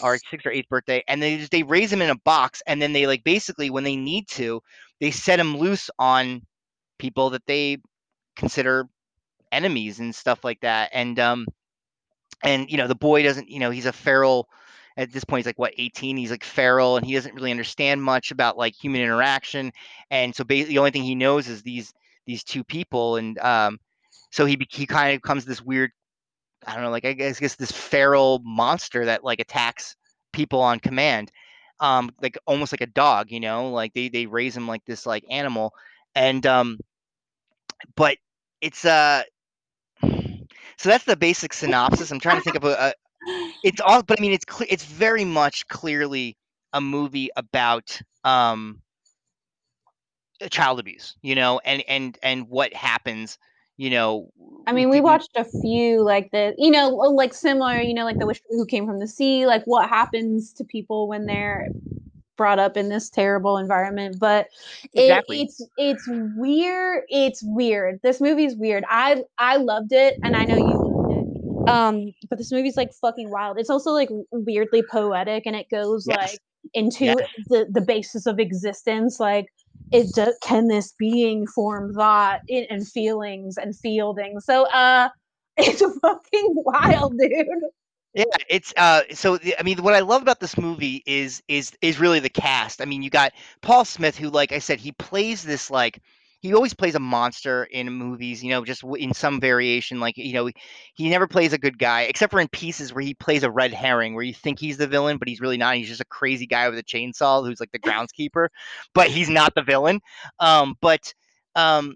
or 0.02 0.17
sixth 0.30 0.45
or 0.45 0.52
eighth 0.52 0.69
birthday, 0.69 1.04
and 1.08 1.21
they 1.21 1.38
just 1.38 1.52
they 1.52 1.63
raise 1.63 1.91
him 1.91 2.02
in 2.02 2.10
a 2.10 2.17
box, 2.26 2.62
and 2.67 2.82
then 2.82 2.93
they 2.93 3.08
like 3.08 3.23
basically 3.23 3.69
when 3.69 3.84
they 3.84 3.95
need 3.95 4.28
to, 4.30 4.62
they 5.04 5.12
set 5.12 5.38
him 5.38 5.58
loose 5.58 5.89
on 6.00 6.44
people 6.98 7.32
that 7.32 7.46
they 7.46 7.78
consider 8.38 8.88
enemies 9.52 10.00
and 10.00 10.16
stuff 10.16 10.46
like 10.46 10.62
that. 10.62 10.92
And 10.94 11.20
um, 11.20 11.46
and 12.42 12.72
you 12.72 12.78
know 12.78 12.88
the 12.88 12.96
boy 12.96 13.22
doesn't, 13.22 13.50
you 13.50 13.60
know, 13.60 13.70
he's 13.70 13.86
a 13.86 13.92
feral. 13.92 14.48
At 14.96 15.12
this 15.12 15.26
point, 15.26 15.39
he's 15.39 15.46
like 15.46 15.60
what 15.60 15.74
18. 15.78 16.16
He's 16.16 16.32
like 16.32 16.46
feral, 16.46 16.96
and 16.96 17.06
he 17.06 17.16
doesn't 17.16 17.36
really 17.36 17.52
understand 17.52 18.02
much 18.02 18.32
about 18.32 18.58
like 18.58 18.76
human 18.82 19.02
interaction. 19.02 19.74
And 20.10 20.34
so 20.34 20.46
basically, 20.46 20.76
the 20.76 20.80
only 20.80 20.92
thing 20.92 21.04
he 21.04 21.16
knows 21.16 21.50
is 21.50 21.63
these 21.63 21.92
these 22.26 22.46
two 22.46 22.63
people, 22.63 23.18
and 23.18 23.38
um, 23.39 23.80
so 24.32 24.46
he 24.46 24.58
he 24.70 24.86
kind 24.86 25.13
of 25.13 25.22
becomes 25.22 25.44
this 25.44 25.62
weird 25.62 25.92
I 26.66 26.76
don't 26.76 26.84
know, 26.84 26.92
like 26.92 27.04
I 27.04 27.12
guess, 27.12 27.42
guess 27.42 27.56
this 27.56 27.74
feral 27.74 28.39
monster 28.46 29.04
that 29.04 29.26
like 29.26 29.42
attacks 29.42 29.98
people 30.32 30.62
on 30.62 30.80
command, 30.80 31.30
um, 31.84 32.12
like 32.22 32.38
almost 32.48 32.74
like 32.74 32.82
a 32.82 32.88
dog, 32.88 33.32
you 33.32 33.41
know, 33.41 33.69
like 33.72 33.93
they 33.93 34.10
they 34.10 34.26
raise 34.26 34.58
him 34.58 34.67
like 34.67 34.86
this 34.86 35.06
like 35.06 35.26
animal, 35.30 35.74
and 36.15 36.46
um, 36.48 36.80
but 37.96 38.17
it's 38.62 38.86
uh, 38.86 39.24
so 40.78 40.89
that's 40.89 41.06
the 41.06 41.15
basic 41.17 41.54
synopsis. 41.54 42.12
I'm 42.12 42.19
trying 42.19 42.38
to 42.38 42.41
think 42.41 42.56
of 42.58 42.63
a, 42.65 42.74
a 42.74 42.93
it's 43.63 43.82
all, 43.82 44.04
but 44.04 44.19
I 44.19 44.22
mean 44.22 44.34
it's 44.34 44.46
clear, 44.46 44.67
it's 44.72 44.86
very 44.86 45.26
much 45.26 45.67
clearly 45.67 46.38
a 46.74 46.82
movie 46.82 47.30
about 47.36 48.02
um 48.24 48.82
child 50.52 50.80
abuse, 50.80 51.15
you 51.22 51.36
know, 51.36 51.60
and 51.63 51.84
and 51.88 52.17
and 52.24 52.50
what 52.50 52.74
happens, 52.74 53.38
you 53.78 53.90
know. 53.90 54.30
I 54.66 54.72
mean, 54.72 54.90
we 54.90 55.02
watched 55.02 55.32
a 55.36 55.44
few 55.44 56.02
like 56.04 56.32
the, 56.32 56.54
you 56.58 56.72
know, 56.72 56.90
like 56.90 57.34
similar, 57.34 57.80
you 57.82 57.94
know, 57.94 58.06
like 58.06 58.20
the 58.20 58.26
Witch 58.26 58.42
Who 58.50 58.66
Came 58.66 58.86
from 58.86 59.00
the 59.00 59.08
Sea, 59.08 59.46
like 59.46 59.64
what 59.66 59.90
happens 59.90 60.54
to 60.54 60.64
people 60.64 61.08
when 61.08 61.26
they're 61.26 61.68
brought 62.38 62.60
up 62.60 62.78
in 62.78 62.90
this 62.90 63.10
terrible 63.10 63.58
environment. 63.58 64.18
But 64.20 64.48
it, 64.94 65.04
Exactly. 65.04 65.42
it's 65.42 65.66
it's 65.78 66.04
weird. 66.38 67.04
It's 67.10 67.42
weird. 67.44 68.00
This 68.04 68.22
movie's 68.22 68.56
weird. 68.56 68.86
I 68.90 69.24
I 69.38 69.58
loved 69.58 69.92
it, 69.92 70.18
and 70.24 70.36
I 70.36 70.46
know 70.46 70.56
you 70.56 70.64
loved 70.64 71.12
it. 71.12 71.70
Um, 71.70 72.14
but 72.30 72.38
this 72.38 72.52
movie's 72.52 72.78
like 72.78 72.92
fucking 72.94 73.30
wild. 73.30 73.60
It's 73.60 73.70
also 73.70 73.92
like 73.92 74.10
weirdly 74.32 74.84
poetic, 74.90 75.46
and 75.46 75.56
it 75.56 75.68
goes 75.70 76.06
Yes. 76.08 76.18
like 76.32 76.40
into 76.74 77.06
Yeah. 77.06 77.16
the 77.50 77.68
the 77.70 77.82
basis 77.82 78.26
of 78.26 78.40
existence, 78.40 79.20
like 79.20 79.48
it 79.91 80.13
do, 80.13 80.34
can 80.41 80.67
this 80.67 80.93
being 80.98 81.48
form 81.48 81.93
thought 81.93 82.41
and 82.50 82.88
feelings 82.88 83.58
and 83.58 83.76
fielding 83.78 84.39
so 84.39 84.65
uh 84.72 85.10
it's 85.58 85.82
fucking 86.00 86.54
wild 86.56 87.17
dude 87.17 87.48
Yeah, 88.13 88.26
it's 88.50 88.74
uh 88.78 89.04
so 89.13 89.38
the, 89.38 89.60
I 89.60 89.63
mean 89.63 89.82
what 89.84 89.96
I 89.96 90.02
love 90.02 90.22
about 90.22 90.39
this 90.39 90.58
movie 90.58 91.02
is 91.08 91.41
is 91.48 91.74
is 91.82 92.00
really 92.00 92.19
the 92.19 92.30
cast. 92.30 92.82
I 92.82 92.86
mean, 92.86 93.02
you 93.02 93.10
got 93.10 93.34
Paul 93.62 93.86
Smith 93.86 94.17
who 94.17 94.30
like 94.30 94.52
I 94.52 94.60
said 94.60 94.80
he 94.80 94.91
plays 94.93 95.43
this 95.43 95.72
like 95.72 96.02
he 96.43 96.53
always 96.53 96.73
plays 96.73 96.93
a 96.93 96.99
monster 96.99 97.63
in 97.63 97.89
movies, 97.89 98.43
you 98.43 98.49
know, 98.49 98.65
just 98.65 98.84
in 98.99 99.13
some 99.13 99.39
variation 99.39 100.01
like 100.01 100.17
you 100.17 100.34
know, 100.34 100.49
he 100.93 101.10
never 101.10 101.25
plays 101.25 101.53
a 101.53 101.58
good 101.58 101.79
guy 101.79 102.01
except 102.01 102.32
for 102.32 102.39
in 102.41 102.49
pieces 102.49 102.93
where 102.93 103.01
he 103.03 103.13
plays 103.13 103.43
a 103.43 103.49
red 103.49 103.73
herring 103.73 104.13
where 104.13 104.25
you 104.25 104.34
think 104.34 104.60
he's 104.60 104.75
the 104.75 104.86
villain 104.86 105.17
but 105.17 105.29
he's 105.29 105.39
really 105.39 105.58
not. 105.58 105.77
He's 105.77 105.88
just 105.88 106.01
a 106.01 106.06
crazy 106.06 106.45
guy 106.45 106.67
with 106.69 106.77
a 106.77 106.84
chainsaw 106.84 107.45
who's 107.45 107.62
like 107.62 107.71
the 107.71 107.79
groundskeeper, 107.79 108.49
but 108.93 109.08
he's 109.08 109.29
not 109.29 109.56
the 109.56 109.63
villain. 109.63 110.01
Um 110.39 110.75
but 110.82 111.13
um 111.56 111.95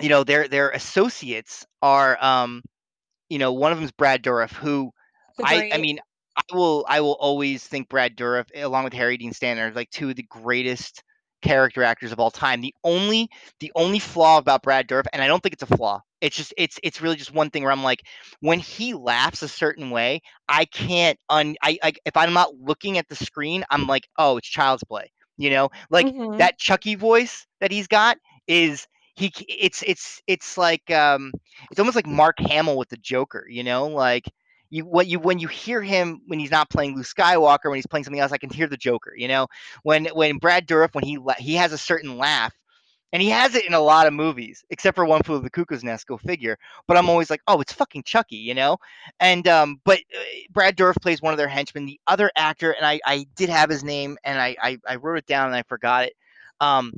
you 0.00 0.08
know, 0.08 0.22
their 0.22 0.46
their 0.46 0.70
associates 0.70 1.66
are 1.82 2.22
um 2.24 2.62
you 3.28 3.38
know, 3.38 3.52
one 3.52 3.72
of 3.72 3.78
them's 3.78 3.92
Brad 3.92 4.22
Dourif 4.22 4.52
who 4.52 4.92
I, 5.42 5.70
I 5.72 5.78
mean, 5.78 5.98
I 6.36 6.42
will 6.54 6.86
I 6.88 7.00
will 7.00 7.16
always 7.18 7.66
think 7.66 7.88
Brad 7.88 8.16
Dourif, 8.16 8.46
along 8.54 8.84
with 8.84 8.92
Harry 8.92 9.16
Dean 9.16 9.32
Stanton, 9.32 9.66
are 9.66 9.72
like 9.74 9.90
two 9.90 10.10
of 10.10 10.16
the 10.16 10.22
greatest 10.22 11.02
character 11.42 11.82
actors 11.82 12.12
of 12.12 12.20
all 12.20 12.30
time. 12.30 12.60
The 12.60 12.74
only 12.84 13.28
the 13.60 13.72
only 13.74 13.98
flaw 13.98 14.38
about 14.38 14.62
Brad 14.62 14.88
Dourif, 14.88 15.06
and 15.12 15.22
I 15.22 15.26
don't 15.26 15.42
think 15.42 15.52
it's 15.54 15.62
a 15.62 15.76
flaw. 15.76 16.00
It's 16.20 16.36
just 16.36 16.52
it's 16.56 16.78
it's 16.82 17.00
really 17.00 17.16
just 17.16 17.32
one 17.32 17.50
thing 17.50 17.62
where 17.62 17.72
I'm 17.72 17.82
like, 17.84 18.02
when 18.40 18.58
he 18.58 18.94
laughs 18.94 19.42
a 19.42 19.48
certain 19.48 19.90
way, 19.90 20.20
I 20.48 20.64
can't 20.64 21.18
un 21.28 21.56
I, 21.62 21.78
I 21.82 21.92
if 22.04 22.16
I'm 22.16 22.32
not 22.32 22.54
looking 22.56 22.98
at 22.98 23.08
the 23.08 23.16
screen, 23.16 23.64
I'm 23.70 23.86
like, 23.86 24.08
oh, 24.18 24.36
it's 24.36 24.48
child's 24.48 24.84
play. 24.84 25.10
You 25.36 25.50
know, 25.50 25.70
like 25.90 26.12
Mhm. 26.12 26.38
that 26.38 26.58
Chucky 26.58 26.94
voice 26.94 27.46
that 27.60 27.70
he's 27.72 27.86
got 27.88 28.18
is 28.46 28.86
he 29.14 29.32
it's 29.48 29.82
it's 29.86 30.20
it's 30.26 30.56
like 30.58 30.90
um 30.90 31.32
it's 31.70 31.78
almost 31.80 31.96
like 31.96 32.06
Mark 32.06 32.38
Hamill 32.40 32.76
with 32.76 32.88
the 32.88 32.96
Joker, 32.96 33.46
you 33.48 33.62
know, 33.64 33.86
like 33.86 34.24
you 34.70 34.84
what 34.84 35.06
you 35.06 35.18
when 35.18 35.38
you 35.38 35.48
hear 35.48 35.82
him 35.82 36.22
when 36.26 36.38
he's 36.38 36.50
not 36.50 36.70
playing 36.70 36.96
Luke 36.96 37.06
Skywalker 37.06 37.64
when 37.64 37.76
he's 37.76 37.86
playing 37.86 38.04
something 38.04 38.20
else, 38.20 38.32
I 38.32 38.38
can 38.38 38.50
hear 38.50 38.66
the 38.66 38.76
Joker, 38.76 39.12
you 39.16 39.28
know. 39.28 39.48
When 39.82 40.06
when 40.06 40.38
Brad 40.38 40.66
Dourif 40.66 40.94
when 40.94 41.04
he 41.04 41.18
he 41.38 41.54
has 41.56 41.72
a 41.72 41.78
certain 41.78 42.16
laugh, 42.16 42.54
and 43.12 43.20
he 43.20 43.28
has 43.30 43.54
it 43.54 43.66
in 43.66 43.74
a 43.74 43.80
lot 43.80 44.06
of 44.06 44.12
movies, 44.12 44.64
except 44.70 44.94
for 44.94 45.04
One 45.04 45.22
Flew 45.22 45.36
of 45.36 45.42
the 45.42 45.50
Cuckoo's 45.50 45.82
Nest, 45.82 46.06
go 46.06 46.16
figure. 46.16 46.56
But 46.86 46.96
I'm 46.96 47.08
always 47.08 47.30
like, 47.30 47.42
oh, 47.48 47.60
it's 47.60 47.72
fucking 47.72 48.04
Chucky, 48.04 48.36
you 48.36 48.54
know. 48.54 48.78
And 49.18 49.46
um, 49.48 49.80
but 49.84 49.98
uh, 49.98 50.22
Brad 50.50 50.76
Dourif 50.76 51.00
plays 51.02 51.20
one 51.20 51.32
of 51.32 51.38
their 51.38 51.48
henchmen. 51.48 51.86
The 51.86 52.00
other 52.06 52.30
actor, 52.36 52.72
and 52.72 52.86
I 52.86 53.00
I 53.04 53.26
did 53.36 53.48
have 53.48 53.70
his 53.70 53.84
name, 53.84 54.16
and 54.24 54.40
I 54.40 54.56
I, 54.62 54.78
I 54.88 54.96
wrote 54.96 55.18
it 55.18 55.26
down 55.26 55.46
and 55.46 55.56
I 55.56 55.62
forgot 55.64 56.04
it. 56.04 56.14
Um, 56.60 56.92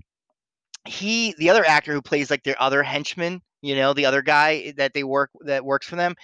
he 0.85 1.35
the 1.39 1.51
other 1.51 1.65
actor 1.65 1.93
who 1.93 2.03
plays 2.03 2.31
like 2.31 2.43
their 2.43 2.61
other 2.61 2.83
henchman, 2.83 3.41
you 3.63 3.77
know, 3.77 3.95
the 3.95 4.07
other 4.07 4.23
guy 4.23 4.73
that 4.77 4.93
they 4.95 5.05
work 5.05 5.31
that 5.41 5.65
works 5.65 5.87
for 5.87 5.97
them. 5.97 6.15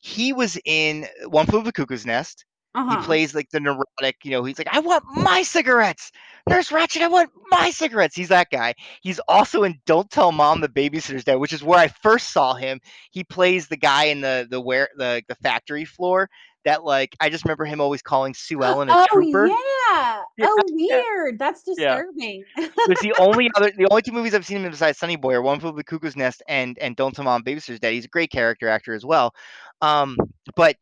He 0.00 0.32
was 0.32 0.58
in 0.64 1.06
One 1.26 1.46
Flew 1.46 1.58
Over 1.58 1.66
the 1.66 1.72
Cuckoo's 1.72 2.06
Nest. 2.06 2.44
Uh-huh. 2.74 3.00
He 3.00 3.04
plays 3.04 3.34
like 3.34 3.50
the 3.50 3.58
neurotic, 3.58 4.16
you 4.22 4.30
know, 4.30 4.44
he's 4.44 4.58
like, 4.58 4.68
I 4.70 4.78
want 4.78 5.02
my 5.16 5.42
cigarettes. 5.42 6.12
Nurse 6.48 6.70
Ratched, 6.70 7.02
I 7.02 7.08
want 7.08 7.30
my 7.50 7.70
cigarettes. 7.70 8.14
He's 8.14 8.28
that 8.28 8.48
guy. 8.50 8.74
He's 9.02 9.18
also 9.26 9.64
in 9.64 9.80
Don't 9.86 10.08
Tell 10.08 10.30
Mom 10.30 10.60
the 10.60 10.68
Babysitter's 10.68 11.24
Dead, 11.24 11.34
which 11.34 11.52
is 11.52 11.64
where 11.64 11.80
I 11.80 11.88
first 11.88 12.32
saw 12.32 12.54
him. 12.54 12.80
He 13.10 13.24
plays 13.24 13.66
the 13.66 13.76
guy 13.76 14.04
in 14.04 14.20
the 14.20 14.46
the 14.48 14.60
where 14.60 14.88
the 14.96 15.22
the 15.28 15.34
factory 15.36 15.84
floor 15.84 16.30
that 16.64 16.84
like 16.84 17.16
I 17.20 17.28
just 17.30 17.44
remember 17.44 17.64
him 17.64 17.80
always 17.80 18.02
calling 18.02 18.34
Sue 18.34 18.62
Ellen 18.64 18.88
a 18.88 18.94
oh 18.94 19.06
trooper. 19.12 19.46
yeah. 19.46 20.22
Yeah, 20.36 20.46
Oh 20.46 20.62
weird. 20.72 21.38
That's 21.38 21.62
Yeah. 21.76 22.00
disturbing. 22.00 22.44
It's 22.56 23.02
the 23.02 23.14
only 23.18 23.50
other 23.56 23.70
the 23.76 23.86
only 23.90 24.02
two 24.02 24.12
movies 24.12 24.34
I've 24.34 24.46
seen 24.46 24.58
him 24.58 24.64
in 24.64 24.70
besides 24.70 24.98
Sonny 24.98 25.16
Boy 25.16 25.34
are 25.34 25.42
One 25.42 25.60
Flew 25.60 25.70
Over 25.70 25.76
the 25.78 25.84
Cuckoo's 25.84 26.16
Nest 26.16 26.42
and 26.48 26.78
and 26.78 26.96
Don't 26.96 27.14
Tell 27.14 27.24
Mom 27.24 27.42
Babysitter's 27.42 27.80
Dead. 27.80 27.92
He's 27.92 28.04
a 28.06 28.08
great 28.08 28.30
character 28.30 28.68
actor 28.68 28.94
as 28.94 29.04
well. 29.04 29.34
Um, 29.80 30.16
but 30.56 30.76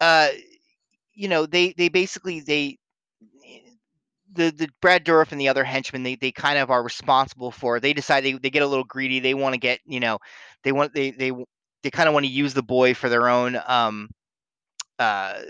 uh, 0.00 0.28
you 1.14 1.28
know, 1.28 1.46
they 1.46 1.72
they 1.72 1.88
basically 1.88 2.40
they 2.40 2.78
the 4.34 4.50
the 4.50 4.68
Brad 4.80 5.04
Dourif 5.04 5.32
and 5.32 5.40
the 5.40 5.48
other 5.48 5.64
henchmen 5.64 6.02
they, 6.02 6.16
they 6.16 6.32
kind 6.32 6.58
of 6.58 6.70
are 6.70 6.82
responsible 6.82 7.50
for. 7.50 7.80
They 7.80 7.92
decide 7.92 8.24
they, 8.24 8.32
they 8.32 8.50
get 8.50 8.62
a 8.62 8.66
little 8.66 8.84
greedy. 8.84 9.20
They 9.20 9.34
want 9.34 9.54
to 9.54 9.58
get 9.60 9.80
you 9.84 10.00
know 10.00 10.18
they 10.64 10.72
want 10.72 10.94
they 10.94 11.10
they 11.10 11.32
they 11.82 11.90
kind 11.90 12.08
of 12.08 12.14
want 12.14 12.24
to 12.26 12.32
use 12.32 12.54
the 12.54 12.62
boy 12.62 12.94
for 12.94 13.08
their 13.08 13.28
own 13.28 13.58
um 13.66 14.08
uh 14.98 15.40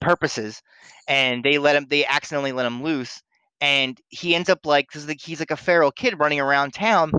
purposes, 0.00 0.62
and 1.08 1.42
they 1.44 1.58
let 1.58 1.76
him 1.76 1.86
they 1.88 2.04
accidentally 2.06 2.52
let 2.52 2.66
him 2.66 2.82
loose, 2.82 3.22
and 3.60 3.98
he 4.08 4.34
ends 4.34 4.48
up 4.48 4.60
like 4.64 4.86
cause 4.90 5.06
like 5.08 5.20
he's 5.20 5.40
like 5.40 5.50
a 5.50 5.56
feral 5.56 5.90
kid 5.92 6.18
running 6.18 6.40
around 6.40 6.72
town, 6.72 7.12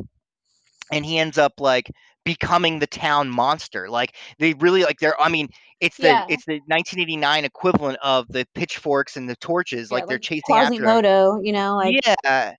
and 0.92 1.06
he 1.06 1.18
ends 1.20 1.38
up 1.38 1.54
like 1.60 1.92
becoming 2.26 2.80
the 2.80 2.88
town 2.88 3.30
monster. 3.30 3.90
Like 3.90 4.16
they 4.40 4.54
really 4.56 4.84
like 4.84 5.00
they're 5.00 5.20
I 5.20 5.30
mean 5.30 5.50
it's 5.80 5.98
the 5.98 6.10
Yeah. 6.10 6.26
it's 6.30 6.46
the 6.46 6.60
1989 6.68 7.46
equivalent 7.46 7.98
of 8.04 8.28
the 8.30 8.46
pitchforks 8.56 9.18
and 9.18 9.30
the 9.30 9.36
torches. 9.38 9.90
Yeah, 9.92 9.96
like, 9.96 10.08
they're 10.08 10.20
chasing 10.20 10.56
after 10.56 10.76
them. 10.76 10.84
Quasimodo, 10.84 11.42
you 11.42 11.54
know, 11.54 11.76
like 11.78 12.00
yeah, 12.06 12.54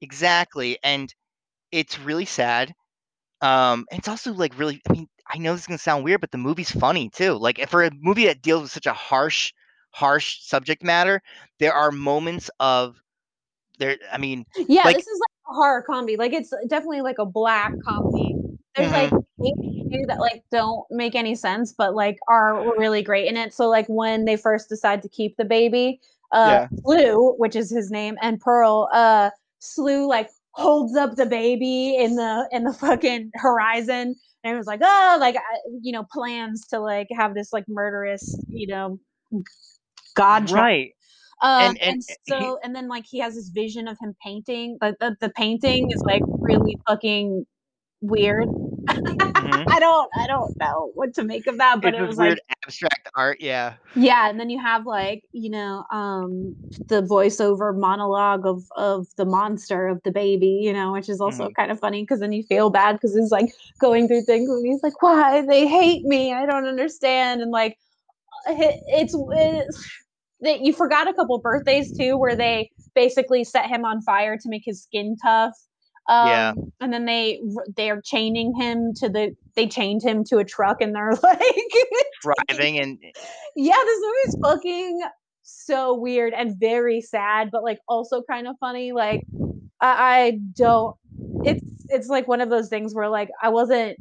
exactly. 0.00 0.78
And 0.82 1.12
it's 1.72 1.98
really 1.98 2.24
sad. 2.24 2.72
Um, 3.40 3.86
and 3.90 3.98
it's 3.98 4.08
also 4.08 4.32
like 4.32 4.58
really. 4.58 4.80
I 4.88 4.92
mean, 4.92 5.08
I 5.34 5.38
know 5.38 5.52
this 5.52 5.62
is 5.62 5.66
gonna 5.66 5.78
sound 5.78 6.04
weird, 6.04 6.20
but 6.20 6.30
the 6.32 6.38
movie's 6.38 6.70
funny 6.70 7.10
too. 7.10 7.34
Like 7.34 7.58
if 7.58 7.70
for 7.70 7.84
a 7.84 7.90
movie 8.00 8.26
that 8.26 8.42
deals 8.42 8.62
with 8.62 8.72
such 8.72 8.86
a 8.86 8.92
harsh, 8.94 9.52
harsh 9.90 10.40
subject 10.42 10.84
matter, 10.84 11.22
there 11.58 11.74
are 11.74 11.90
moments 11.90 12.50
of 12.60 12.96
there. 13.78 13.98
I 14.12 14.18
mean, 14.18 14.46
yeah, 14.68 14.84
like- 14.84 14.96
this 14.96 15.06
is 15.08 15.20
like 15.20 15.52
a 15.52 15.54
horror 15.54 15.82
comedy. 15.82 16.16
Like 16.16 16.32
it's 16.32 16.52
definitely 16.68 17.02
like 17.02 17.18
a 17.18 17.26
black 17.26 17.74
comedy. 17.84 18.38
There's 18.76 18.92
like 18.92 19.10
Mm-hmm. 19.10 19.16
things 19.90 20.06
that 20.08 20.20
like 20.20 20.44
don't 20.52 20.84
make 20.90 21.14
any 21.16 21.34
sense, 21.34 21.72
but 21.72 21.94
like 21.94 22.18
are 22.28 22.62
really 22.78 23.02
great 23.02 23.28
in 23.28 23.36
it. 23.36 23.52
So 23.54 23.68
like 23.68 23.86
when 23.88 24.24
they 24.24 24.36
first 24.36 24.68
decide 24.68 25.02
to 25.02 25.08
keep 25.08 25.36
the 25.36 25.44
baby, 25.44 26.00
uh 26.32 26.60
Slew, 26.84 27.34
which 27.38 27.56
is 27.56 27.70
his 27.70 27.90
name, 27.90 28.16
and 28.22 28.40
Pearl, 28.40 28.88
uh 28.92 29.30
Slew 29.60 30.06
like 30.08 30.30
holds 30.52 30.96
up 30.96 31.16
the 31.16 31.26
baby 31.26 31.96
in 31.96 32.16
the 32.16 32.48
in 32.52 32.64
the 32.64 32.72
fucking 32.72 33.32
horizon 33.34 34.16
and 34.44 34.54
it 34.54 34.56
was 34.56 34.66
like, 34.66 34.80
oh, 34.82 35.16
like 35.18 35.36
I- 35.36 35.60
you 35.82 35.90
know, 35.92 36.04
plans 36.12 36.66
to 36.68 36.78
like 36.78 37.08
have 37.16 37.34
this 37.34 37.52
like 37.52 37.64
murderous, 37.66 38.38
you 38.50 38.66
know, 38.68 39.00
god 40.14 40.50
right. 40.50 40.92
um, 41.42 41.62
And- 41.70 41.78
and, 41.82 41.94
and 41.94 42.04
so, 42.28 42.58
and 42.62 42.76
then 42.76 42.88
like 42.88 43.04
he 43.10 43.18
has 43.18 43.34
this 43.34 43.48
vision 43.48 43.88
of 43.88 43.96
him 44.00 44.14
painting, 44.22 44.76
but 44.80 44.96
the, 45.00 45.16
the 45.20 45.30
painting 45.30 45.90
is 45.90 46.02
like 46.06 46.22
really 46.40 46.78
fucking 46.86 47.46
weird. 48.00 48.48
Mhm. 49.44 49.66
I 49.68 49.78
don't, 49.80 50.10
I 50.18 50.26
don't 50.26 50.50
know 50.58 50.90
what 50.94 51.14
to 51.14 51.24
make 51.24 51.46
of 51.46 51.58
that, 51.58 51.80
but 51.80 51.94
it's 51.94 52.02
it 52.02 52.06
was 52.06 52.16
weird 52.16 52.30
like, 52.48 52.58
abstract 52.66 53.08
art. 53.14 53.40
Yeah. 53.40 53.74
yeah. 53.94 54.28
And 54.28 54.40
then 54.40 54.50
you 54.50 54.60
have 54.60 54.86
like, 54.86 55.22
you 55.32 55.50
know, 55.50 55.84
um, 55.90 56.56
the 56.88 57.02
voiceover 57.02 57.76
monologue 57.76 58.46
of 58.46 58.62
of 58.76 59.06
the 59.16 59.24
monster 59.24 59.86
of 59.88 60.02
the 60.02 60.10
baby, 60.10 60.60
you 60.62 60.72
know, 60.72 60.92
which 60.92 61.08
is 61.08 61.20
also 61.20 61.48
Mhm. 61.48 61.54
kind 61.54 61.70
of 61.70 61.78
funny 61.78 62.02
because 62.02 62.20
then 62.20 62.32
you 62.32 62.42
feel 62.42 62.70
bad 62.70 62.94
because 62.94 63.14
he's 63.14 63.30
like 63.30 63.50
going 63.80 64.08
through 64.08 64.22
things 64.22 64.48
and 64.50 64.66
he's 64.66 64.82
like, 64.82 65.00
why 65.02 65.42
they 65.46 65.66
hate 65.66 66.04
me? 66.04 66.32
I 66.32 66.46
don't 66.46 66.66
understand, 66.66 67.40
and 67.42 67.50
like, 67.50 67.78
it- 68.46 68.80
it's, 68.88 69.14
it's 69.16 69.78
that 70.40 70.60
you 70.60 70.72
forgot 70.72 71.08
a 71.08 71.14
couple 71.14 71.38
birthdays 71.38 71.92
too, 71.92 72.16
where 72.18 72.36
they 72.36 72.70
basically 72.94 73.44
set 73.44 73.66
him 73.66 73.84
on 73.84 74.00
fire 74.02 74.36
to 74.36 74.48
make 74.48 74.62
his 74.64 74.82
skin 74.82 75.16
tough. 75.22 75.52
Um, 76.08 76.28
Yeah. 76.28 76.52
and 76.80 76.92
then 76.92 77.06
they 77.06 77.40
they're 77.76 78.00
chaining 78.02 78.54
him 78.54 78.92
to 78.96 79.08
the 79.08 79.34
they 79.54 79.66
chained 79.66 80.02
him 80.02 80.24
to 80.24 80.38
a 80.38 80.44
truck 80.44 80.80
and 80.80 80.94
they're 80.94 81.14
like 81.22 81.40
Driving 82.20 82.78
and 82.78 82.98
yeah 83.56 83.72
this 83.72 84.00
movie's 84.00 84.36
fucking 84.42 85.00
so 85.42 85.94
weird 85.94 86.32
and 86.34 86.56
very 86.58 87.00
sad 87.00 87.50
but 87.50 87.62
like 87.62 87.78
also 87.88 88.22
kind 88.30 88.46
of 88.48 88.56
funny 88.60 88.92
like 88.92 89.24
I, 89.80 90.16
I 90.26 90.38
don't 90.56 90.96
it's 91.44 91.62
it's 91.88 92.08
like 92.08 92.26
one 92.28 92.40
of 92.40 92.50
those 92.50 92.68
things 92.68 92.94
where 92.94 93.08
like 93.08 93.28
I 93.42 93.48
wasn't 93.50 93.96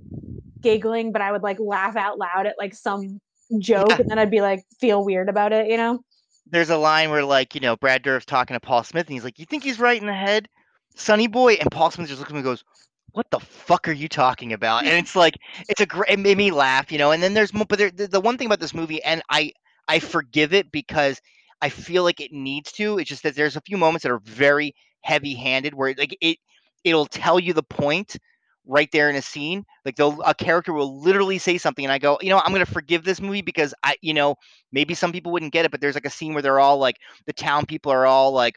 giggling 0.62 1.12
but 1.12 1.22
I 1.22 1.32
would 1.32 1.44
like 1.44 1.60
laugh 1.60 1.96
out 1.96 2.18
loud 2.18 2.46
at 2.48 2.56
like 2.58 2.74
some 2.74 3.20
joke 3.60 3.88
Yeah. 3.90 3.98
and 4.00 4.10
then 4.10 4.20
I'd 4.20 4.32
be 4.32 4.42
like 4.42 4.64
feel 4.80 5.04
weird 5.06 5.30
about 5.30 5.54
it 5.54 5.68
you 5.68 5.78
know 5.78 6.00
there's 6.48 6.70
a 6.70 6.78
line 6.78 7.10
where 7.10 7.24
like 7.24 7.56
you 7.56 7.62
know 7.62 7.76
Brad 7.78 8.04
Dourif's 8.04 8.26
talking 8.26 8.56
to 8.56 8.60
Paul 8.60 8.84
Smith 8.84 9.08
and 9.08 9.14
he's 9.14 9.24
like, 9.24 9.40
"You 9.40 9.46
think 9.46 9.64
he's 9.64 9.80
right 9.80 10.00
in 10.00 10.06
the 10.06 10.14
head, 10.14 10.48
Sonny 10.96 11.28
Boy?" 11.28 11.54
And 11.56 11.72
Paul 11.72 11.92
Smith 11.92 12.08
just 12.08 12.20
looks 12.20 12.32
at 12.32 12.34
me 12.34 12.40
and 12.40 12.46
goes, 12.46 12.64
"What 13.12 13.30
the 13.32 13.40
fuck 13.40 13.88
are 13.88 13.94
you 13.94 14.08
talking 14.08 14.54
about?" 14.54 14.86
And 14.86 14.94
it's 14.94 15.16
like 15.16 15.36
it's 15.70 15.82
a 15.82 15.86
great. 15.86 16.12
It 16.12 16.20
made 16.20 16.38
me 16.38 16.52
laugh, 16.52 16.92
you 16.92 16.98
know. 16.98 17.12
And 17.12 17.22
then 17.22 17.34
there's 17.34 17.52
but 17.52 17.78
there, 17.78 17.92
the, 17.92 18.08
the 18.08 18.22
one 18.22 18.38
thing 18.38 18.48
about 18.48 18.60
this 18.60 18.74
movie, 18.74 19.04
and 19.04 19.22
I 19.30 19.52
I 19.88 20.00
forgive 20.00 20.54
it 20.54 20.72
because 20.72 21.22
I 21.62 21.70
feel 21.70 22.04
like 22.04 22.20
it 22.20 22.32
needs 22.32 22.72
to. 22.74 23.00
It's 23.00 23.10
just 23.10 23.24
that 23.24 23.36
there's 23.36 23.56
a 23.56 23.62
few 23.62 23.78
moments 23.78 24.04
that 24.04 24.12
are 24.12 24.20
very 24.20 24.76
heavy-handed 25.02 25.74
where 25.74 25.94
like 25.98 26.16
it 26.22 26.38
it'll 26.84 27.06
tell 27.06 27.40
you 27.40 27.54
the 27.54 27.64
point 27.64 28.18
right 28.66 28.90
there 28.92 29.10
in 29.10 29.16
a 29.16 29.22
scene. 29.22 29.66
Like 29.86 29.96
they'll 29.96 30.22
a 30.24 30.34
character 30.34 30.74
will 30.74 31.02
literally 31.02 31.38
say 31.38 31.58
something, 31.58 31.86
and 31.86 31.92
I 31.92 31.98
go, 32.00 32.18
you 32.22 32.30
know, 32.30 32.40
I'm 32.44 32.52
gonna 32.52 32.66
forgive 32.66 33.04
this 33.04 33.22
movie 33.22 33.42
because 33.42 33.74
I, 33.84 33.96
you 34.02 34.14
know, 34.14 34.36
maybe 34.72 34.94
some 34.94 35.12
people 35.12 35.32
wouldn't 35.32 35.54
get 35.54 35.66
it, 35.66 35.72
but 35.72 35.82
there's 35.82 35.96
like 35.96 36.06
a 36.06 36.10
scene 36.10 36.34
where 36.34 36.42
they're 36.42 36.60
all 36.60 36.78
like 36.78 36.98
the 37.26 37.34
town 37.34 37.66
people 37.66 37.92
are 37.92 38.06
all 38.06 38.32
like 38.32 38.56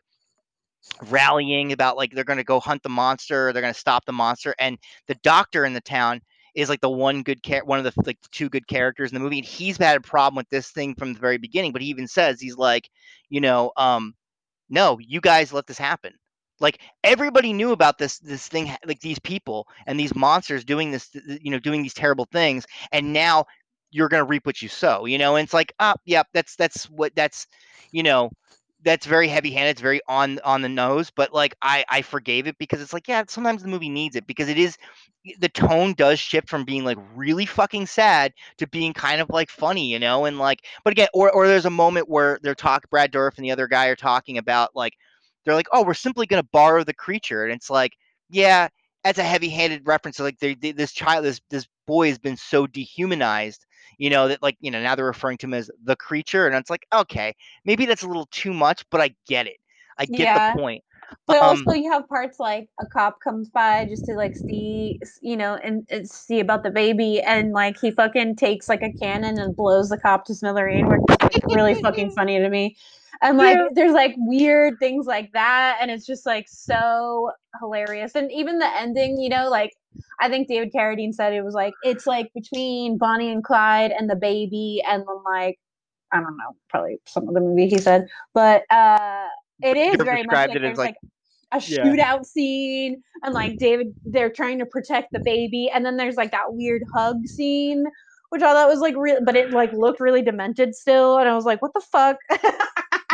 rallying 1.08 1.72
about 1.72 1.96
like 1.96 2.12
they're 2.12 2.24
going 2.24 2.38
to 2.38 2.44
go 2.44 2.60
hunt 2.60 2.82
the 2.82 2.88
monster, 2.88 3.52
they're 3.52 3.62
going 3.62 3.74
to 3.74 3.78
stop 3.80 4.04
the 4.04 4.12
monster, 4.12 4.54
and 4.58 4.78
the 5.06 5.14
doctor 5.16 5.64
in 5.64 5.72
the 5.72 5.80
town 5.80 6.20
is 6.54 6.68
like 6.70 6.80
the 6.80 6.90
one 6.90 7.22
good 7.22 7.42
char- 7.42 7.64
one 7.64 7.78
of 7.78 7.84
the 7.84 7.92
like 8.06 8.18
two 8.32 8.48
good 8.48 8.66
characters 8.66 9.10
in 9.10 9.14
the 9.14 9.20
movie, 9.20 9.38
and 9.38 9.46
he's 9.46 9.76
had 9.76 9.96
a 9.96 10.00
problem 10.00 10.36
with 10.36 10.48
this 10.48 10.70
thing 10.70 10.94
from 10.94 11.12
the 11.12 11.20
very 11.20 11.38
beginning. 11.38 11.72
But 11.72 11.82
he 11.82 11.88
even 11.88 12.08
says 12.08 12.40
he's 12.40 12.56
like, 12.56 12.88
you 13.28 13.40
know, 13.40 13.72
um, 13.76 14.14
no, 14.70 14.98
you 14.98 15.20
guys 15.20 15.52
let 15.52 15.66
this 15.66 15.78
happen. 15.78 16.12
Like 16.58 16.80
everybody 17.04 17.52
knew 17.52 17.72
about 17.72 17.98
this 17.98 18.18
this 18.18 18.48
thing, 18.48 18.74
like 18.86 19.00
these 19.00 19.18
people 19.18 19.66
and 19.86 20.00
these 20.00 20.14
monsters 20.14 20.64
doing 20.64 20.90
this, 20.90 21.10
th- 21.10 21.24
th- 21.26 21.40
you 21.42 21.50
know, 21.50 21.58
doing 21.58 21.82
these 21.82 21.94
terrible 21.94 22.26
things, 22.32 22.66
and 22.92 23.12
now 23.12 23.44
you're 23.90 24.08
gonna 24.08 24.24
reap 24.24 24.46
what 24.46 24.62
you 24.62 24.68
sow, 24.68 25.04
you 25.04 25.18
know. 25.18 25.36
And 25.36 25.44
it's 25.44 25.54
like, 25.54 25.74
ah, 25.80 25.94
yep, 26.06 26.28
that's 26.32 26.56
that's 26.56 26.88
what 26.88 27.14
that's, 27.14 27.46
you 27.92 28.02
know, 28.02 28.30
that's 28.86 29.06
very 29.06 29.28
heavy 29.28 29.52
handed. 29.52 29.72
It's 29.72 29.82
very 29.82 30.00
on 30.08 30.40
on 30.44 30.62
the 30.62 30.70
nose, 30.70 31.10
but 31.14 31.34
like 31.34 31.56
I 31.62 31.84
I 31.90 32.02
forgave 32.02 32.48
it 32.48 32.56
because 32.58 32.82
it's 32.82 32.94
like, 32.94 33.08
yeah, 33.08 33.24
sometimes 33.28 33.62
the 33.62 33.68
movie 33.68 33.90
needs 33.90 34.16
it 34.16 34.26
because 34.26 34.48
it 34.48 34.58
is 34.58 34.78
the 35.40 35.48
tone 35.50 35.94
does 35.94 36.20
shift 36.20 36.48
from 36.48 36.64
being 36.64 36.84
like 36.84 36.98
really 37.14 37.46
fucking 37.46 37.86
sad 37.86 38.32
to 38.58 38.68
being 38.68 38.92
kind 38.94 39.20
of 39.20 39.28
like 39.30 39.50
funny, 39.50 39.90
you 39.92 39.98
know, 39.98 40.24
and 40.26 40.38
like, 40.38 40.64
but 40.84 40.92
again, 40.92 41.08
or 41.14 41.30
or 41.32 41.48
there's 41.48 41.66
a 41.66 41.70
moment 41.70 42.08
where 42.08 42.38
they're 42.42 42.54
talk 42.54 42.88
Brad 42.90 43.12
Dourif 43.12 43.36
and 43.36 43.44
the 43.44 43.52
other 43.52 43.68
guy 43.68 43.86
are 43.88 43.96
talking 43.96 44.38
about 44.38 44.70
like 44.76 44.94
they're 45.44 45.54
like, 45.54 45.68
oh, 45.72 45.84
we're 45.84 45.94
simply 45.94 46.26
gonna 46.26 46.42
borrow 46.52 46.84
the 46.84 46.94
creature, 46.94 47.44
and 47.44 47.52
it's 47.52 47.70
like, 47.70 47.92
yeah, 48.30 48.68
that's 49.04 49.18
a 49.18 49.24
heavy-handed 49.24 49.82
reference. 49.86 50.16
to, 50.18 50.22
Like 50.24 50.38
they, 50.38 50.54
they, 50.54 50.72
this 50.72 50.92
child, 50.92 51.24
this 51.24 51.40
this 51.50 51.66
boy 51.86 52.08
has 52.08 52.18
been 52.18 52.36
so 52.36 52.66
dehumanized, 52.66 53.64
you 53.98 54.10
know, 54.10 54.28
that 54.28 54.42
like 54.42 54.56
you 54.60 54.70
know 54.70 54.82
now 54.82 54.94
they're 54.94 55.04
referring 55.06 55.38
to 55.38 55.46
him 55.46 55.54
as 55.54 55.70
the 55.84 55.96
creature, 55.96 56.46
and 56.46 56.54
it's 56.56 56.70
like, 56.70 56.86
okay, 56.94 57.34
maybe 57.64 57.86
that's 57.86 58.02
a 58.02 58.08
little 58.08 58.26
too 58.30 58.52
much, 58.54 58.84
but 58.90 59.00
I 59.00 59.14
get 59.26 59.46
it. 59.46 59.56
I 59.98 60.06
get 60.06 60.32
Yeah. 60.32 60.34
the 60.34 60.42
point. 60.56 60.82
But 61.26 61.38
Um, 61.40 61.40
also, 61.42 61.72
you 61.72 61.92
have 61.92 62.08
parts 62.08 62.40
like 62.40 62.68
a 62.80 62.86
cop 62.86 63.20
comes 63.20 63.50
by 63.50 63.86
just 63.86 64.06
to 64.06 64.14
like 64.14 64.36
see, 64.36 65.00
you 65.22 65.36
know, 65.36 65.56
and, 65.56 65.86
and 65.90 66.08
see 66.08 66.40
about 66.40 66.64
the 66.64 66.70
baby, 66.70 67.20
and 67.22 67.52
like 67.52 67.78
he 67.80 67.92
fucking 67.92 68.36
takes 68.36 68.68
like 68.68 68.82
a 68.82 68.92
cannon 68.92 69.38
and 69.38 69.56
blows 69.56 69.90
the 69.90 69.98
cop 69.98 70.24
to 70.26 70.34
smithereen, 70.34 70.88
which 70.90 71.02
is 71.08 71.16
like, 71.22 71.44
really 71.48 71.74
fucking 71.76 72.10
funny 72.12 72.38
to 72.40 72.48
me. 72.50 72.76
And 73.22 73.38
like, 73.38 73.60
Yeah. 73.60 73.68
there's 73.72 73.92
like 73.94 74.14
weird 74.18 74.78
things 74.80 75.06
like 75.06 75.32
that, 75.32 75.78
and 75.80 75.90
it's 75.90 76.06
just 76.06 76.26
like 76.26 76.46
so 76.48 77.32
hilarious. 77.60 78.14
And 78.16 78.32
even 78.32 78.58
the 78.58 78.68
ending, 78.76 79.20
you 79.20 79.28
know, 79.30 79.48
like 79.50 79.72
I 80.20 80.28
think 80.28 80.48
David 80.48 80.72
Carradine 80.74 81.12
said 81.12 81.32
it 81.32 81.42
was 81.42 81.54
like 81.54 81.74
it's 81.82 82.06
like 82.06 82.30
between 82.34 82.98
Bonnie 82.98 83.30
and 83.30 83.44
Clyde 83.44 83.92
and 83.92 84.08
the 84.08 84.16
baby, 84.16 84.82
and 84.86 85.02
then 85.02 85.16
like 85.24 85.58
I 86.12 86.16
don't 86.18 86.36
know, 86.36 86.56
probably 86.70 86.98
some 87.06 87.28
of 87.28 87.34
the 87.34 87.40
movie 87.40 87.68
he 87.68 87.78
said, 87.78 88.06
but 88.32 88.62
uh, 88.70 89.26
it 89.62 89.76
is 89.76 89.96
very 90.02 90.22
much 90.22 90.34
like 90.48 90.52
there's 90.52 90.78
like- 90.78 90.88
like 90.88 90.96
a 91.52 91.62
Yeah. 91.68 91.84
shootout 91.84 92.26
scene 92.26 93.02
and 93.22 93.32
like 93.32 93.56
David 93.58 93.94
they're 94.04 94.30
trying 94.30 94.58
to 94.58 94.66
protect 94.66 95.12
the 95.12 95.20
baby 95.20 95.70
and 95.72 95.86
then 95.86 95.96
there's 95.96 96.16
like 96.16 96.32
that 96.32 96.46
weird 96.48 96.82
hug 96.92 97.24
scene 97.26 97.84
which 98.30 98.42
I 98.42 98.52
thought 98.52 98.68
was 98.68 98.80
like 98.80 98.96
real, 98.96 99.18
but 99.24 99.36
it 99.36 99.50
like 99.50 99.72
looked 99.72 100.00
really 100.00 100.22
demented 100.22 100.74
still, 100.74 101.18
and 101.18 101.28
I 101.28 101.34
was 101.34 101.44
like, 101.44 101.62
what 101.62 101.72
the 101.74 101.80
fuck? 101.80 102.16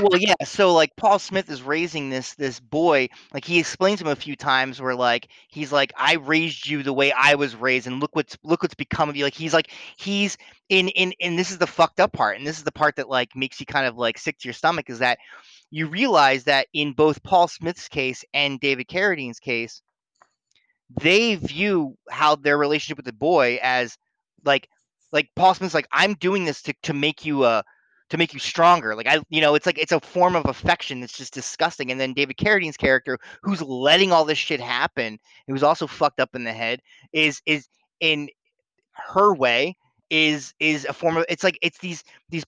well, 0.01 0.19
yeah. 0.19 0.35
So 0.45 0.73
like 0.73 0.95
Paul 0.97 1.19
Smith 1.19 1.51
is 1.51 1.63
raising 1.63 2.11
this 2.11 2.35
this 2.35 2.61
boy. 2.61 3.09
Like 3.33 3.45
he 3.45 3.59
explains 3.59 4.01
him 4.01 4.07
a 4.07 4.17
few 4.17 4.37
times 4.37 4.81
where 4.81 4.95
like 4.95 5.29
he's 5.49 5.73
like, 5.73 5.93
I 5.97 6.15
raised 6.15 6.67
you 6.67 6.83
the 6.83 6.93
way 6.93 7.13
I 7.13 7.35
was 7.35 7.55
raised, 7.55 7.87
and 7.87 8.01
look 8.01 8.17
what's 8.17 8.37
look 8.43 8.63
what's 8.63 8.75
become 8.75 9.09
of 9.09 9.17
you. 9.17 9.25
Like 9.25 9.35
he's 9.35 9.55
like 9.55 9.71
he's 9.97 10.37
in 10.69 10.89
in 10.89 11.13
and 11.21 11.39
this 11.39 11.51
is 11.51 11.59
the 11.59 11.67
fucked 11.67 12.01
up 12.01 12.13
part, 12.13 12.37
and 12.37 12.47
this 12.47 12.59
is 12.59 12.65
the 12.65 12.73
part 12.73 12.97
that 12.97 13.09
like 13.09 13.37
makes 13.37 13.61
you 13.61 13.67
kind 13.67 13.87
of 13.87 13.97
like 13.97 14.19
sick 14.19 14.39
to 14.39 14.49
your 14.49 14.55
stomach 14.55 14.89
is 14.89 15.01
that 15.01 15.19
you 15.71 15.87
realize 15.87 16.45
that 16.45 16.69
in 16.75 16.93
both 16.93 17.23
Paul 17.23 17.49
Smith's 17.49 17.89
case 17.89 18.25
and 18.35 18.61
David 18.61 18.89
Carradine's 18.89 19.41
case, 19.41 19.81
they 21.01 21.35
view 21.37 21.97
how 22.11 22.37
their 22.37 22.59
relationship 22.59 22.99
with 22.99 23.07
the 23.07 23.13
boy 23.13 23.59
as 23.63 23.97
like 24.45 24.69
like 25.13 25.29
Paul 25.37 25.55
Smith's 25.55 25.75
like 25.75 25.89
I'm 25.93 26.15
doing 26.15 26.45
this 26.45 26.63
to 26.63 26.75
to 26.85 26.95
make 26.95 27.25
you 27.25 27.43
uh 27.45 27.63
to 28.11 28.19
make 28.19 28.35
you 28.35 28.41
stronger. 28.41 28.95
Like 28.95 29.07
I, 29.07 29.21
you 29.31 29.41
know, 29.41 29.55
it's 29.55 29.67
like 29.67 29.79
it's 29.79 29.93
a 29.93 30.01
form 30.01 30.37
of 30.37 30.47
affection 30.47 31.01
that's 31.01 31.17
just 31.17 31.33
disgusting. 31.33 31.91
And 31.91 32.01
then 32.01 32.13
David 32.13 32.37
Carradine's 32.37 32.77
character, 32.77 33.19
who's 33.43 33.63
letting 33.63 34.13
all 34.13 34.25
this 34.25 34.39
shit 34.39 34.61
happen, 34.61 35.19
who's 35.47 35.63
also 35.63 35.87
fucked 35.87 36.21
up 36.21 36.35
in 36.35 36.45
the 36.45 36.53
head, 36.53 36.81
is 37.13 37.41
is 37.47 37.69
in 38.01 38.29
her 38.93 39.35
way 39.35 39.77
is 40.11 40.53
is 40.61 40.85
a 40.85 40.93
form 40.93 41.17
of 41.17 41.25
it's 41.29 41.43
like 41.43 41.59
it's 41.63 41.79
these 41.79 42.05
these 42.29 42.45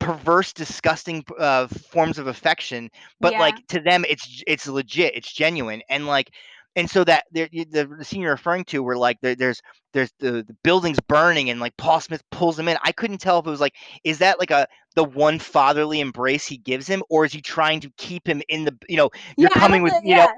perverse 0.00 0.52
disgusting 0.52 1.22
uh, 1.38 1.68
forms 1.68 2.18
of 2.18 2.26
affection 2.26 2.90
but 3.20 3.34
Yeah. 3.34 3.38
like 3.38 3.66
to 3.68 3.78
them 3.78 4.04
it's 4.08 4.42
it's 4.48 4.66
legit 4.66 5.14
it's 5.14 5.32
genuine 5.32 5.80
and 5.88 6.06
like 6.06 6.30
and 6.76 6.88
so 6.90 7.04
that 7.04 7.24
the, 7.32 7.48
the, 7.70 8.04
scene 8.04 8.20
you're 8.22 8.30
referring 8.32 8.64
to 8.64 8.82
where 8.82 8.96
like 8.96 9.20
there, 9.20 9.34
there's 9.34 9.60
there's 9.92 10.12
the, 10.18 10.42
the 10.42 10.56
building's 10.62 11.00
burning 11.00 11.50
and 11.50 11.60
like 11.60 11.76
paul 11.76 12.00
smith 12.00 12.22
pulls 12.30 12.58
him 12.58 12.68
in 12.68 12.76
i 12.84 12.92
couldn't 12.92 13.18
tell 13.18 13.38
if 13.38 13.46
it 13.46 13.50
was 13.50 13.60
like 13.60 13.74
is 14.04 14.18
that 14.18 14.38
like 14.38 14.50
a 14.50 14.66
the 14.94 15.04
one 15.04 15.38
fatherly 15.38 16.00
embrace 16.00 16.46
he 16.46 16.56
gives 16.58 16.86
him 16.86 17.02
or 17.10 17.24
is 17.24 17.32
he 17.32 17.40
trying 17.40 17.80
to 17.80 17.90
keep 17.96 18.26
him 18.26 18.42
in 18.48 18.64
the 18.64 18.76
you 18.88 18.96
know 18.96 19.10
you're 19.36 19.50
I 19.54 19.58
coming 19.58 19.82
with 19.82 19.94
you 20.02 20.16
know. 20.16 20.28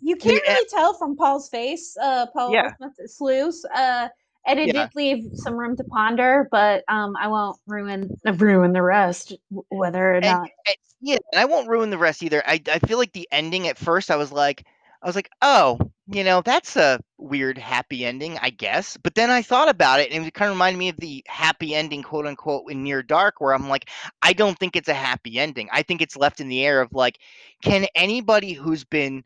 You 0.00 0.16
can't 0.16 0.42
Yeah. 0.44 0.52
really 0.52 0.66
tell 0.68 0.92
from 0.92 1.16
Paul's 1.16 1.48
face, 1.48 1.96
uh, 1.96 2.26
Paul 2.26 2.52
Yeah. 2.52 2.74
Smith 2.76 2.92
Sluice, 3.10 3.64
uh, 3.74 4.08
and 4.46 4.60
it 4.60 4.66
Yeah. 4.66 4.84
did 4.84 4.94
leave 4.94 5.30
some 5.32 5.54
room 5.56 5.76
to 5.78 5.84
ponder. 5.84 6.46
But 6.50 6.84
um, 6.88 7.16
I 7.18 7.26
won't 7.26 7.58
ruin 7.66 8.10
ruin 8.38 8.74
the 8.74 8.82
rest, 8.82 9.32
whether 9.70 10.10
or 10.10 10.14
And- 10.16 10.24
not. 10.24 10.40
and- 10.42 10.76
yeah, 11.00 11.16
and 11.32 11.40
I 11.40 11.46
won't 11.46 11.68
ruin 11.68 11.88
the 11.88 11.96
rest 11.96 12.22
either. 12.22 12.42
I 12.46 12.60
I 12.70 12.80
feel 12.80 12.98
like 12.98 13.12
the 13.14 13.26
ending 13.32 13.66
at 13.68 13.78
first 13.78 14.10
I 14.10 14.16
was 14.16 14.30
like 14.30 14.66
I 15.04 15.08
was 15.08 15.16
like, 15.16 15.30
"Oh, 15.42 15.78
you 16.08 16.24
know, 16.24 16.42
that's 16.42 16.76
a 16.76 17.00
weird 17.18 17.58
happy 17.58 18.04
ending, 18.06 18.38
I 18.42 18.50
guess." 18.50 18.96
But 18.96 19.14
then 19.14 19.30
I 19.30 19.42
thought 19.42 19.68
about 19.68 20.00
it 20.00 20.12
and 20.12 20.26
it 20.26 20.34
kind 20.34 20.50
of 20.50 20.56
reminded 20.56 20.78
me 20.78 20.88
of 20.90 20.96
the 20.98 21.24
happy 21.28 21.74
ending, 21.74 22.02
quote 22.02 22.26
unquote, 22.26 22.70
in 22.72 22.82
Near 22.82 23.02
Dark 23.02 23.40
where 23.40 23.54
I'm 23.54 23.68
like, 23.68 23.90
I 24.22 24.32
don't 24.32 24.58
think 24.58 24.76
it's 24.76 24.88
a 24.88 24.94
happy 24.94 25.38
ending. 25.38 25.68
I 25.72 25.82
think 25.82 26.02
it's 26.02 26.16
left 26.16 26.40
in 26.40 26.48
the 26.48 26.64
air 26.64 26.80
of 26.80 26.92
like, 26.94 27.18
can 27.62 27.86
anybody 27.94 28.54
who's 28.54 28.84
been 28.84 29.24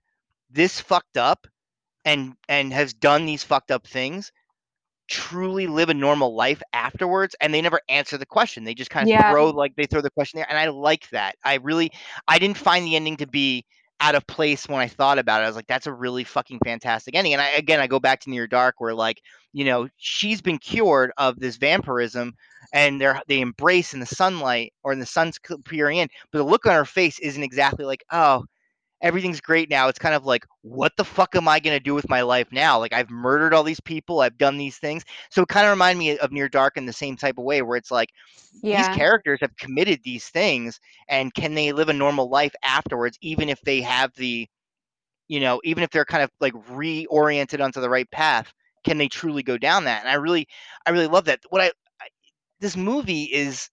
this 0.51 0.81
fucked 0.81 1.17
up 1.19 1.47
and 2.05 2.35
and 2.49 2.73
has 2.73 2.95
done 2.95 3.27
these 3.27 3.45
fucked 3.45 3.71
up 3.71 3.87
things 3.87 4.33
truly 5.09 5.67
live 5.67 5.89
a 5.89 5.95
normal 5.95 6.35
life 6.35 6.63
afterwards 6.75 7.35
and 7.41 7.53
they 7.55 7.63
never 7.63 7.81
answer 7.89 8.19
the 8.19 8.27
question 8.27 8.65
they 8.65 8.75
just 8.75 8.91
kind 8.91 9.05
of 9.05 9.11
Yeah. 9.11 9.31
throw 9.31 9.51
like 9.51 9.75
they 9.77 9.87
throw 9.87 10.03
the 10.03 10.11
question 10.11 10.39
there 10.39 10.47
and 10.51 10.59
i 10.59 10.69
like 10.69 11.09
that 11.11 11.35
i 11.45 11.55
really 11.57 11.91
i 12.29 12.39
didn't 12.39 12.59
find 12.59 12.87
the 12.87 12.95
ending 12.97 13.17
to 13.17 13.27
be 13.27 13.65
out 14.01 14.15
of 14.15 14.27
place 14.27 14.69
when 14.69 14.81
i 14.81 14.87
thought 14.87 15.19
about 15.19 15.41
it 15.41 15.45
i 15.45 15.47
was 15.47 15.57
like 15.57 15.67
that's 15.67 15.87
a 15.87 15.93
really 15.93 16.25
fucking 16.25 16.59
fantastic 16.65 17.15
ending. 17.15 17.33
And 17.33 17.43
i 17.43 17.49
again 17.51 17.81
i 17.81 17.87
go 17.87 17.99
back 17.99 18.21
to 18.21 18.31
near 18.31 18.47
dark 18.47 18.77
where 18.79 18.95
like 18.95 19.21
you 19.53 19.65
know 19.65 19.89
she's 19.97 20.41
been 20.41 20.59
cured 20.59 21.11
of 21.17 21.39
this 21.41 21.57
vampirism 21.57 22.35
and 22.73 23.01
they're 23.01 23.21
they 23.27 23.41
embrace 23.41 23.95
in 23.95 24.01
the 24.01 24.07
sunlight 24.07 24.73
or 24.85 24.93
in 24.93 25.01
the 25.01 25.07
sun's 25.07 25.39
peering 25.65 25.99
in 25.99 26.09
but 26.31 26.39
the 26.39 26.45
look 26.45 26.67
on 26.67 26.75
her 26.75 26.85
face 26.85 27.19
isn't 27.19 27.43
exactly 27.43 27.85
like 27.85 28.05
oh 28.13 28.45
everything's 29.03 29.41
great 29.41 29.71
now. 29.71 29.89
It's 29.89 29.99
kind 29.99 30.15
of 30.15 30.25
like, 30.25 30.45
what 30.63 30.93
the 30.97 31.05
fuck 31.05 31.35
am 31.37 31.49
I 31.49 31.61
gonna 31.61 31.81
do 31.81 31.95
with 31.95 32.09
my 32.09 32.23
life 32.23 32.49
now? 32.53 32.79
Like 32.79 32.93
I've 32.93 33.11
murdered 33.11 33.55
all 33.55 33.65
these 33.65 33.81
people, 33.81 34.21
I've 34.21 34.39
done 34.39 34.57
these 34.59 34.79
things. 34.79 35.05
So 35.31 35.43
it 35.43 35.49
kind 35.49 35.67
of 35.67 35.71
reminded 35.71 35.99
me 35.99 36.19
of 36.19 36.33
Near 36.33 36.49
Dark 36.49 36.77
in 36.77 36.87
the 36.87 36.93
same 36.93 37.17
type 37.17 37.39
of 37.39 37.45
way, 37.45 37.63
where 37.63 37.77
it's 37.77 37.91
like 37.91 38.11
Yeah, 38.63 38.71
these 38.71 38.89
characters 38.89 39.39
have 39.43 39.57
committed 39.57 40.01
these 40.05 40.29
things, 40.29 40.81
and 41.09 41.35
can 41.35 41.55
they 41.55 41.73
live 41.73 41.89
a 41.89 41.95
normal 41.95 42.29
life 42.31 42.55
afterwards, 42.63 43.19
even 43.23 43.49
if 43.49 43.61
they 43.63 43.81
have 43.83 44.13
the, 44.17 44.49
you 45.29 45.41
know, 45.41 45.61
even 45.65 45.83
if 45.83 45.91
they're 45.91 46.05
kind 46.05 46.23
of 46.23 46.31
like 46.41 46.55
reoriented 46.55 47.63
onto 47.63 47.81
the 47.81 47.91
right 47.91 48.11
path, 48.11 48.53
can 48.85 48.99
they 48.99 49.09
truly 49.09 49.43
go 49.43 49.59
down 49.59 49.85
that? 49.85 50.01
And 50.01 50.09
I 50.11 50.15
really, 50.15 50.49
I 50.87 50.91
really 50.91 51.07
love 51.09 51.25
that. 51.27 51.41
What 51.51 51.63
I, 51.63 51.67
I 52.01 52.09
this 52.61 52.77
movie 52.77 53.25
is 53.25 53.69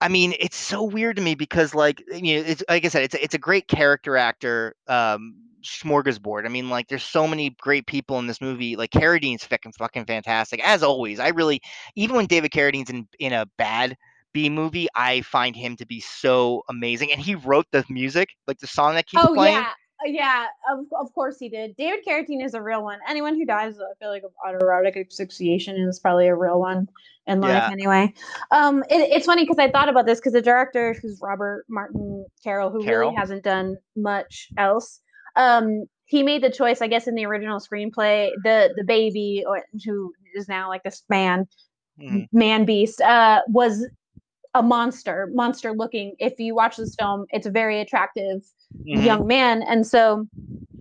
I 0.00 0.08
mean, 0.08 0.34
it's 0.38 0.56
so 0.56 0.82
weird 0.84 1.16
to 1.16 1.22
me 1.22 1.34
because, 1.34 1.74
like, 1.74 2.02
you 2.12 2.36
know, 2.36 2.44
it's 2.46 2.62
like 2.68 2.84
I 2.84 2.88
said, 2.88 3.02
it's 3.04 3.14
a, 3.14 3.22
it's 3.24 3.34
a 3.34 3.38
great 3.38 3.66
character 3.66 4.16
actor 4.16 4.74
um, 4.88 5.34
smorgasbord. 5.62 6.44
I 6.44 6.48
mean, 6.48 6.68
like, 6.68 6.88
there's 6.88 7.02
so 7.02 7.26
many 7.26 7.50
great 7.60 7.86
people 7.86 8.18
in 8.18 8.26
this 8.26 8.40
movie. 8.40 8.76
Like, 8.76 8.90
Carradine's 8.90 9.44
fucking 9.44 9.72
fucking 9.72 10.04
fantastic 10.06 10.60
as 10.62 10.82
always. 10.82 11.18
I 11.18 11.28
really, 11.28 11.60
even 11.94 12.16
when 12.16 12.26
David 12.26 12.50
Carradine's 12.52 12.90
in 12.90 13.08
in 13.18 13.32
a 13.32 13.46
bad 13.56 13.96
B 14.34 14.50
movie, 14.50 14.88
I 14.94 15.22
find 15.22 15.56
him 15.56 15.76
to 15.76 15.86
be 15.86 16.00
so 16.00 16.62
amazing. 16.68 17.10
And 17.12 17.20
he 17.20 17.34
wrote 17.34 17.66
the 17.72 17.84
music, 17.88 18.28
like 18.46 18.58
the 18.58 18.66
song 18.66 18.94
that 18.96 19.06
keeps 19.06 19.26
Oh 19.26 19.34
playing. 19.34 19.54
yeah, 19.54 19.72
yeah. 20.04 20.46
Of 20.70 20.86
of 20.98 21.12
course 21.14 21.38
he 21.38 21.48
did. 21.48 21.76
David 21.76 22.00
Carradine 22.06 22.44
is 22.44 22.54
a 22.54 22.62
real 22.62 22.82
one. 22.82 22.98
Anyone 23.08 23.34
who 23.34 23.44
dies, 23.46 23.78
I 23.78 23.94
feel 23.98 24.10
like 24.10 24.22
of 24.24 24.32
autoerotic 24.46 24.96
asphyxiation 25.06 25.76
is 25.76 25.98
probably 25.98 26.26
a 26.28 26.34
real 26.34 26.60
one 26.60 26.88
in 27.26 27.40
life 27.40 27.50
Yeah. 27.66 27.70
anyway. 27.72 28.12
Um, 28.50 28.82
it, 28.90 29.10
it's 29.10 29.26
funny 29.26 29.42
because 29.44 29.58
I 29.58 29.70
thought 29.70 29.88
about 29.88 30.06
this 30.06 30.18
because 30.20 30.32
the 30.34 30.42
director, 30.42 30.94
who's 31.00 31.18
Robert 31.22 31.64
Martin 31.68 32.24
Carroll, 32.44 32.70
who 32.70 32.82
Carroll. 32.84 33.08
really 33.10 33.16
hasn't 33.16 33.42
done 33.44 33.76
much 33.96 34.48
else. 34.58 35.00
Um, 35.36 35.84
he 36.04 36.22
made 36.22 36.42
the 36.42 36.50
choice, 36.50 36.80
I 36.82 36.86
guess, 36.86 37.08
in 37.08 37.14
the 37.16 37.26
original 37.26 37.58
screenplay, 37.58 38.30
the 38.44 38.72
the 38.76 38.84
baby, 38.84 39.44
who 39.84 40.12
is 40.34 40.48
now 40.48 40.68
like 40.68 40.82
this 40.84 41.02
man, 41.08 41.46
Mhm. 42.00 42.28
man 42.32 42.64
beast, 42.64 43.00
uh, 43.00 43.40
was 43.48 43.88
a 44.56 44.62
monster, 44.62 45.28
monster 45.34 45.72
looking. 45.72 46.14
If 46.18 46.38
you 46.38 46.54
watch 46.54 46.76
this 46.76 46.94
film, 46.98 47.26
it's 47.30 47.46
a 47.46 47.50
very 47.50 47.80
attractive 47.80 48.40
Mhm. 48.86 49.04
young 49.04 49.26
man 49.26 49.62
and 49.62 49.86
so 49.86 50.26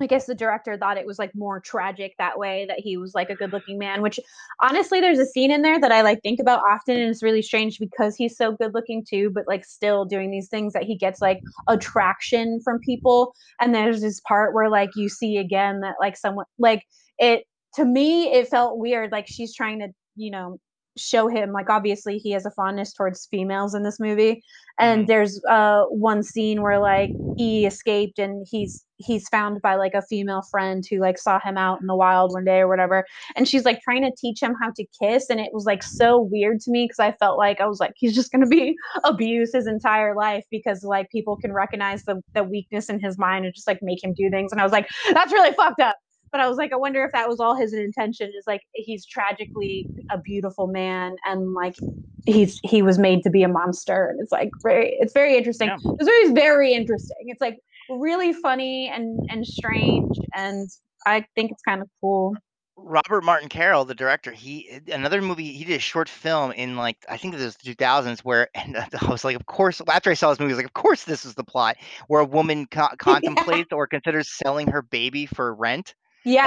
i 0.01 0.05
guess 0.05 0.25
the 0.25 0.35
director 0.35 0.77
thought 0.77 0.97
it 0.97 1.05
was 1.05 1.17
like 1.17 1.31
more 1.33 1.59
tragic 1.59 2.13
that 2.19 2.37
way 2.37 2.65
that 2.67 2.77
he 2.79 2.97
was 2.97 3.15
like 3.15 3.29
a 3.29 3.35
good 3.35 3.51
looking 3.53 3.79
man 3.79 4.01
which 4.01 4.19
honestly 4.61 4.99
there's 4.99 5.17
a 5.17 5.25
scene 5.25 5.49
in 5.49 5.61
there 5.61 5.79
that 5.79 5.91
i 5.91 6.01
like 6.01 6.21
think 6.21 6.39
about 6.39 6.61
often 6.69 6.97
and 6.97 7.09
it's 7.09 7.23
really 7.23 7.41
strange 7.41 7.79
because 7.79 8.15
he's 8.15 8.37
so 8.37 8.51
good 8.51 8.73
looking 8.73 9.03
too 9.09 9.31
but 9.33 9.45
like 9.47 9.63
still 9.65 10.05
doing 10.05 10.29
these 10.29 10.49
things 10.49 10.73
that 10.73 10.83
he 10.83 10.95
gets 10.97 11.21
like 11.21 11.39
attraction 11.67 12.59
from 12.63 12.77
people 12.79 13.33
and 13.59 13.73
there's 13.73 14.01
this 14.01 14.19
part 14.27 14.53
where 14.53 14.69
like 14.69 14.89
you 14.95 15.07
see 15.09 15.37
again 15.37 15.79
that 15.79 15.95
like 15.99 16.17
someone 16.17 16.45
like 16.59 16.83
it 17.17 17.45
to 17.73 17.85
me 17.85 18.31
it 18.33 18.47
felt 18.47 18.77
weird 18.77 19.11
like 19.11 19.25
she's 19.27 19.55
trying 19.55 19.79
to 19.79 19.87
you 20.15 20.29
know 20.29 20.59
show 20.97 21.27
him 21.27 21.51
like 21.51 21.69
obviously 21.69 22.17
he 22.17 22.31
has 22.31 22.45
a 22.45 22.51
fondness 22.51 22.93
towards 22.93 23.27
females 23.29 23.73
in 23.75 23.83
this 23.83 23.99
movie. 23.99 24.41
And 24.79 25.03
Mhm. 25.03 25.07
there's 25.07 25.41
uh 25.49 25.83
one 25.89 26.23
scene 26.23 26.61
where 26.61 26.79
like 26.79 27.11
he 27.37 27.65
escaped 27.65 28.17
and 28.17 28.47
he's 28.49 28.85
he's 28.97 29.27
found 29.27 29.61
by 29.61 29.75
like 29.75 29.93
a 29.93 30.01
female 30.01 30.41
friend 30.49 30.85
who 30.89 30.99
like 30.99 31.17
saw 31.17 31.37
him 31.39 31.57
out 31.57 31.81
in 31.81 31.87
the 31.87 31.95
wild 31.95 32.31
one 32.31 32.45
day 32.45 32.59
or 32.59 32.67
whatever. 32.69 33.05
And 33.35 33.45
she's 33.47 33.65
like 33.65 33.81
trying 33.81 34.03
to 34.03 34.11
teach 34.17 34.41
him 34.41 34.55
how 34.61 34.71
to 34.75 34.85
kiss 35.01 35.29
and 35.29 35.39
it 35.41 35.49
was 35.53 35.65
like 35.65 35.83
so 35.83 36.21
weird 36.21 36.61
to 36.61 36.71
me 36.71 36.85
because 36.85 36.99
i 36.99 37.11
felt 37.13 37.37
like 37.37 37.59
i 37.59 37.65
was 37.67 37.79
like 37.79 37.91
he's 37.97 38.15
just 38.15 38.31
gonna 38.31 38.47
be 38.47 38.75
abused 39.03 39.53
his 39.53 39.67
entire 39.67 40.15
life 40.15 40.45
because 40.49 40.83
like 40.83 41.09
people 41.09 41.35
can 41.37 41.51
recognize 41.53 42.03
the, 42.05 42.21
the 42.33 42.43
weakness 42.43 42.89
in 42.89 42.99
his 42.99 43.17
mind 43.17 43.45
and 43.45 43.53
just 43.53 43.67
like 43.67 43.79
make 43.81 44.01
him 44.03 44.13
do 44.13 44.29
things. 44.29 44.51
And 44.53 44.61
i 44.61 44.63
was 44.63 44.71
like 44.71 44.87
that's 45.13 45.33
really 45.33 45.51
fucked 45.53 45.81
up 45.81 45.97
but 46.35 46.41
I 46.41 46.49
was 46.49 46.57
like, 46.57 46.73
I 46.73 46.75
wonder 46.75 47.05
if 47.05 47.13
that 47.13 47.29
was 47.29 47.39
all 47.39 47.55
his 47.55 47.71
intention. 47.71 48.29
Is 48.37 48.43
like 48.45 48.59
he's 48.73 49.05
tragically 49.05 49.87
a 50.11 50.17
beautiful 50.17 50.67
man, 50.67 51.15
and 51.23 51.53
like 51.53 51.77
he's 52.25 52.59
he 52.61 52.81
was 52.81 52.99
made 52.99 53.23
to 53.23 53.29
be 53.29 53.43
a 53.43 53.47
monster, 53.47 54.07
and 54.09 54.19
it's 54.19 54.33
like 54.33 54.49
very 54.61 54.97
it's 54.99 55.13
very 55.13 55.37
interesting. 55.37 55.69
Yeah. 55.69 55.77
This 55.97 56.09
movie 56.09 56.11
is 56.11 56.31
very 56.33 56.73
interesting. 56.73 57.15
It's 57.27 57.39
like 57.39 57.57
really 57.89 58.33
funny 58.33 58.91
and 58.93 59.17
and 59.31 59.47
strange, 59.47 60.17
and 60.33 60.67
I 61.05 61.25
think 61.35 61.51
it's 61.51 61.61
kind 61.61 61.81
of 61.81 61.87
cool. 62.01 62.35
Robert 62.75 63.23
Martin 63.23 63.47
Carroll, 63.47 63.85
the 63.85 63.95
director, 63.95 64.33
he 64.33 64.81
another 64.91 65.21
movie. 65.21 65.53
He 65.53 65.63
did 65.63 65.77
a 65.77 65.79
short 65.79 66.09
film 66.09 66.51
in 66.51 66.75
like 66.75 66.97
I 67.07 67.15
think 67.15 67.33
it 67.33 67.39
was 67.39 67.55
the 67.55 67.73
2000s, 67.73 68.19
where 68.25 68.49
and 68.53 68.75
I 69.01 69.09
was 69.09 69.23
like, 69.23 69.37
of 69.37 69.45
course. 69.45 69.81
After 69.87 70.11
I 70.11 70.15
saw 70.15 70.31
this 70.31 70.39
movie, 70.39 70.51
I 70.51 70.55
was 70.55 70.57
like, 70.57 70.65
of 70.65 70.73
course, 70.73 71.05
this 71.05 71.23
is 71.23 71.35
the 71.35 71.45
plot 71.45 71.77
where 72.07 72.19
a 72.19 72.25
woman 72.25 72.65
co- 72.65 72.89
contemplates 72.97 73.71
or 73.71 73.87
considers 73.87 74.29
selling 74.29 74.67
her 74.67 74.81
baby 74.81 75.25
for 75.25 75.55
rent, 75.55 75.95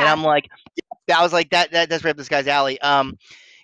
and 0.00 0.08
I'm 0.08 0.22
like, 0.22 0.48
I 1.12 1.22
was 1.22 1.32
like, 1.32 1.50
that, 1.50 1.72
that 1.72 1.88
that's 1.88 2.04
right 2.04 2.10
up 2.10 2.16
this 2.16 2.28
guy's 2.28 2.48
alley. 2.48 2.80
Um, 2.80 3.18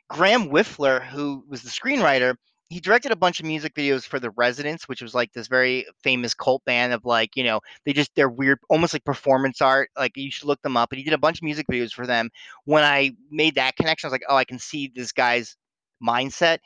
Graeme 0.09 0.51
Whifler, 0.51 1.05
who 1.05 1.45
was 1.49 1.63
the 1.63 1.71
screenwriter, 1.71 2.37
he 2.69 2.81
directed 2.81 3.13
a 3.13 3.17
bunch 3.17 3.41
of 3.41 3.47
music 3.47 3.75
videos 3.75 4.05
for 4.05 4.19
The 4.19 4.31
Residents, 4.31 4.89
which 4.89 5.03
was 5.03 5.15
like 5.15 5.33
this 5.33 5.49
very 5.49 5.87
famous 6.03 6.35
cult 6.35 6.65
band 6.65 6.93
of 6.93 7.05
like, 7.05 7.37
you 7.37 7.45
know, 7.45 7.61
they 7.85 7.93
just 7.93 8.15
they're 8.15 8.29
weird, 8.29 8.59
almost 8.69 8.93
like 8.93 9.05
performance 9.05 9.61
art. 9.61 9.91
Like 9.97 10.17
you 10.17 10.31
should 10.31 10.47
look 10.47 10.63
them 10.63 10.77
up. 10.77 10.91
And 10.91 10.99
he 10.99 11.05
did 11.05 11.13
a 11.13 11.19
bunch 11.19 11.39
of 11.39 11.43
music 11.43 11.67
videos 11.71 11.93
for 11.93 12.07
them. 12.07 12.31
When 12.65 12.83
I 12.83 13.13
made 13.31 13.57
that 13.57 13.77
connection, 13.77 14.07
I 14.07 14.09
was 14.09 14.13
like, 14.13 14.25
oh, 14.29 14.37
I 14.37 14.45
can 14.45 14.59
see 14.59 14.91
this 14.95 15.13
guy's 15.13 15.57
mindset. 16.03 16.59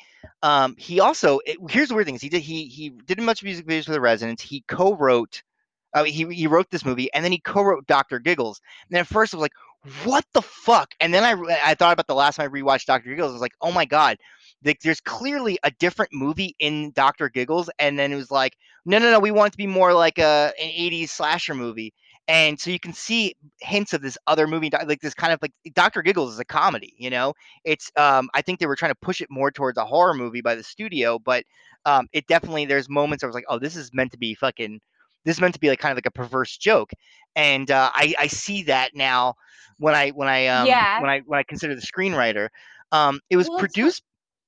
Um, 0.42 0.76
he 0.78 1.00
also 1.00 1.40
it, 1.44 1.58
here's 1.68 1.88
the 1.88 1.94
weird 1.94 2.06
thing: 2.06 2.14
is 2.16 2.22
he 2.22 2.28
did 2.28 2.42
he 2.42 2.66
he 2.66 2.90
did 2.90 3.18
a 3.18 3.26
bunch 3.26 3.42
of 3.42 3.46
music 3.46 3.66
videos 3.66 3.84
for 3.84 3.92
the 3.92 4.00
Residents. 4.00 4.42
He 4.42 4.64
co-wrote. 4.68 5.42
Uh, 5.94 6.04
he 6.04 6.24
he 6.34 6.46
wrote 6.46 6.70
this 6.70 6.84
movie, 6.84 7.12
and 7.14 7.24
then 7.24 7.32
he 7.32 7.38
co-wrote 7.40 7.86
Doctor 7.86 8.18
Giggles. 8.18 8.60
And 8.90 8.98
at 8.98 9.06
first, 9.06 9.34
I 9.34 9.38
was 9.38 9.42
like, 9.42 9.52
"What 10.04 10.24
the 10.34 10.42
fuck?" 10.42 10.94
And 11.00 11.12
then 11.14 11.24
I 11.24 11.32
I 11.70 11.74
thought 11.74 11.92
about 11.94 12.06
the 12.06 12.14
last 12.14 12.36
time 12.36 12.46
I 12.50 12.52
rewatched 12.60 12.86
Doctor 12.86 13.08
Giggles. 13.10 13.30
I 13.30 13.32
was 13.34 13.40
like, 13.42 13.54
"Oh 13.62 13.72
my 13.72 13.84
god, 13.84 14.18
like, 14.64 14.80
there's 14.80 15.00
clearly 15.00 15.58
a 15.62 15.70
different 15.70 16.12
movie 16.12 16.54
in 16.58 16.92
Doctor 16.92 17.28
Giggles." 17.28 17.70
And 17.78 17.98
then 17.98 18.12
it 18.12 18.16
was 18.16 18.30
like, 18.30 18.54
"No, 18.84 18.98
no, 18.98 19.10
no, 19.10 19.20
we 19.20 19.30
want 19.30 19.48
it 19.48 19.52
to 19.52 19.58
be 19.58 19.66
more 19.66 19.92
like 19.94 20.18
a 20.18 20.52
an 20.60 20.68
'80s 20.68 21.12
slasher 21.12 21.54
movie." 21.54 21.92
And 22.26 22.60
so 22.60 22.70
you 22.70 22.78
can 22.78 22.92
see 22.92 23.34
hints 23.60 23.94
of 23.94 24.02
this 24.02 24.18
other 24.26 24.46
movie, 24.46 24.68
like 24.86 25.00
this 25.00 25.14
kind 25.14 25.32
of 25.32 25.38
like 25.40 25.52
Doctor 25.74 26.02
Giggles 26.02 26.34
is 26.34 26.38
a 26.38 26.44
comedy. 26.44 26.94
You 26.98 27.10
know, 27.10 27.32
it's 27.64 27.90
um 27.96 28.28
I 28.34 28.42
think 28.42 28.58
they 28.60 28.66
were 28.66 28.76
trying 28.76 28.92
to 28.92 28.98
push 29.00 29.20
it 29.22 29.28
more 29.30 29.50
towards 29.50 29.78
a 29.78 29.86
horror 29.86 30.14
movie 30.14 30.42
by 30.42 30.54
the 30.54 30.62
studio, 30.64 31.18
but 31.18 31.44
um 31.86 32.06
it 32.12 32.26
definitely 32.26 32.66
there's 32.66 32.88
moments 32.88 33.24
I 33.24 33.26
was 33.26 33.34
like, 33.34 33.44
oh, 33.48 33.58
this 33.58 33.76
is 33.76 33.90
meant 33.94 34.12
to 34.12 34.18
be 34.18 34.34
fucking 34.34 34.80
this 35.28 35.36
is 35.36 35.40
meant 35.40 35.54
to 35.54 35.60
be 35.60 35.68
like 35.68 35.78
kind 35.78 35.92
of 35.92 35.96
like 35.96 36.06
a 36.06 36.10
perverse 36.10 36.56
joke 36.56 36.90
and 37.36 37.70
uh, 37.70 37.90
I, 37.94 38.14
I 38.18 38.26
see 38.26 38.64
that 38.64 38.96
now 38.96 39.34
when 39.78 39.94
I 39.94 40.10
when 40.10 40.28
I 40.28 40.46
um, 40.48 40.66
Yeah. 40.66 41.00
when 41.00 41.10
I 41.10 41.20
when 41.20 41.38
I 41.38 41.42
consider 41.44 41.74
the 41.74 41.80
screenwriter. 41.80 42.48
Um, 42.90 43.20
it 43.30 43.36
was 43.36 43.48
Well, 43.48 43.58
produced. 43.58 44.02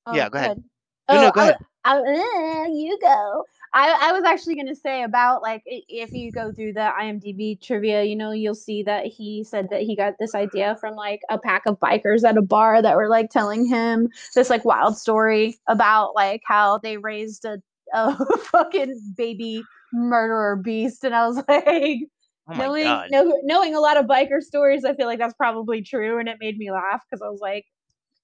Oh, 0.07 0.15
Yeah, 0.15 0.29
go 0.29 0.39
ahead. 0.39 0.63
Oh, 1.09 1.15
No, 1.15 1.21
no, 1.23 1.31
go 1.31 1.41
I- 1.41 1.45
ahead. 1.45 1.57
I, 1.83 1.97
uh, 1.97 2.67
you 2.69 2.99
go. 3.01 3.45
I, 3.73 4.09
I 4.09 4.13
was 4.13 4.25
actually 4.25 4.57
going 4.57 4.67
to 4.67 4.75
say 4.75 5.03
about 5.05 5.41
like 5.41 5.63
if 5.65 6.13
you 6.13 6.31
go 6.33 6.53
through 6.53 6.73
the 6.75 6.91
IMDb 7.01 7.59
trivia, 7.63 8.03
you 8.03 8.17
know, 8.17 8.33
you'll 8.33 8.55
see 8.55 8.83
that 8.83 9.07
he 9.07 9.45
said 9.45 9.71
that 9.71 9.83
he 9.83 9.95
got 9.97 10.15
this 10.19 10.35
idea 10.35 10.77
from 10.81 10.95
like 10.97 11.21
a 11.31 11.39
pack 11.39 11.63
of 11.67 11.79
bikers 11.79 12.29
at 12.29 12.37
a 12.37 12.43
bar 12.43 12.83
that 12.83 12.97
were 12.97 13.09
like 13.09 13.31
telling 13.31 13.65
him 13.65 14.09
this 14.35 14.51
like 14.51 14.65
wild 14.65 14.99
story 14.99 15.59
about 15.69 16.15
like 16.15 16.43
how 16.45 16.79
they 16.79 16.97
raised 16.99 17.45
a, 17.45 17.63
a 17.95 18.37
fucking 18.39 19.15
baby 19.17 19.63
murderer 19.93 20.57
beast. 20.57 21.05
And 21.05 21.15
I 21.15 21.27
was 21.27 21.37
like, 21.49 22.01
Oh 22.49 22.55
my 22.55 22.65
knowing 22.65 22.85
god! 22.85 23.11
know, 23.11 23.41
knowing 23.45 23.75
a 23.75 23.81
lot 23.81 23.97
of 23.97 24.07
biker 24.07 24.41
stories, 24.41 24.85
I 24.85 24.95
feel 24.95 25.07
like 25.07 25.19
that's 25.19 25.35
probably 25.35 25.83
true, 25.83 26.19
and 26.19 26.29
it 26.29 26.39
made 26.41 26.59
me 26.59 26.71
laugh 26.73 27.03
because 27.09 27.23
I 27.23 27.29
was 27.29 27.41
like, 27.41 27.65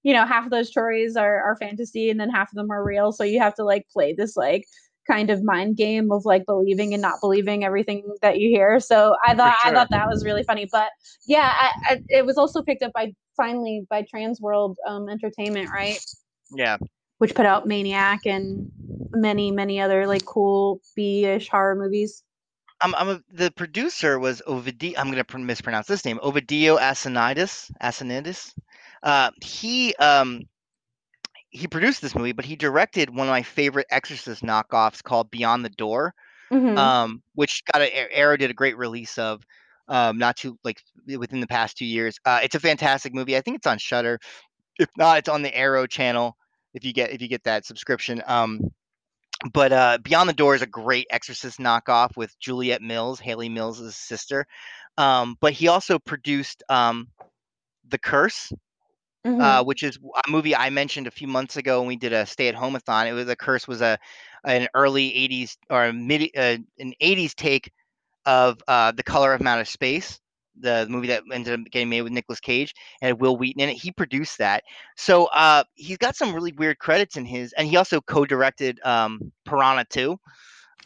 you 0.02 0.12
know, 0.12 0.26
half 0.26 0.44
of 0.44 0.50
those 0.50 0.68
stories 0.68 1.16
are 1.16 1.42
are 1.42 1.56
fantasy, 1.56 2.10
and 2.10 2.18
then 2.18 2.30
half 2.30 2.50
of 2.50 2.56
them 2.56 2.70
are 2.70 2.84
real. 2.84 3.12
So 3.12 3.22
you 3.24 3.38
have 3.40 3.54
to 3.54 3.64
like 3.64 3.86
play 3.92 4.14
this 4.14 4.36
like 4.36 4.64
kind 5.06 5.30
of 5.30 5.44
mind 5.44 5.76
game 5.76 6.10
of 6.10 6.24
like 6.24 6.44
believing 6.46 6.92
and 6.92 7.00
not 7.00 7.20
believing 7.20 7.64
everything 7.64 8.02
that 8.22 8.38
you 8.38 8.48
hear. 8.48 8.80
So 8.80 9.14
I 9.24 9.34
thought 9.34 9.56
I 9.64 9.72
thought 9.72 9.90
that 9.90 10.08
was 10.08 10.24
really 10.24 10.42
funny. 10.42 10.68
But 10.70 10.88
yeah, 11.26 11.52
I, 11.60 11.72
I, 11.88 12.00
it 12.08 12.26
was 12.26 12.36
also 12.36 12.62
picked 12.62 12.82
up 12.82 12.92
by 12.92 13.12
finally 13.36 13.86
by 13.88 14.02
Transworld 14.02 14.74
um, 14.88 15.08
Entertainment, 15.08 15.70
right? 15.72 16.00
Yeah, 16.50 16.78
Which 17.18 17.34
put 17.34 17.46
out 17.46 17.66
Maniac 17.66 18.26
and 18.26 18.70
many 19.12 19.50
many 19.50 19.80
other 19.80 20.06
like 20.06 20.24
cool 20.24 20.80
B-ish 20.94 21.48
horror 21.48 21.74
movies. 21.74 22.22
I'm, 22.82 22.94
I'm 22.94 23.08
a, 23.08 23.20
the 23.32 23.50
producer 23.50 24.18
was 24.18 24.42
Ovidio. 24.46 24.94
I'm 24.98 25.08
gonna 25.10 25.24
pr- 25.24 25.38
mispronounce 25.38 25.86
this 25.86 26.04
name. 26.04 26.18
Ovidio 26.18 26.78
Asinides. 26.78 27.70
Asinidis. 27.82 28.52
Uh, 29.02 29.30
he 29.42 29.94
um 29.96 30.42
he 31.48 31.66
produced 31.66 32.02
this 32.02 32.14
movie, 32.14 32.32
but 32.32 32.44
he 32.44 32.54
directed 32.56 33.08
one 33.08 33.28
of 33.28 33.30
my 33.30 33.42
favorite 33.42 33.86
Exorcist 33.90 34.42
knockoffs 34.42 35.02
called 35.02 35.30
Beyond 35.30 35.64
the 35.64 35.70
Door. 35.70 36.14
Mhm. 36.52 36.78
um, 36.78 37.22
which 37.34 37.64
got 37.72 37.82
a, 37.82 38.16
Arrow 38.16 38.36
did 38.36 38.50
a 38.50 38.54
great 38.54 38.76
release 38.76 39.18
of, 39.18 39.42
um, 39.88 40.16
not 40.18 40.36
too 40.36 40.56
like 40.62 40.80
within 41.18 41.40
the 41.40 41.46
past 41.48 41.76
two 41.76 41.84
years. 41.84 42.20
Uh, 42.24 42.38
it's 42.42 42.54
a 42.54 42.60
fantastic 42.60 43.12
movie. 43.12 43.36
I 43.36 43.40
think 43.40 43.56
it's 43.56 43.66
on 43.66 43.78
Shudder. 43.78 44.20
If 44.78 44.88
not, 44.96 45.18
it's 45.18 45.28
on 45.28 45.42
the 45.42 45.56
Arrow 45.56 45.86
channel. 45.86 46.36
If 46.76 46.84
you 46.84 46.92
get 46.92 47.10
if 47.10 47.22
you 47.22 47.28
get 47.28 47.44
that 47.44 47.64
subscription. 47.64 48.22
Um, 48.26 48.60
but 49.52 49.72
uh, 49.72 49.98
Beyond 50.02 50.28
the 50.28 50.34
Door 50.34 50.56
is 50.56 50.62
a 50.62 50.66
great 50.66 51.06
Exorcist 51.10 51.58
knockoff 51.58 52.16
with 52.16 52.38
Juliet 52.38 52.82
Mills, 52.82 53.18
Hayley 53.18 53.48
Mills' 53.48 53.96
sister. 53.96 54.46
Um, 54.98 55.36
but 55.40 55.52
he 55.52 55.68
also 55.68 55.98
produced 55.98 56.62
um, 56.68 57.08
The 57.88 57.98
Curse, 57.98 58.52
Mhm. 59.26 59.40
uh, 59.42 59.64
which 59.64 59.82
is 59.82 59.98
a 60.26 60.30
movie 60.30 60.54
I 60.54 60.70
mentioned 60.70 61.06
a 61.06 61.10
few 61.10 61.26
months 61.26 61.56
ago 61.56 61.80
when 61.80 61.88
we 61.88 61.96
did 61.96 62.12
a 62.12 62.26
stay 62.26 62.48
at 62.48 62.54
home 62.54 62.76
athon. 62.76 63.08
It 63.08 63.12
was 63.12 63.26
The 63.26 63.36
Curse 63.36 63.66
was 63.66 63.80
a 63.82 63.98
an 64.44 64.68
early 64.74 65.10
80s 65.10 65.56
or 65.70 65.92
mid 65.92 66.30
uh, 66.36 66.58
an 66.78 66.94
80s 67.00 67.34
take 67.34 67.72
of 68.24 68.58
uh, 68.68 68.92
The 68.92 69.02
Color 69.02 69.34
of 69.34 69.42
Outer 69.46 69.64
Space, 69.64 70.20
the 70.60 70.86
movie 70.88 71.08
that 71.08 71.22
ended 71.32 71.60
up 71.60 71.70
getting 71.70 71.88
made 71.88 72.02
with 72.02 72.12
Nicolas 72.12 72.40
Cage 72.40 72.74
and 73.02 73.20
Wil 73.20 73.36
Wheaton 73.36 73.60
in 73.60 73.68
it. 73.68 73.74
He 73.74 73.92
produced 73.92 74.38
that. 74.38 74.64
So 74.96 75.26
uh, 75.26 75.64
he's 75.74 75.98
got 75.98 76.16
some 76.16 76.34
really 76.34 76.52
weird 76.52 76.78
credits 76.78 77.16
in 77.16 77.24
his, 77.24 77.52
and 77.52 77.68
he 77.68 77.76
also 77.76 78.00
co-directed 78.00 78.80
um, 78.84 79.32
Piranha 79.44 79.84
2. 79.88 80.18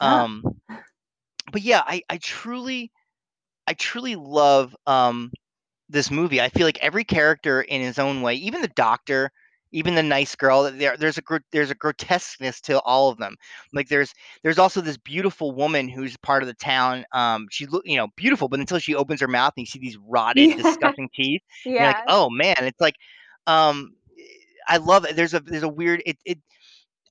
Ah. 0.00 0.24
Um, 0.24 0.42
but 1.52 1.62
yeah, 1.62 1.82
I, 1.86 2.02
I 2.08 2.18
truly, 2.18 2.90
I 3.66 3.74
truly 3.74 4.16
love 4.16 4.74
um, 4.86 5.32
this 5.88 6.10
movie. 6.10 6.40
I 6.40 6.48
feel 6.48 6.66
like 6.66 6.78
every 6.80 7.04
character 7.04 7.62
in 7.62 7.80
his 7.80 7.98
own 7.98 8.22
way, 8.22 8.34
even 8.36 8.62
the 8.62 8.68
doctor, 8.68 9.30
even 9.72 9.94
the 9.94 10.02
nice 10.02 10.34
girl, 10.34 10.70
there 10.70 10.96
there's 10.96 11.18
a 11.18 11.22
there's 11.52 11.70
a 11.70 11.74
grotesqueness 11.74 12.60
to 12.62 12.80
all 12.80 13.10
of 13.10 13.18
them. 13.18 13.36
Like 13.72 13.88
there's 13.88 14.12
there's 14.42 14.58
also 14.58 14.80
this 14.80 14.96
beautiful 14.96 15.52
woman 15.52 15.88
who's 15.88 16.16
part 16.18 16.42
of 16.42 16.46
the 16.46 16.54
town. 16.54 17.04
Um, 17.12 17.46
she 17.50 17.66
look 17.66 17.82
you 17.86 17.96
know 17.96 18.08
beautiful, 18.16 18.48
but 18.48 18.60
until 18.60 18.78
she 18.78 18.94
opens 18.94 19.20
her 19.20 19.28
mouth 19.28 19.52
and 19.56 19.62
you 19.62 19.66
see 19.66 19.78
these 19.78 19.98
rotted, 19.98 20.50
Yeah. 20.50 20.56
disgusting 20.56 21.08
teeth, 21.14 21.42
yeah. 21.64 21.72
you're 21.72 21.86
like, 21.88 21.98
oh 22.08 22.30
man, 22.30 22.56
it's 22.60 22.80
like, 22.80 22.96
um, 23.46 23.94
I 24.68 24.78
love 24.78 25.04
it. 25.04 25.16
There's 25.16 25.34
a 25.34 25.40
there's 25.40 25.62
a 25.62 25.68
weird 25.68 26.02
it 26.06 26.18
it. 26.24 26.38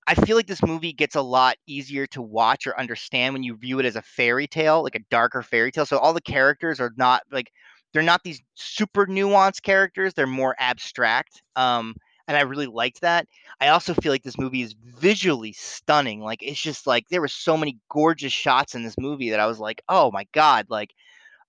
I 0.08 0.16
feel 0.16 0.36
like 0.36 0.48
this 0.48 0.64
movie 0.64 0.92
gets 0.94 1.16
a 1.16 1.22
lot 1.22 1.56
easier 1.68 2.08
to 2.08 2.22
watch 2.22 2.66
or 2.66 2.78
understand 2.80 3.34
when 3.34 3.44
you 3.44 3.56
view 3.56 3.80
it 3.80 3.86
as 3.86 3.96
a 3.96 4.02
fairy 4.02 4.48
tale, 4.48 4.82
like 4.84 4.96
a 4.96 5.04
darker 5.12 5.44
fairy 5.44 5.72
tale. 5.72 5.86
So 5.86 5.98
all 6.00 6.14
the 6.14 6.22
characters 6.22 6.80
are 6.80 6.92
not 6.98 7.24
like 7.32 7.52
they're 7.94 8.02
not 8.04 8.24
these 8.24 8.42
super 8.56 9.06
nuanced 9.06 9.62
characters; 9.64 10.14
they're 10.14 10.28
more 10.28 10.56
abstract. 10.60 11.42
Um, 11.56 11.96
and 12.30 12.38
I 12.38 12.44
really 12.44 12.68
liked 12.68 13.02
that. 13.02 13.28
I 13.62 13.70
also 13.70 13.96
feel 13.96 14.14
like 14.14 14.24
this 14.24 14.40
movie 14.40 14.64
is 14.64 14.74
visually 14.74 15.54
stunning. 15.54 16.22
Like 16.22 16.44
it's 16.44 16.62
just 16.62 16.88
like 16.88 17.10
there 17.10 17.22
were 17.22 17.28
so 17.30 17.58
many 17.58 17.80
gorgeous 17.92 18.34
shots 18.34 18.76
in 18.76 18.84
this 18.84 19.00
movie 19.00 19.32
that 19.32 19.42
I 19.42 19.48
was 19.48 19.60
like, 19.60 19.84
oh 19.90 20.12
my 20.14 20.28
god, 20.34 20.68
like 20.70 20.92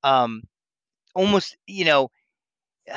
um, 0.05 0.43
almost 1.15 1.57
you 1.67 1.85
know. 1.87 2.11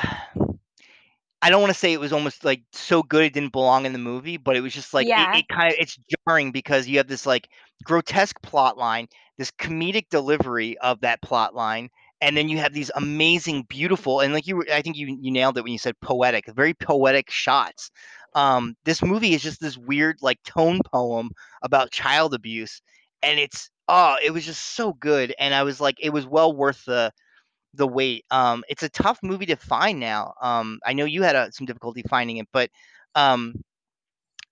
I 1.42 1.50
don't 1.50 1.60
want 1.60 1.72
to 1.72 1.78
say 1.78 1.92
it 1.92 2.00
was 2.00 2.12
almost 2.12 2.44
like 2.44 2.62
so 2.72 3.02
good 3.02 3.24
it 3.24 3.34
didn't 3.34 3.52
belong 3.52 3.84
in 3.86 3.92
the 3.92 3.98
movie, 3.98 4.38
but 4.38 4.56
it 4.56 4.62
was 4.62 4.72
just 4.72 4.94
like 4.94 5.08
Yeah. 5.08 5.14
it, 5.14 5.28
it 5.32 5.48
kind 5.48 5.72
of 5.72 5.78
it's 5.78 5.98
jarring 6.26 6.52
because 6.52 6.88
you 6.88 6.98
have 6.98 7.06
this 7.06 7.26
like 7.26 7.48
grotesque 7.84 8.40
plot 8.42 8.78
line, 8.78 9.08
this 9.36 9.50
comedic 9.50 10.08
delivery 10.08 10.78
of 10.78 11.00
that 11.00 11.20
plot 11.22 11.54
line, 11.54 11.90
and 12.24 12.34
then 12.34 12.48
you 12.48 12.56
have 12.56 12.72
these 12.72 12.90
amazing, 12.94 13.64
beautiful, 13.68 14.20
and 14.20 14.32
like 14.32 14.46
you, 14.46 14.64
I 14.72 14.80
think 14.80 14.96
you 14.96 15.18
you 15.20 15.30
nailed 15.30 15.58
it 15.58 15.62
when 15.62 15.72
you 15.72 15.78
said 15.78 16.00
poetic, 16.00 16.46
very 16.54 16.72
poetic 16.72 17.30
shots. 17.30 17.90
Um, 18.34 18.76
this 18.84 19.02
movie 19.02 19.34
is 19.34 19.42
just 19.42 19.60
this 19.60 19.76
weird 19.76 20.16
like 20.22 20.42
tone 20.42 20.80
poem 20.90 21.30
about 21.62 21.90
child 21.90 22.32
abuse, 22.32 22.80
and 23.22 23.38
it's 23.38 23.68
oh, 23.88 24.16
it 24.24 24.30
was 24.30 24.46
just 24.46 24.74
so 24.74 24.94
good, 24.94 25.34
and 25.38 25.52
I 25.54 25.64
was 25.64 25.82
like, 25.82 25.96
it 26.00 26.10
was 26.10 26.26
well 26.26 26.54
worth 26.56 26.82
the 26.86 27.12
the 27.74 27.86
wait. 27.86 28.24
Um, 28.30 28.64
it's 28.70 28.82
a 28.82 28.88
tough 28.88 29.18
movie 29.22 29.46
to 29.46 29.56
find 29.56 30.00
now. 30.00 30.32
Um, 30.40 30.80
I 30.86 30.94
know 30.94 31.04
you 31.04 31.22
had 31.22 31.36
uh, 31.36 31.50
some 31.50 31.66
difficulty 31.66 32.04
finding 32.08 32.38
it, 32.38 32.48
but 32.54 32.70
um, 33.14 33.54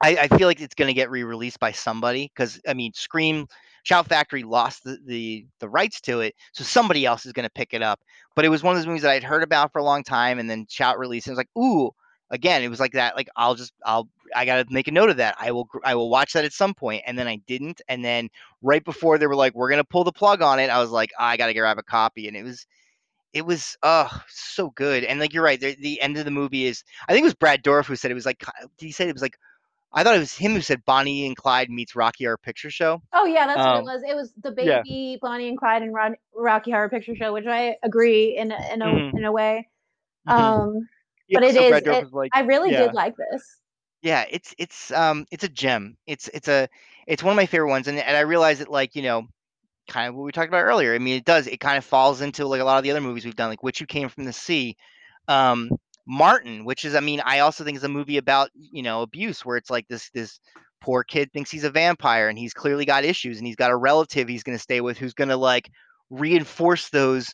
I, 0.03 0.17
I 0.23 0.29
feel 0.37 0.47
like 0.47 0.61
it's 0.61 0.75
going 0.75 0.89
to 0.89 0.95
get 0.95 1.11
re-released 1.11 1.61
by 1.61 1.73
somebody 1.73 2.31
because 2.35 2.61
I 2.69 2.75
mean, 2.75 2.93
Scream, 2.95 3.47
Shout 3.83 4.07
Factory 4.07 4.43
lost 4.43 4.85
the, 4.85 4.99
the 5.05 5.47
the 5.59 5.69
rights 5.69 6.01
to 6.03 6.21
it, 6.21 6.35
so 6.53 6.65
somebody 6.65 7.05
else 7.05 7.27
is 7.27 7.33
going 7.33 7.45
to 7.45 7.51
pick 7.51 7.75
it 7.75 7.83
up. 7.83 8.01
But 8.35 8.45
it 8.45 8.49
was 8.49 8.63
one 8.63 8.75
of 8.75 8.79
those 8.79 8.87
movies 8.87 9.03
that 9.03 9.11
I'd 9.11 9.25
heard 9.25 9.43
about 9.43 9.73
for 9.73 9.79
a 9.79 9.85
long 9.85 10.05
time, 10.05 10.39
and 10.39 10.49
then 10.49 10.67
Shout 10.69 10.99
released, 10.99 11.27
and 11.27 11.33
it 11.33 11.39
was 11.39 11.39
like, 11.39 11.65
ooh, 11.65 11.91
again, 12.31 12.63
it 12.63 12.69
was 12.69 12.81
like 12.81 12.93
that. 12.93 13.17
Like 13.17 13.29
I'll 13.37 13.55
just 13.55 13.73
I'll 13.85 14.09
I 14.35 14.45
got 14.45 14.67
to 14.67 14.73
make 14.73 14.89
a 14.89 14.93
note 14.93 15.11
of 15.11 15.17
that. 15.19 15.37
I 15.39 15.53
will 15.53 15.69
I 15.85 15.95
will 15.95 16.11
watch 16.11 16.33
that 16.33 16.45
at 16.45 16.53
some 16.53 16.75
point, 16.75 17.03
and 17.07 17.19
then 17.19 17.27
I 17.27 17.37
didn't, 17.47 17.81
and 17.89 18.05
then 18.05 18.29
right 18.63 18.85
before 18.85 19.19
they 19.19 19.27
were 19.27 19.37
like, 19.37 19.55
we're 19.55 19.71
to 19.75 19.85
pull 19.85 20.05
the 20.05 20.13
plug 20.13 20.43
on 20.43 20.61
it, 20.61 20.71
I 20.71 20.81
was 20.81 20.91
like, 20.91 21.11
I 21.19 21.37
got 21.37 21.47
to 21.47 21.55
grab 21.55 21.79
a 21.79 21.83
copy, 21.83 22.29
and 22.29 22.37
it 22.37 22.43
was 22.45 22.67
it 23.33 23.47
was 23.47 23.77
oh 23.83 24.11
so 24.29 24.71
good 24.71 25.05
and 25.05 25.19
like 25.19 25.33
you're 25.33 25.43
right 25.43 25.61
the, 25.61 25.75
the 25.81 26.01
end 26.03 26.19
of 26.19 26.25
the 26.25 26.31
movie 26.31 26.67
is 26.67 26.85
i 27.09 27.13
think 27.13 27.23
it 27.23 27.25
was 27.25 27.35
Brad 27.35 27.63
Dourif 27.63 27.87
who 27.87 27.97
said 27.97 28.11
it 28.11 28.15
was 28.15 28.27
like 28.27 28.45
he 28.79 28.93
said 28.93 29.09
it 29.09 29.15
was 29.15 29.23
like 29.23 29.39
i 29.95 30.03
thought 30.03 30.17
it 30.17 30.21
was 30.21 30.37
him 30.37 30.53
who 30.53 30.61
said 30.61 30.85
bonnie 30.85 31.27
and 31.27 31.37
clyde 31.37 31.71
meets 31.71 31.95
rocky 31.97 32.25
horror 32.25 32.39
picture 32.39 32.71
show 32.71 33.01
Oh 33.13 33.25
yeah, 33.27 33.47
that's 33.47 33.61
Um, 33.61 33.69
what 33.73 33.79
it 33.81 33.85
was. 33.85 34.03
It 34.09 34.15
was 34.17 34.33
the 34.43 34.55
yeah. 34.65 34.83
baby 34.83 35.19
Bonnie 35.21 35.49
and 35.49 35.59
Clyde 35.59 35.83
and 35.83 35.93
Rod- 35.95 36.17
Rocky 36.35 36.71
Horror 36.71 36.89
Picture 36.89 37.15
Show, 37.15 37.33
which 37.33 37.47
I 37.47 37.77
agree 37.83 38.37
in 38.37 38.51
a, 38.51 38.73
in 38.73 38.83
a 38.83 38.87
Mhm. 38.87 39.15
in 39.19 39.25
a 39.25 39.31
way. 39.33 39.69
Mhm. 40.29 40.33
Um, 40.33 40.89
Yeah, 41.29 41.39
but 41.41 41.49
it 41.49 41.55
so 41.55 41.63
is- 41.63 41.83
it- 41.87 42.13
like 42.13 42.31
I 42.35 42.41
really 42.41 42.73
Yeah. 42.73 42.87
did 42.87 42.95
like 42.95 43.15
this. 43.17 43.59
yeah 44.03 44.25
it's 44.31 44.53
it's 44.59 44.91
um 44.91 45.27
it's 45.31 45.45
a 45.45 45.49
gem 45.49 45.97
it's 46.09 46.27
it's 46.35 46.49
a 46.49 46.69
it's 47.07 47.23
one 47.23 47.33
of 47.33 47.37
my 47.37 47.47
favorite 47.47 47.69
ones 47.69 47.87
and, 47.87 47.97
and 48.01 48.17
i 48.17 48.21
realize 48.21 48.59
that 48.59 48.69
like 48.69 48.97
you 48.97 49.03
know 49.03 49.29
kind 49.89 50.09
of 50.09 50.17
what 50.17 50.25
we 50.25 50.33
talked 50.33 50.49
about 50.49 50.65
earlier 50.65 50.93
i 50.95 50.99
mean 50.99 51.17
it 51.17 51.25
does 51.25 51.47
it 51.47 51.61
kind 51.61 51.79
of 51.79 51.85
falls 51.85 52.21
into 52.21 52.45
like 52.49 52.61
a 52.61 52.65
lot 52.65 52.79
of 52.79 52.83
the 52.83 52.91
other 52.91 53.01
movies 53.01 53.25
we've 53.25 53.37
done 53.37 53.49
like 53.51 53.63
Witch 53.63 53.79
Who 53.79 53.87
Came 53.87 54.09
from 54.09 54.25
the 54.25 54.33
Sea 54.33 54.77
um 55.29 55.71
Martin, 56.07 56.65
which 56.65 56.85
is, 56.85 56.95
I 56.95 57.01
mean, 57.01 57.21
I 57.25 57.41
also 57.41 57.65
think 57.65 57.77
is 57.77 57.85
a 57.85 57.89
movie 57.89 58.17
about 58.19 58.51
you 58.55 58.83
know 58.83 59.03
abuse, 59.03 59.45
where 59.45 59.57
it's 59.57 59.71
like 59.71 59.87
this 59.89 60.11
this 60.11 60.41
poor 60.81 61.05
kid 61.05 61.33
thinks 61.33 61.51
he's 61.51 61.65
a 61.65 61.71
vampire 61.71 62.29
and 62.29 62.39
he's 62.39 62.55
clearly 62.55 62.85
got 62.85 63.05
issues 63.05 63.39
and 63.39 63.47
he's 63.47 63.57
got 63.57 63.71
a 63.71 63.77
relative 63.77 64.29
he's 64.29 64.43
going 64.43 64.59
to 64.59 64.63
stay 64.63 64.81
with 64.81 64.99
who's 64.99 65.15
going 65.15 65.29
to 65.29 65.37
like 65.37 65.71
reinforce 66.11 66.89
those 66.91 67.33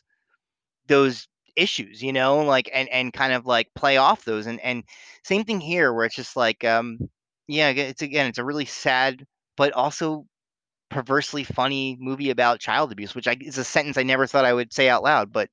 those 0.87 1.27
issues 1.55 2.01
you 2.01 2.13
know 2.13 2.43
like 2.43 2.69
and 2.71 2.87
and 2.89 3.11
kind 3.11 3.33
of 3.33 3.45
like 3.45 3.67
play 3.75 3.97
off 3.97 4.23
those. 4.23 4.47
And 4.47 4.59
and 4.61 4.83
same 5.23 5.43
thing 5.43 5.59
here 5.59 5.93
where 5.93 6.05
it's 6.05 6.15
just 6.15 6.35
like 6.35 6.63
um 6.63 6.99
yeah 7.47 7.69
it's 7.69 8.01
again 8.01 8.27
it's 8.27 8.37
a 8.37 8.45
really 8.45 8.65
sad 8.65 9.25
but 9.57 9.73
also 9.73 10.25
perversely 10.89 11.43
funny 11.43 11.97
movie 11.99 12.31
about 12.31 12.59
child 12.59 12.91
abuse 12.91 13.13
which 13.13 13.27
I, 13.27 13.37
is 13.39 13.59
a 13.59 13.63
sentence 13.63 13.97
i 13.97 14.03
never 14.03 14.25
thought 14.25 14.45
i 14.45 14.53
would 14.53 14.73
say 14.73 14.89
out 14.89 15.03
loud 15.03 15.31
but 15.31 15.49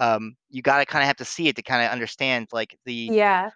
um 0.00 0.34
you 0.48 0.62
got 0.62 0.78
to 0.78 0.86
kind 0.86 1.02
of 1.02 1.06
have 1.06 1.16
to 1.16 1.24
see 1.24 1.46
it 1.46 1.56
to 1.56 1.62
kind 1.62 1.84
of 1.84 1.92
understand 1.92 2.48
like 2.52 2.76
the 2.84 3.08
yeah 3.12 3.50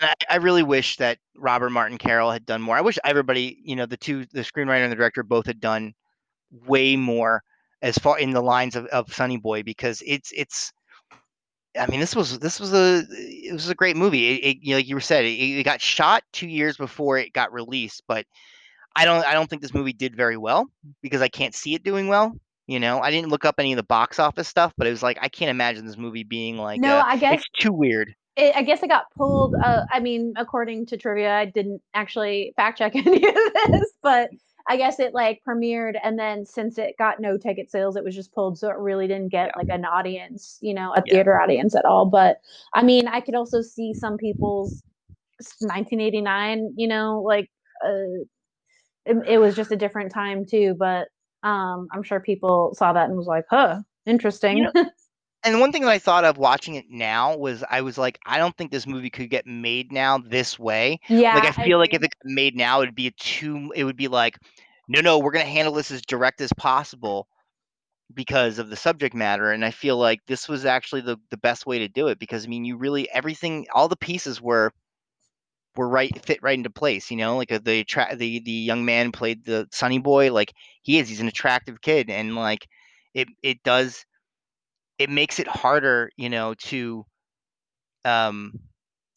and 0.00 0.10
I, 0.10 0.34
I, 0.34 0.36
really 0.36 0.62
wish 0.62 0.96
that 0.96 1.18
Robert 1.36 1.70
Martin 1.70 1.98
Carroll 1.98 2.30
had 2.30 2.44
done 2.44 2.60
more. 2.60 2.76
I 2.76 2.82
wish 2.82 2.98
everybody, 3.04 3.58
you 3.64 3.74
know, 3.74 3.86
the 3.86 3.96
two, 3.96 4.26
the 4.32 4.40
screenwriter 4.40 4.82
and 4.82 4.92
the 4.92 4.96
director, 4.96 5.22
both 5.22 5.46
had 5.46 5.60
done 5.60 5.94
way 6.66 6.96
more 6.96 7.42
as 7.82 7.96
far 7.96 8.18
in 8.18 8.32
the 8.32 8.42
lines 8.42 8.76
of, 8.76 8.86
of 8.86 9.12
Sonny 9.12 9.36
Boy 9.36 9.62
because 9.62 10.02
it's 10.06 10.32
it's. 10.36 10.72
I 11.78 11.86
mean, 11.86 12.00
this 12.00 12.16
was 12.16 12.38
this 12.38 12.58
was 12.58 12.72
a 12.72 13.04
it 13.08 13.52
was 13.52 13.68
a 13.68 13.74
great 13.74 13.96
movie. 13.96 14.28
It, 14.28 14.44
it 14.44 14.58
you 14.60 14.70
know, 14.70 14.76
like 14.76 14.88
you 14.88 15.00
said, 15.00 15.24
it, 15.24 15.38
it 15.38 15.64
got 15.64 15.80
shot 15.80 16.22
two 16.32 16.48
years 16.48 16.76
before 16.76 17.18
it 17.18 17.32
got 17.32 17.52
released, 17.52 18.02
but 18.08 18.26
I 18.96 19.04
don't 19.04 19.24
I 19.24 19.32
don't 19.32 19.48
think 19.48 19.62
this 19.62 19.74
movie 19.74 19.92
did 19.92 20.16
very 20.16 20.36
well 20.36 20.66
because 21.02 21.22
I 21.22 21.28
can't 21.28 21.54
see 21.54 21.74
it 21.74 21.84
doing 21.84 22.08
well. 22.08 22.34
You 22.68 22.78
know, 22.78 23.00
I 23.00 23.10
didn't 23.10 23.30
look 23.30 23.44
up 23.44 23.56
any 23.58 23.72
of 23.72 23.76
the 23.78 23.82
box 23.82 24.20
office 24.20 24.46
stuff, 24.46 24.72
but 24.78 24.86
it 24.86 24.90
was 24.90 25.02
like 25.02 25.18
I 25.20 25.28
can't 25.28 25.50
imagine 25.50 25.84
this 25.86 25.96
movie 25.96 26.22
being 26.22 26.56
like 26.56 26.80
no. 26.80 27.00
I 27.04 27.16
guess 27.16 27.40
it's 27.40 27.64
too 27.64 27.72
weird 27.72 28.14
it, 28.38 28.54
I 28.56 28.62
guess 28.62 28.82
it 28.82 28.88
got 28.88 29.10
pulled. 29.16 29.56
Uh, 29.62 29.84
I 29.90 30.00
mean, 30.00 30.32
according 30.36 30.86
to 30.86 30.96
trivia, 30.96 31.34
I 31.34 31.44
didn't 31.44 31.82
actually 31.92 32.54
fact 32.56 32.78
check 32.78 32.94
any 32.96 33.28
of 33.28 33.34
this, 33.68 33.92
but 34.02 34.30
I 34.68 34.76
guess 34.76 35.00
it 35.00 35.12
like 35.12 35.40
premiered, 35.46 35.98
and 36.02 36.18
then 36.18 36.46
since 36.46 36.78
it 36.78 36.94
got 36.98 37.20
no 37.20 37.36
ticket 37.36 37.70
sales, 37.70 37.96
it 37.96 38.04
was 38.04 38.14
just 38.14 38.32
pulled, 38.32 38.58
so 38.58 38.68
it 38.68 38.78
really 38.78 39.08
didn't 39.08 39.30
get 39.30 39.48
yeah. 39.48 39.52
like 39.58 39.68
an 39.70 39.84
audience, 39.84 40.58
you 40.60 40.72
know, 40.72 40.92
a 40.92 41.02
yeah. 41.06 41.14
theater 41.14 41.40
audience 41.40 41.74
at 41.74 41.84
all. 41.84 42.06
But 42.06 42.38
I 42.72 42.82
mean, 42.82 43.08
I 43.08 43.20
could 43.20 43.34
also 43.34 43.60
see 43.60 43.92
some 43.92 44.16
people's 44.16 44.82
1989, 45.60 46.74
you 46.76 46.86
know, 46.86 47.22
like 47.22 47.50
uh, 47.84 48.22
it, 49.04 49.16
it 49.26 49.38
was 49.38 49.56
just 49.56 49.72
a 49.72 49.76
different 49.76 50.12
time 50.12 50.44
too. 50.46 50.76
But 50.78 51.08
um, 51.42 51.88
I'm 51.92 52.02
sure 52.02 52.20
people 52.20 52.74
saw 52.74 52.92
that 52.92 53.08
and 53.08 53.16
was 53.16 53.26
like, 53.26 53.44
"Huh, 53.48 53.80
interesting." 54.06 54.58
You 54.58 54.70
know, 54.74 54.84
and 55.44 55.60
one 55.60 55.72
thing 55.72 55.82
that 55.82 55.90
I 55.90 55.98
thought 55.98 56.24
of 56.24 56.36
watching 56.36 56.74
it 56.74 56.86
now 56.90 57.36
was 57.36 57.62
I 57.70 57.80
was 57.80 57.96
like, 57.96 58.18
I 58.26 58.38
don't 58.38 58.56
think 58.56 58.70
this 58.70 58.86
movie 58.86 59.10
could 59.10 59.30
get 59.30 59.46
made 59.46 59.92
now 59.92 60.18
this 60.18 60.58
way. 60.58 60.98
Yeah. 61.08 61.34
Like 61.34 61.58
I 61.58 61.64
feel 61.64 61.78
I 61.78 61.80
like 61.80 61.94
if 61.94 62.02
it 62.02 62.14
got 62.22 62.30
made 62.30 62.56
now, 62.56 62.82
it'd 62.82 62.94
be 62.94 63.12
too. 63.18 63.72
It 63.74 63.84
would 63.84 63.96
be 63.96 64.08
like, 64.08 64.36
no, 64.88 65.00
no, 65.00 65.18
we're 65.18 65.30
gonna 65.30 65.44
handle 65.44 65.74
this 65.74 65.90
as 65.90 66.02
direct 66.02 66.40
as 66.40 66.52
possible 66.54 67.28
because 68.14 68.58
of 68.58 68.70
the 68.70 68.76
subject 68.76 69.14
matter. 69.14 69.52
And 69.52 69.64
I 69.64 69.70
feel 69.70 69.96
like 69.96 70.20
this 70.26 70.48
was 70.48 70.64
actually 70.64 71.02
the 71.02 71.18
the 71.30 71.36
best 71.36 71.66
way 71.66 71.78
to 71.78 71.88
do 71.88 72.08
it 72.08 72.18
because 72.18 72.44
I 72.44 72.48
mean, 72.48 72.64
you 72.64 72.76
really 72.76 73.08
everything, 73.10 73.66
all 73.72 73.88
the 73.88 73.96
pieces 73.96 74.42
were 74.42 74.72
were 75.78 75.88
right 75.88 76.12
fit 76.26 76.42
right 76.42 76.58
into 76.58 76.70
place. 76.70 77.10
You 77.10 77.16
know, 77.16 77.36
like 77.38 77.52
uh, 77.52 77.60
the 77.62 77.84
tra- 77.84 78.16
the 78.16 78.40
the 78.40 78.50
young 78.50 78.84
man 78.84 79.12
played 79.12 79.44
the 79.44 79.68
Sonny 79.72 79.98
boy, 79.98 80.32
like 80.32 80.52
he 80.82 80.98
is. 80.98 81.08
He's 81.08 81.20
an 81.20 81.28
attractive 81.28 81.80
kid, 81.80 82.10
and 82.10 82.34
like 82.34 82.66
it 83.14 83.28
it 83.42 83.62
does 83.62 84.04
it 84.98 85.08
makes 85.08 85.38
it 85.38 85.46
harder, 85.46 86.10
you 86.16 86.28
know, 86.28 86.54
to 86.54 87.06
um 88.04 88.52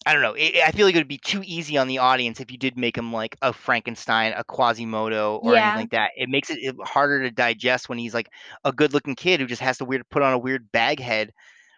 I 0.05 0.13
don't 0.13 0.23
know. 0.23 0.33
It, 0.33 0.55
I 0.65 0.71
feel 0.71 0.87
like 0.87 0.95
it 0.95 0.99
would 0.99 1.07
be 1.07 1.19
too 1.19 1.43
easy 1.45 1.77
on 1.77 1.87
the 1.87 1.99
audience 1.99 2.39
if 2.39 2.51
you 2.51 2.57
did 2.57 2.75
make 2.77 2.97
him 2.97 3.13
like 3.13 3.35
a 3.41 3.53
Frankenstein, 3.53 4.33
a 4.35 4.43
Quasimodo, 4.43 5.37
or 5.37 5.53
yeah. 5.53 5.61
anything 5.61 5.81
like 5.81 5.91
that. 5.91 6.11
It 6.15 6.27
makes 6.29 6.49
it 6.49 6.75
harder 6.83 7.21
to 7.21 7.31
digest 7.31 7.87
when 7.87 7.99
he's 7.99 8.13
like 8.13 8.29
a 8.63 8.71
good-looking 8.71 9.15
kid 9.15 9.39
who 9.39 9.45
just 9.45 9.61
has 9.61 9.77
to 9.77 9.85
weird 9.85 10.09
put 10.09 10.23
on 10.23 10.33
a 10.33 10.39
weird 10.39 10.71
bag 10.71 10.99
head, 10.99 11.31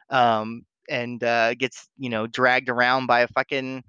um, 0.10 0.64
and 0.90 1.22
uh, 1.22 1.54
gets 1.56 1.90
you 1.98 2.10
know 2.10 2.28
dragged 2.28 2.70
around 2.70 3.08
by 3.08 3.22
a 3.22 3.28
fucking 3.28 3.84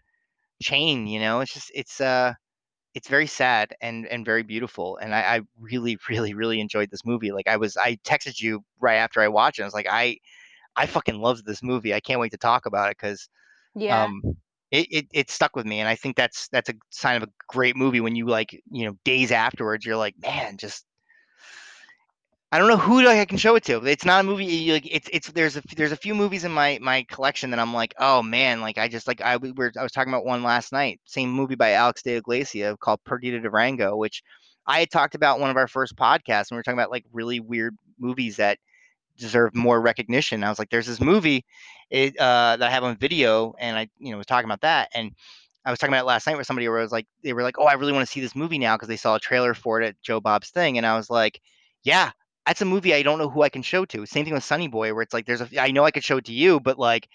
chain. 0.63 1.07
You 1.07 1.21
know, 1.21 1.41
it's 1.41 1.55
just 1.55 1.71
it's 1.75 2.01
uh 2.01 2.35
it's 2.95 3.09
very 3.09 3.27
sad 3.27 3.75
and 3.81 4.07
and 4.07 4.25
very 4.25 4.43
beautiful 4.43 4.97
and 4.99 5.15
I, 5.15 5.21
I, 5.21 5.41
really 5.59 5.99
really 6.09 6.35
really 6.35 6.61
enjoyed 6.61 6.91
this 6.91 7.05
movie 7.05 7.33
like 7.33 7.49
i 7.49 7.57
was 7.57 7.77
i 7.77 7.99
texted 8.05 8.41
you 8.41 8.65
right 8.81 8.97
after 8.97 9.21
i 9.21 9.29
watched 9.29 9.59
it 9.59 9.63
i 9.63 9.67
was 9.67 9.75
like 9.75 9.89
i 9.91 10.17
i 10.77 10.87
fucking 10.87 11.21
loved 11.21 11.45
this 11.45 11.63
movie 11.63 11.93
i 11.93 12.01
can't 12.01 12.21
wait 12.21 12.33
to 12.33 12.39
talk 12.39 12.67
about 12.67 12.91
it 12.91 12.97
because 12.97 13.29
yeah 13.75 14.05
um 14.05 14.23
it, 14.71 14.87
it 14.91 15.07
it 15.13 15.31
stuck 15.31 15.55
with 15.55 15.67
me 15.67 15.81
and 15.81 15.89
i 15.89 15.95
think 15.95 16.17
that's 16.17 16.49
that's 16.49 16.69
a 16.69 16.75
sign 16.91 17.17
of 17.17 17.23
a 17.23 17.33
great 17.49 17.77
movie 17.77 18.01
when 18.01 18.17
you 18.17 18.27
like 18.27 18.61
you 18.71 18.87
know 18.87 18.97
days 19.05 19.31
afterwards 19.31 19.85
you're 19.85 19.97
like 19.97 20.15
man 20.23 20.57
just 20.57 20.85
I 22.55 22.59
don't 22.59 22.69
know 22.69 22.77
who 22.77 23.03
like, 23.03 23.19
I 23.19 23.25
can 23.25 23.37
show 23.37 23.57
it 23.57 23.65
to. 23.65 23.85
It's 23.85 24.05
not 24.05 24.21
a 24.21 24.23
movie. 24.23 24.71
Like 24.71 24.87
it's 24.89 25.09
it's 25.13 25.27
there's 25.33 25.57
a 25.57 25.63
there's 25.77 25.91
a 25.91 25.97
few 25.97 26.15
movies 26.15 26.45
in 26.45 26.53
my 26.53 26.79
my 26.81 27.03
collection 27.11 27.51
that 27.51 27.59
I'm 27.59 27.75
like, 27.75 27.93
oh 27.99 28.23
man, 28.23 28.61
like 28.61 28.79
I 28.79 28.87
just 28.87 29.09
like 29.09 29.21
I 29.21 29.39
we 29.39 29.51
were 29.51 29.73
I 29.77 29.83
was 29.83 29.91
talking 29.91 30.13
about 30.13 30.25
one 30.25 30.45
last 30.45 30.71
night. 30.71 31.01
Same 31.05 31.31
movie 31.31 31.57
by 31.57 31.73
Alex 31.73 32.03
de 32.03 32.15
Iglesia 32.15 32.77
called 32.77 33.03
Perdita 33.03 33.41
Durango, 33.41 33.97
which 33.97 34.23
I 34.69 34.79
had 34.79 34.93
talked 34.93 35.17
about 35.17 35.41
one 35.41 35.51
of 35.51 35.57
our 35.57 35.67
first 35.67 35.97
podcasts, 35.97 36.51
and 36.51 36.53
we 36.53 36.59
were 36.59 36.63
talking 36.63 36.79
about 36.79 36.93
like 36.93 37.05
really 37.13 37.41
weird 37.41 37.77
movies 37.99 38.37
that 38.37 38.59
deserve 39.19 39.53
more 39.57 39.81
recognition. 39.81 40.45
I 40.45 40.49
was 40.49 40.61
like, 40.61 40.71
there's 40.71 40.87
this 40.87 41.01
movie 41.01 41.45
it, 41.91 42.17
uh, 42.21 42.57
that 42.57 42.69
I 42.69 42.71
have 42.71 42.85
on 42.85 42.97
video, 42.97 43.57
and 43.59 43.77
I 43.77 43.89
you 43.99 44.13
know 44.13 44.19
was 44.19 44.27
talking 44.27 44.49
about 44.49 44.61
that, 44.61 44.91
and 44.95 45.11
I 45.65 45.73
was 45.73 45.81
talking 45.81 45.93
about 45.93 46.03
it 46.03 46.07
last 46.07 46.29
night 46.29 46.37
with 46.37 46.47
somebody 46.47 46.69
where 46.69 46.79
I 46.79 46.83
was 46.83 46.93
like, 46.93 47.09
they 47.25 47.33
were 47.33 47.43
like, 47.43 47.59
oh, 47.59 47.65
I 47.65 47.73
really 47.73 47.93
want 47.93 48.07
to 48.07 48.13
see 48.13 48.21
this 48.21 48.37
movie 48.37 48.61
now 48.61 48.77
because 48.77 48.87
they 48.87 48.97
saw 48.97 49.17
a 49.17 49.21
trailer 49.21 49.55
for 49.55 49.83
it 49.83 49.89
at 49.89 50.01
Joe 50.03 50.21
Bob's 50.21 50.51
thing, 50.51 50.79
and 50.79 50.87
I 50.87 50.97
was 50.97 51.11
like, 51.11 51.41
yeah, 51.83 52.13
that's 52.47 52.61
a 52.61 52.65
movie 52.65 52.95
I 52.95 53.03
don't 53.03 53.19
know 53.19 53.29
who 53.29 53.43
I 53.43 53.49
can 53.49 53.63
show 53.63 53.85
to. 53.87 54.07
Same 54.07 54.25
thing 54.25 54.35
with 54.35 54.45
Sonny 54.45 54.69
Boy, 54.69 54.93
where 54.93 55.03
it's 55.03 55.15
like 55.15 55.27
there's 55.27 55.41
a 55.41 55.49
I 55.61 55.71
know 55.71 55.85
I 55.85 55.91
could 55.91 56.05
show 56.05 56.19
it 56.19 56.27
to 56.27 56.33
you, 56.33 56.61
but 56.61 56.79
like, 56.79 57.09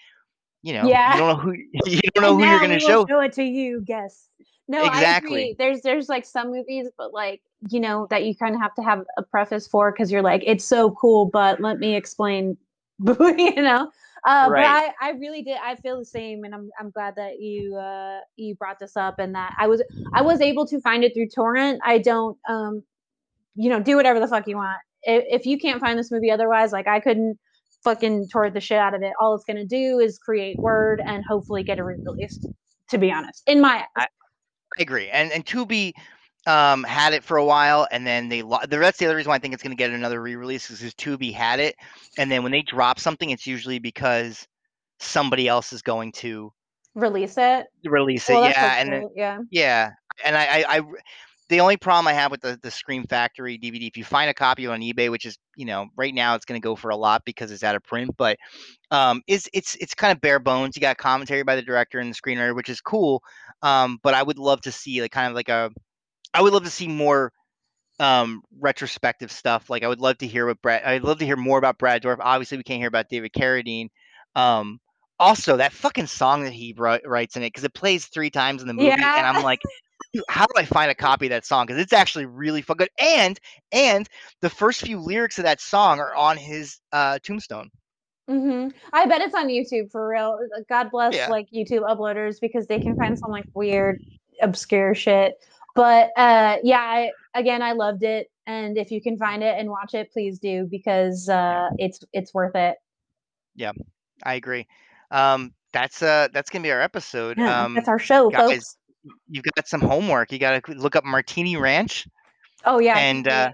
you 0.62 0.72
know, 0.74 0.88
yeah. 0.88 1.14
you 1.14 1.20
don't 1.20 1.28
know 1.28 1.42
who 1.42 1.52
you 1.86 2.00
don't 2.14 2.22
know 2.22 2.36
who 2.36 2.44
you're 2.44 2.60
gonna 2.60 2.80
show. 2.80 3.06
Show 3.06 3.20
it 3.20 3.32
to 3.34 3.44
you, 3.44 3.82
guess. 3.82 4.28
No, 4.68 4.84
exactly. 4.84 5.56
There's 5.58 5.82
there's 5.82 6.08
like 6.08 6.24
some 6.24 6.50
movies, 6.50 6.88
but 6.96 7.12
like 7.12 7.42
you 7.70 7.80
know 7.80 8.06
that 8.10 8.24
you 8.24 8.34
kind 8.34 8.54
of 8.54 8.60
have 8.60 8.74
to 8.76 8.82
have 8.82 9.04
a 9.16 9.22
preface 9.22 9.66
for 9.66 9.92
because 9.92 10.10
you're 10.10 10.22
like 10.22 10.42
it's 10.46 10.64
so 10.64 10.92
cool, 10.92 11.26
but 11.26 11.60
let 11.60 11.78
me 11.78 11.96
explain. 11.96 12.56
you 13.18 13.54
know, 13.62 13.90
uh, 14.26 14.48
right. 14.50 14.50
but 14.50 14.64
I 14.66 14.92
I 15.00 15.10
really 15.12 15.42
did 15.42 15.56
I 15.62 15.74
feel 15.76 15.98
the 15.98 16.04
same, 16.04 16.44
and 16.44 16.54
I'm 16.54 16.70
I'm 16.78 16.90
glad 16.90 17.16
that 17.16 17.40
you 17.40 17.76
uh 17.76 18.18
you 18.36 18.54
brought 18.56 18.78
this 18.78 18.96
up 18.96 19.18
and 19.18 19.34
that 19.34 19.54
I 19.58 19.66
was 19.66 19.82
I 20.12 20.22
was 20.22 20.40
able 20.40 20.66
to 20.66 20.80
find 20.80 21.02
it 21.02 21.14
through 21.14 21.30
torrent. 21.30 21.80
I 21.82 21.98
don't 21.98 22.36
um 22.48 22.82
you 23.56 23.70
know 23.70 23.80
do 23.80 23.96
whatever 23.96 24.20
the 24.20 24.28
fuck 24.28 24.46
you 24.46 24.56
want 24.56 24.78
if, 25.02 25.40
if 25.40 25.46
you 25.46 25.58
can't 25.58 25.80
find 25.80 25.98
this 25.98 26.10
movie 26.10 26.30
otherwise, 26.30 26.72
like 26.72 26.88
I 26.88 27.00
couldn't 27.00 27.38
fucking 27.84 28.28
tore 28.30 28.50
the 28.50 28.60
shit 28.60 28.78
out 28.78 28.94
of 28.94 29.02
it. 29.02 29.12
All 29.20 29.34
it's 29.34 29.44
gonna 29.44 29.64
do 29.64 29.98
is 29.98 30.18
create 30.18 30.60
word 30.60 31.02
and 31.06 31.24
hopefully 31.26 31.62
get 31.62 31.78
a 31.78 31.84
re-released. 31.84 32.48
To 32.90 32.98
be 32.98 33.12
honest, 33.12 33.44
in 33.46 33.60
my 33.60 33.84
I, 33.96 34.08
I 34.76 34.82
agree. 34.82 35.08
And 35.10 35.30
and 35.30 35.46
Tubi 35.46 35.92
um, 36.46 36.82
had 36.82 37.12
it 37.12 37.22
for 37.22 37.36
a 37.36 37.44
while, 37.44 37.86
and 37.92 38.04
then 38.04 38.28
they 38.28 38.42
lo- 38.42 38.58
that's 38.68 38.98
the 38.98 39.06
other 39.06 39.14
reason 39.14 39.30
why 39.30 39.36
I 39.36 39.38
think 39.38 39.54
it's 39.54 39.62
going 39.62 39.76
to 39.76 39.76
get 39.76 39.90
another 39.90 40.20
re-release 40.20 40.70
is 40.70 40.80
because 40.80 40.94
Tubi 40.94 41.32
had 41.32 41.60
it, 41.60 41.76
and 42.18 42.32
then 42.32 42.42
when 42.42 42.50
they 42.50 42.62
drop 42.62 42.98
something, 42.98 43.30
it's 43.30 43.46
usually 43.46 43.78
because 43.78 44.48
somebody 44.98 45.46
else 45.46 45.72
is 45.72 45.82
going 45.82 46.10
to 46.12 46.52
release 46.96 47.36
it. 47.38 47.66
Release 47.84 48.28
it, 48.28 48.32
well, 48.32 48.48
yeah, 48.48 48.74
and 48.78 48.92
then, 48.92 49.08
yeah, 49.14 49.38
yeah, 49.50 49.90
and 50.24 50.36
I, 50.36 50.44
I, 50.46 50.78
I 50.78 50.80
the 51.50 51.60
only 51.60 51.76
problem 51.76 52.06
I 52.06 52.12
have 52.12 52.30
with 52.30 52.40
the, 52.40 52.58
the 52.62 52.70
Scream 52.70 53.04
Factory 53.04 53.58
DVD, 53.58 53.88
if 53.88 53.96
you 53.96 54.04
find 54.04 54.30
a 54.30 54.34
copy 54.34 54.66
on 54.68 54.80
eBay, 54.80 55.10
which 55.10 55.26
is 55.26 55.36
you 55.56 55.66
know 55.66 55.88
right 55.96 56.14
now 56.14 56.36
it's 56.36 56.44
going 56.44 56.60
to 56.60 56.64
go 56.64 56.76
for 56.76 56.90
a 56.90 56.96
lot 56.96 57.22
because 57.26 57.50
it's 57.50 57.64
out 57.64 57.74
of 57.74 57.82
print, 57.82 58.14
but 58.16 58.38
um, 58.90 59.20
it's 59.26 59.48
it's 59.52 59.74
it's 59.76 59.94
kind 59.94 60.12
of 60.12 60.20
bare 60.20 60.38
bones. 60.38 60.76
You 60.76 60.80
got 60.80 60.96
commentary 60.96 61.42
by 61.42 61.56
the 61.56 61.62
director 61.62 61.98
and 61.98 62.10
the 62.10 62.16
screenwriter, 62.16 62.54
which 62.54 62.70
is 62.70 62.80
cool. 62.80 63.22
Um, 63.62 63.98
but 64.02 64.14
I 64.14 64.22
would 64.22 64.38
love 64.38 64.62
to 64.62 64.72
see 64.72 65.02
like 65.02 65.10
kind 65.10 65.28
of 65.28 65.34
like 65.34 65.48
a, 65.48 65.70
I 66.32 66.40
would 66.40 66.52
love 66.52 66.64
to 66.64 66.70
see 66.70 66.88
more 66.88 67.32
um, 67.98 68.42
retrospective 68.58 69.32
stuff. 69.32 69.68
Like 69.68 69.82
I 69.82 69.88
would 69.88 70.00
love 70.00 70.18
to 70.18 70.26
hear 70.26 70.46
what 70.46 70.62
Brad. 70.62 70.84
I'd 70.84 71.02
love 71.02 71.18
to 71.18 71.26
hear 71.26 71.36
more 71.36 71.58
about 71.58 71.78
Brad 71.78 72.02
Dourif. 72.02 72.18
Obviously, 72.20 72.58
we 72.58 72.64
can't 72.64 72.78
hear 72.80 72.88
about 72.88 73.08
David 73.10 73.32
Carradine. 73.32 73.88
Um, 74.36 74.78
also, 75.18 75.58
that 75.58 75.72
fucking 75.72 76.06
song 76.06 76.44
that 76.44 76.52
he 76.52 76.74
writes 76.76 77.36
in 77.36 77.42
it 77.42 77.48
because 77.48 77.64
it 77.64 77.74
plays 77.74 78.06
three 78.06 78.30
times 78.30 78.62
in 78.62 78.68
the 78.68 78.74
movie, 78.74 78.88
yeah. 78.88 79.18
and 79.18 79.26
I'm 79.26 79.42
like, 79.42 79.60
how 80.28 80.46
do 80.46 80.52
I 80.56 80.64
find 80.64 80.90
a 80.90 80.94
copy 80.94 81.26
of 81.26 81.30
that 81.30 81.46
song? 81.46 81.66
Because 81.66 81.80
it's 81.80 81.92
actually 81.92 82.26
really 82.26 82.62
fun 82.62 82.76
good. 82.76 82.90
And 83.00 83.38
and 83.72 84.08
the 84.40 84.50
first 84.50 84.80
few 84.82 84.98
lyrics 84.98 85.38
of 85.38 85.44
that 85.44 85.60
song 85.60 86.00
are 86.00 86.14
on 86.14 86.36
his 86.36 86.78
uh, 86.92 87.18
tombstone. 87.22 87.70
Mm-hmm. 88.28 88.68
I 88.92 89.06
bet 89.06 89.20
it's 89.22 89.34
on 89.34 89.48
YouTube 89.48 89.90
for 89.90 90.08
real. 90.08 90.38
Uh, 90.56 90.60
God 90.68 90.90
bless 90.90 91.14
yeah. 91.14 91.28
like 91.28 91.48
YouTube 91.50 91.82
uploaders 91.82 92.40
because 92.40 92.66
they 92.66 92.78
can 92.78 92.96
find 92.96 93.18
some 93.18 93.30
like 93.30 93.46
weird, 93.54 94.00
obscure 94.40 94.94
shit. 94.94 95.34
But 95.74 96.10
uh, 96.16 96.58
yeah, 96.62 96.80
I, 96.80 97.10
again, 97.34 97.62
I 97.62 97.72
loved 97.72 98.02
it, 98.02 98.28
and 98.46 98.76
if 98.76 98.90
you 98.90 99.00
can 99.00 99.16
find 99.16 99.42
it 99.42 99.56
and 99.58 99.68
watch 99.68 99.94
it, 99.94 100.12
please 100.12 100.38
do 100.38 100.66
because 100.70 101.28
uh, 101.28 101.70
it's 101.78 102.00
it's 102.12 102.34
worth 102.34 102.54
it. 102.54 102.76
Yeah, 103.54 103.72
I 104.24 104.34
agree. 104.34 104.66
Um, 105.10 105.52
that's 105.72 106.02
uh 106.02 106.28
that's 106.32 106.50
gonna 106.50 106.62
be 106.62 106.72
our 106.72 106.80
episode. 106.80 107.38
Yeah, 107.38 107.64
um, 107.64 107.74
that's 107.74 107.88
our 107.88 107.98
show, 107.98 108.30
guys, 108.30 108.50
folks. 108.50 108.76
You've 109.28 109.44
got 109.54 109.66
some 109.66 109.80
homework. 109.80 110.32
You 110.32 110.38
got 110.38 110.64
to 110.64 110.74
look 110.74 110.96
up 110.96 111.04
Martini 111.04 111.56
Ranch, 111.56 112.06
Oh 112.64 112.78
yeah, 112.78 112.98
and 112.98 113.26
uh, 113.26 113.52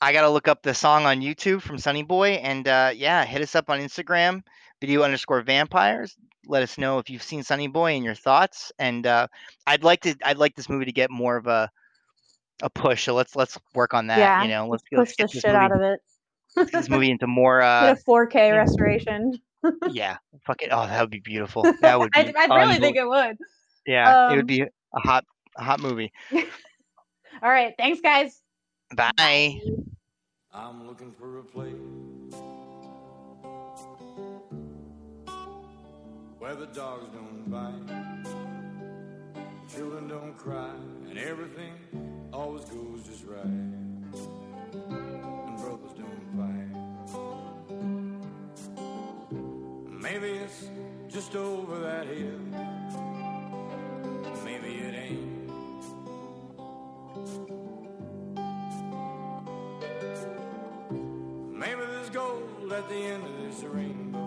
I 0.00 0.12
got 0.12 0.22
to 0.22 0.30
look 0.30 0.48
up 0.48 0.62
the 0.62 0.74
song 0.74 1.06
on 1.06 1.20
YouTube 1.20 1.62
from 1.62 1.78
Sonny 1.78 2.02
Boy. 2.02 2.32
And 2.32 2.68
uh, 2.68 2.90
yeah, 2.94 3.24
hit 3.24 3.40
us 3.40 3.54
up 3.54 3.70
on 3.70 3.80
Instagram, 3.80 4.42
video 4.80 5.02
underscore 5.02 5.42
vampires. 5.42 6.14
Let 6.46 6.62
us 6.62 6.76
know 6.76 6.98
if 6.98 7.08
you've 7.08 7.22
seen 7.22 7.42
Sonny 7.42 7.68
Boy 7.68 7.92
and 7.92 8.04
your 8.04 8.14
thoughts. 8.14 8.70
And 8.78 9.06
uh, 9.06 9.28
I'd 9.66 9.82
like 9.82 10.02
to, 10.02 10.14
I'd 10.22 10.36
like 10.36 10.54
this 10.54 10.68
movie 10.68 10.84
to 10.84 10.92
get 10.92 11.10
more 11.10 11.36
of 11.36 11.46
a 11.46 11.70
a 12.62 12.70
push. 12.70 13.04
So 13.04 13.14
let's 13.14 13.34
let's 13.34 13.58
work 13.74 13.94
on 13.94 14.08
that. 14.08 14.18
Yeah, 14.18 14.42
you 14.42 14.48
know, 14.48 14.68
let's, 14.68 14.82
push 14.82 14.98
let's 14.98 15.10
the 15.12 15.22
get 15.22 15.32
this 15.32 15.42
shit 15.42 15.52
movie, 15.52 15.64
out 15.64 15.72
of 15.72 15.80
it. 15.80 16.72
this 16.72 16.88
movie 16.88 17.10
into 17.10 17.26
more. 17.26 17.60
Get 17.62 17.66
Uh, 17.66 17.96
a 17.98 18.10
4K 18.10 18.34
yeah. 18.34 18.50
restoration. 18.50 19.40
yeah, 19.90 20.18
fuck 20.46 20.60
it. 20.62 20.68
Oh, 20.70 20.86
that 20.86 21.00
would 21.00 21.10
be 21.10 21.20
beautiful. 21.20 21.64
That 21.80 21.98
would 21.98 22.10
be. 22.14 22.20
I, 22.20 22.46
I 22.50 22.64
really 22.64 22.78
think 22.78 22.96
it 22.96 23.08
would. 23.08 23.38
Yeah, 23.86 24.28
it 24.28 24.36
would 24.36 24.40
um, 24.40 24.46
be 24.46 24.64
a 24.94 25.00
hot, 25.00 25.24
a 25.56 25.64
hot 25.64 25.80
movie. 25.80 26.12
All 27.42 27.50
right, 27.50 27.74
thanks, 27.76 28.00
guys. 28.00 28.40
Bye. 28.94 29.60
I'm 30.52 30.86
looking 30.86 31.12
for 31.12 31.40
a 31.40 31.42
place 31.42 31.74
where 36.38 36.54
the 36.54 36.66
dogs 36.66 37.06
don't 37.12 37.50
bite, 37.50 37.88
children 39.74 40.06
don't 40.08 40.36
cry, 40.38 40.70
and 41.08 41.18
everything 41.18 41.72
always 42.32 42.64
goes 42.66 43.02
just 43.04 43.24
right, 43.24 43.44
and 43.44 44.12
brothers 45.58 45.94
don't 45.98 46.24
fight. 46.36 46.70
Maybe 49.90 50.28
it's 50.38 50.68
just 51.08 51.34
over 51.34 51.80
that 51.80 52.06
hill. 52.06 52.38
Maybe 54.44 54.74
it 54.74 54.94
ain't. 54.94 55.50
Maybe 61.52 61.80
there's 61.80 62.10
gold 62.10 62.72
at 62.72 62.88
the 62.88 62.94
end 62.94 63.24
of 63.24 63.36
this 63.44 63.62
rainbow. 63.64 64.23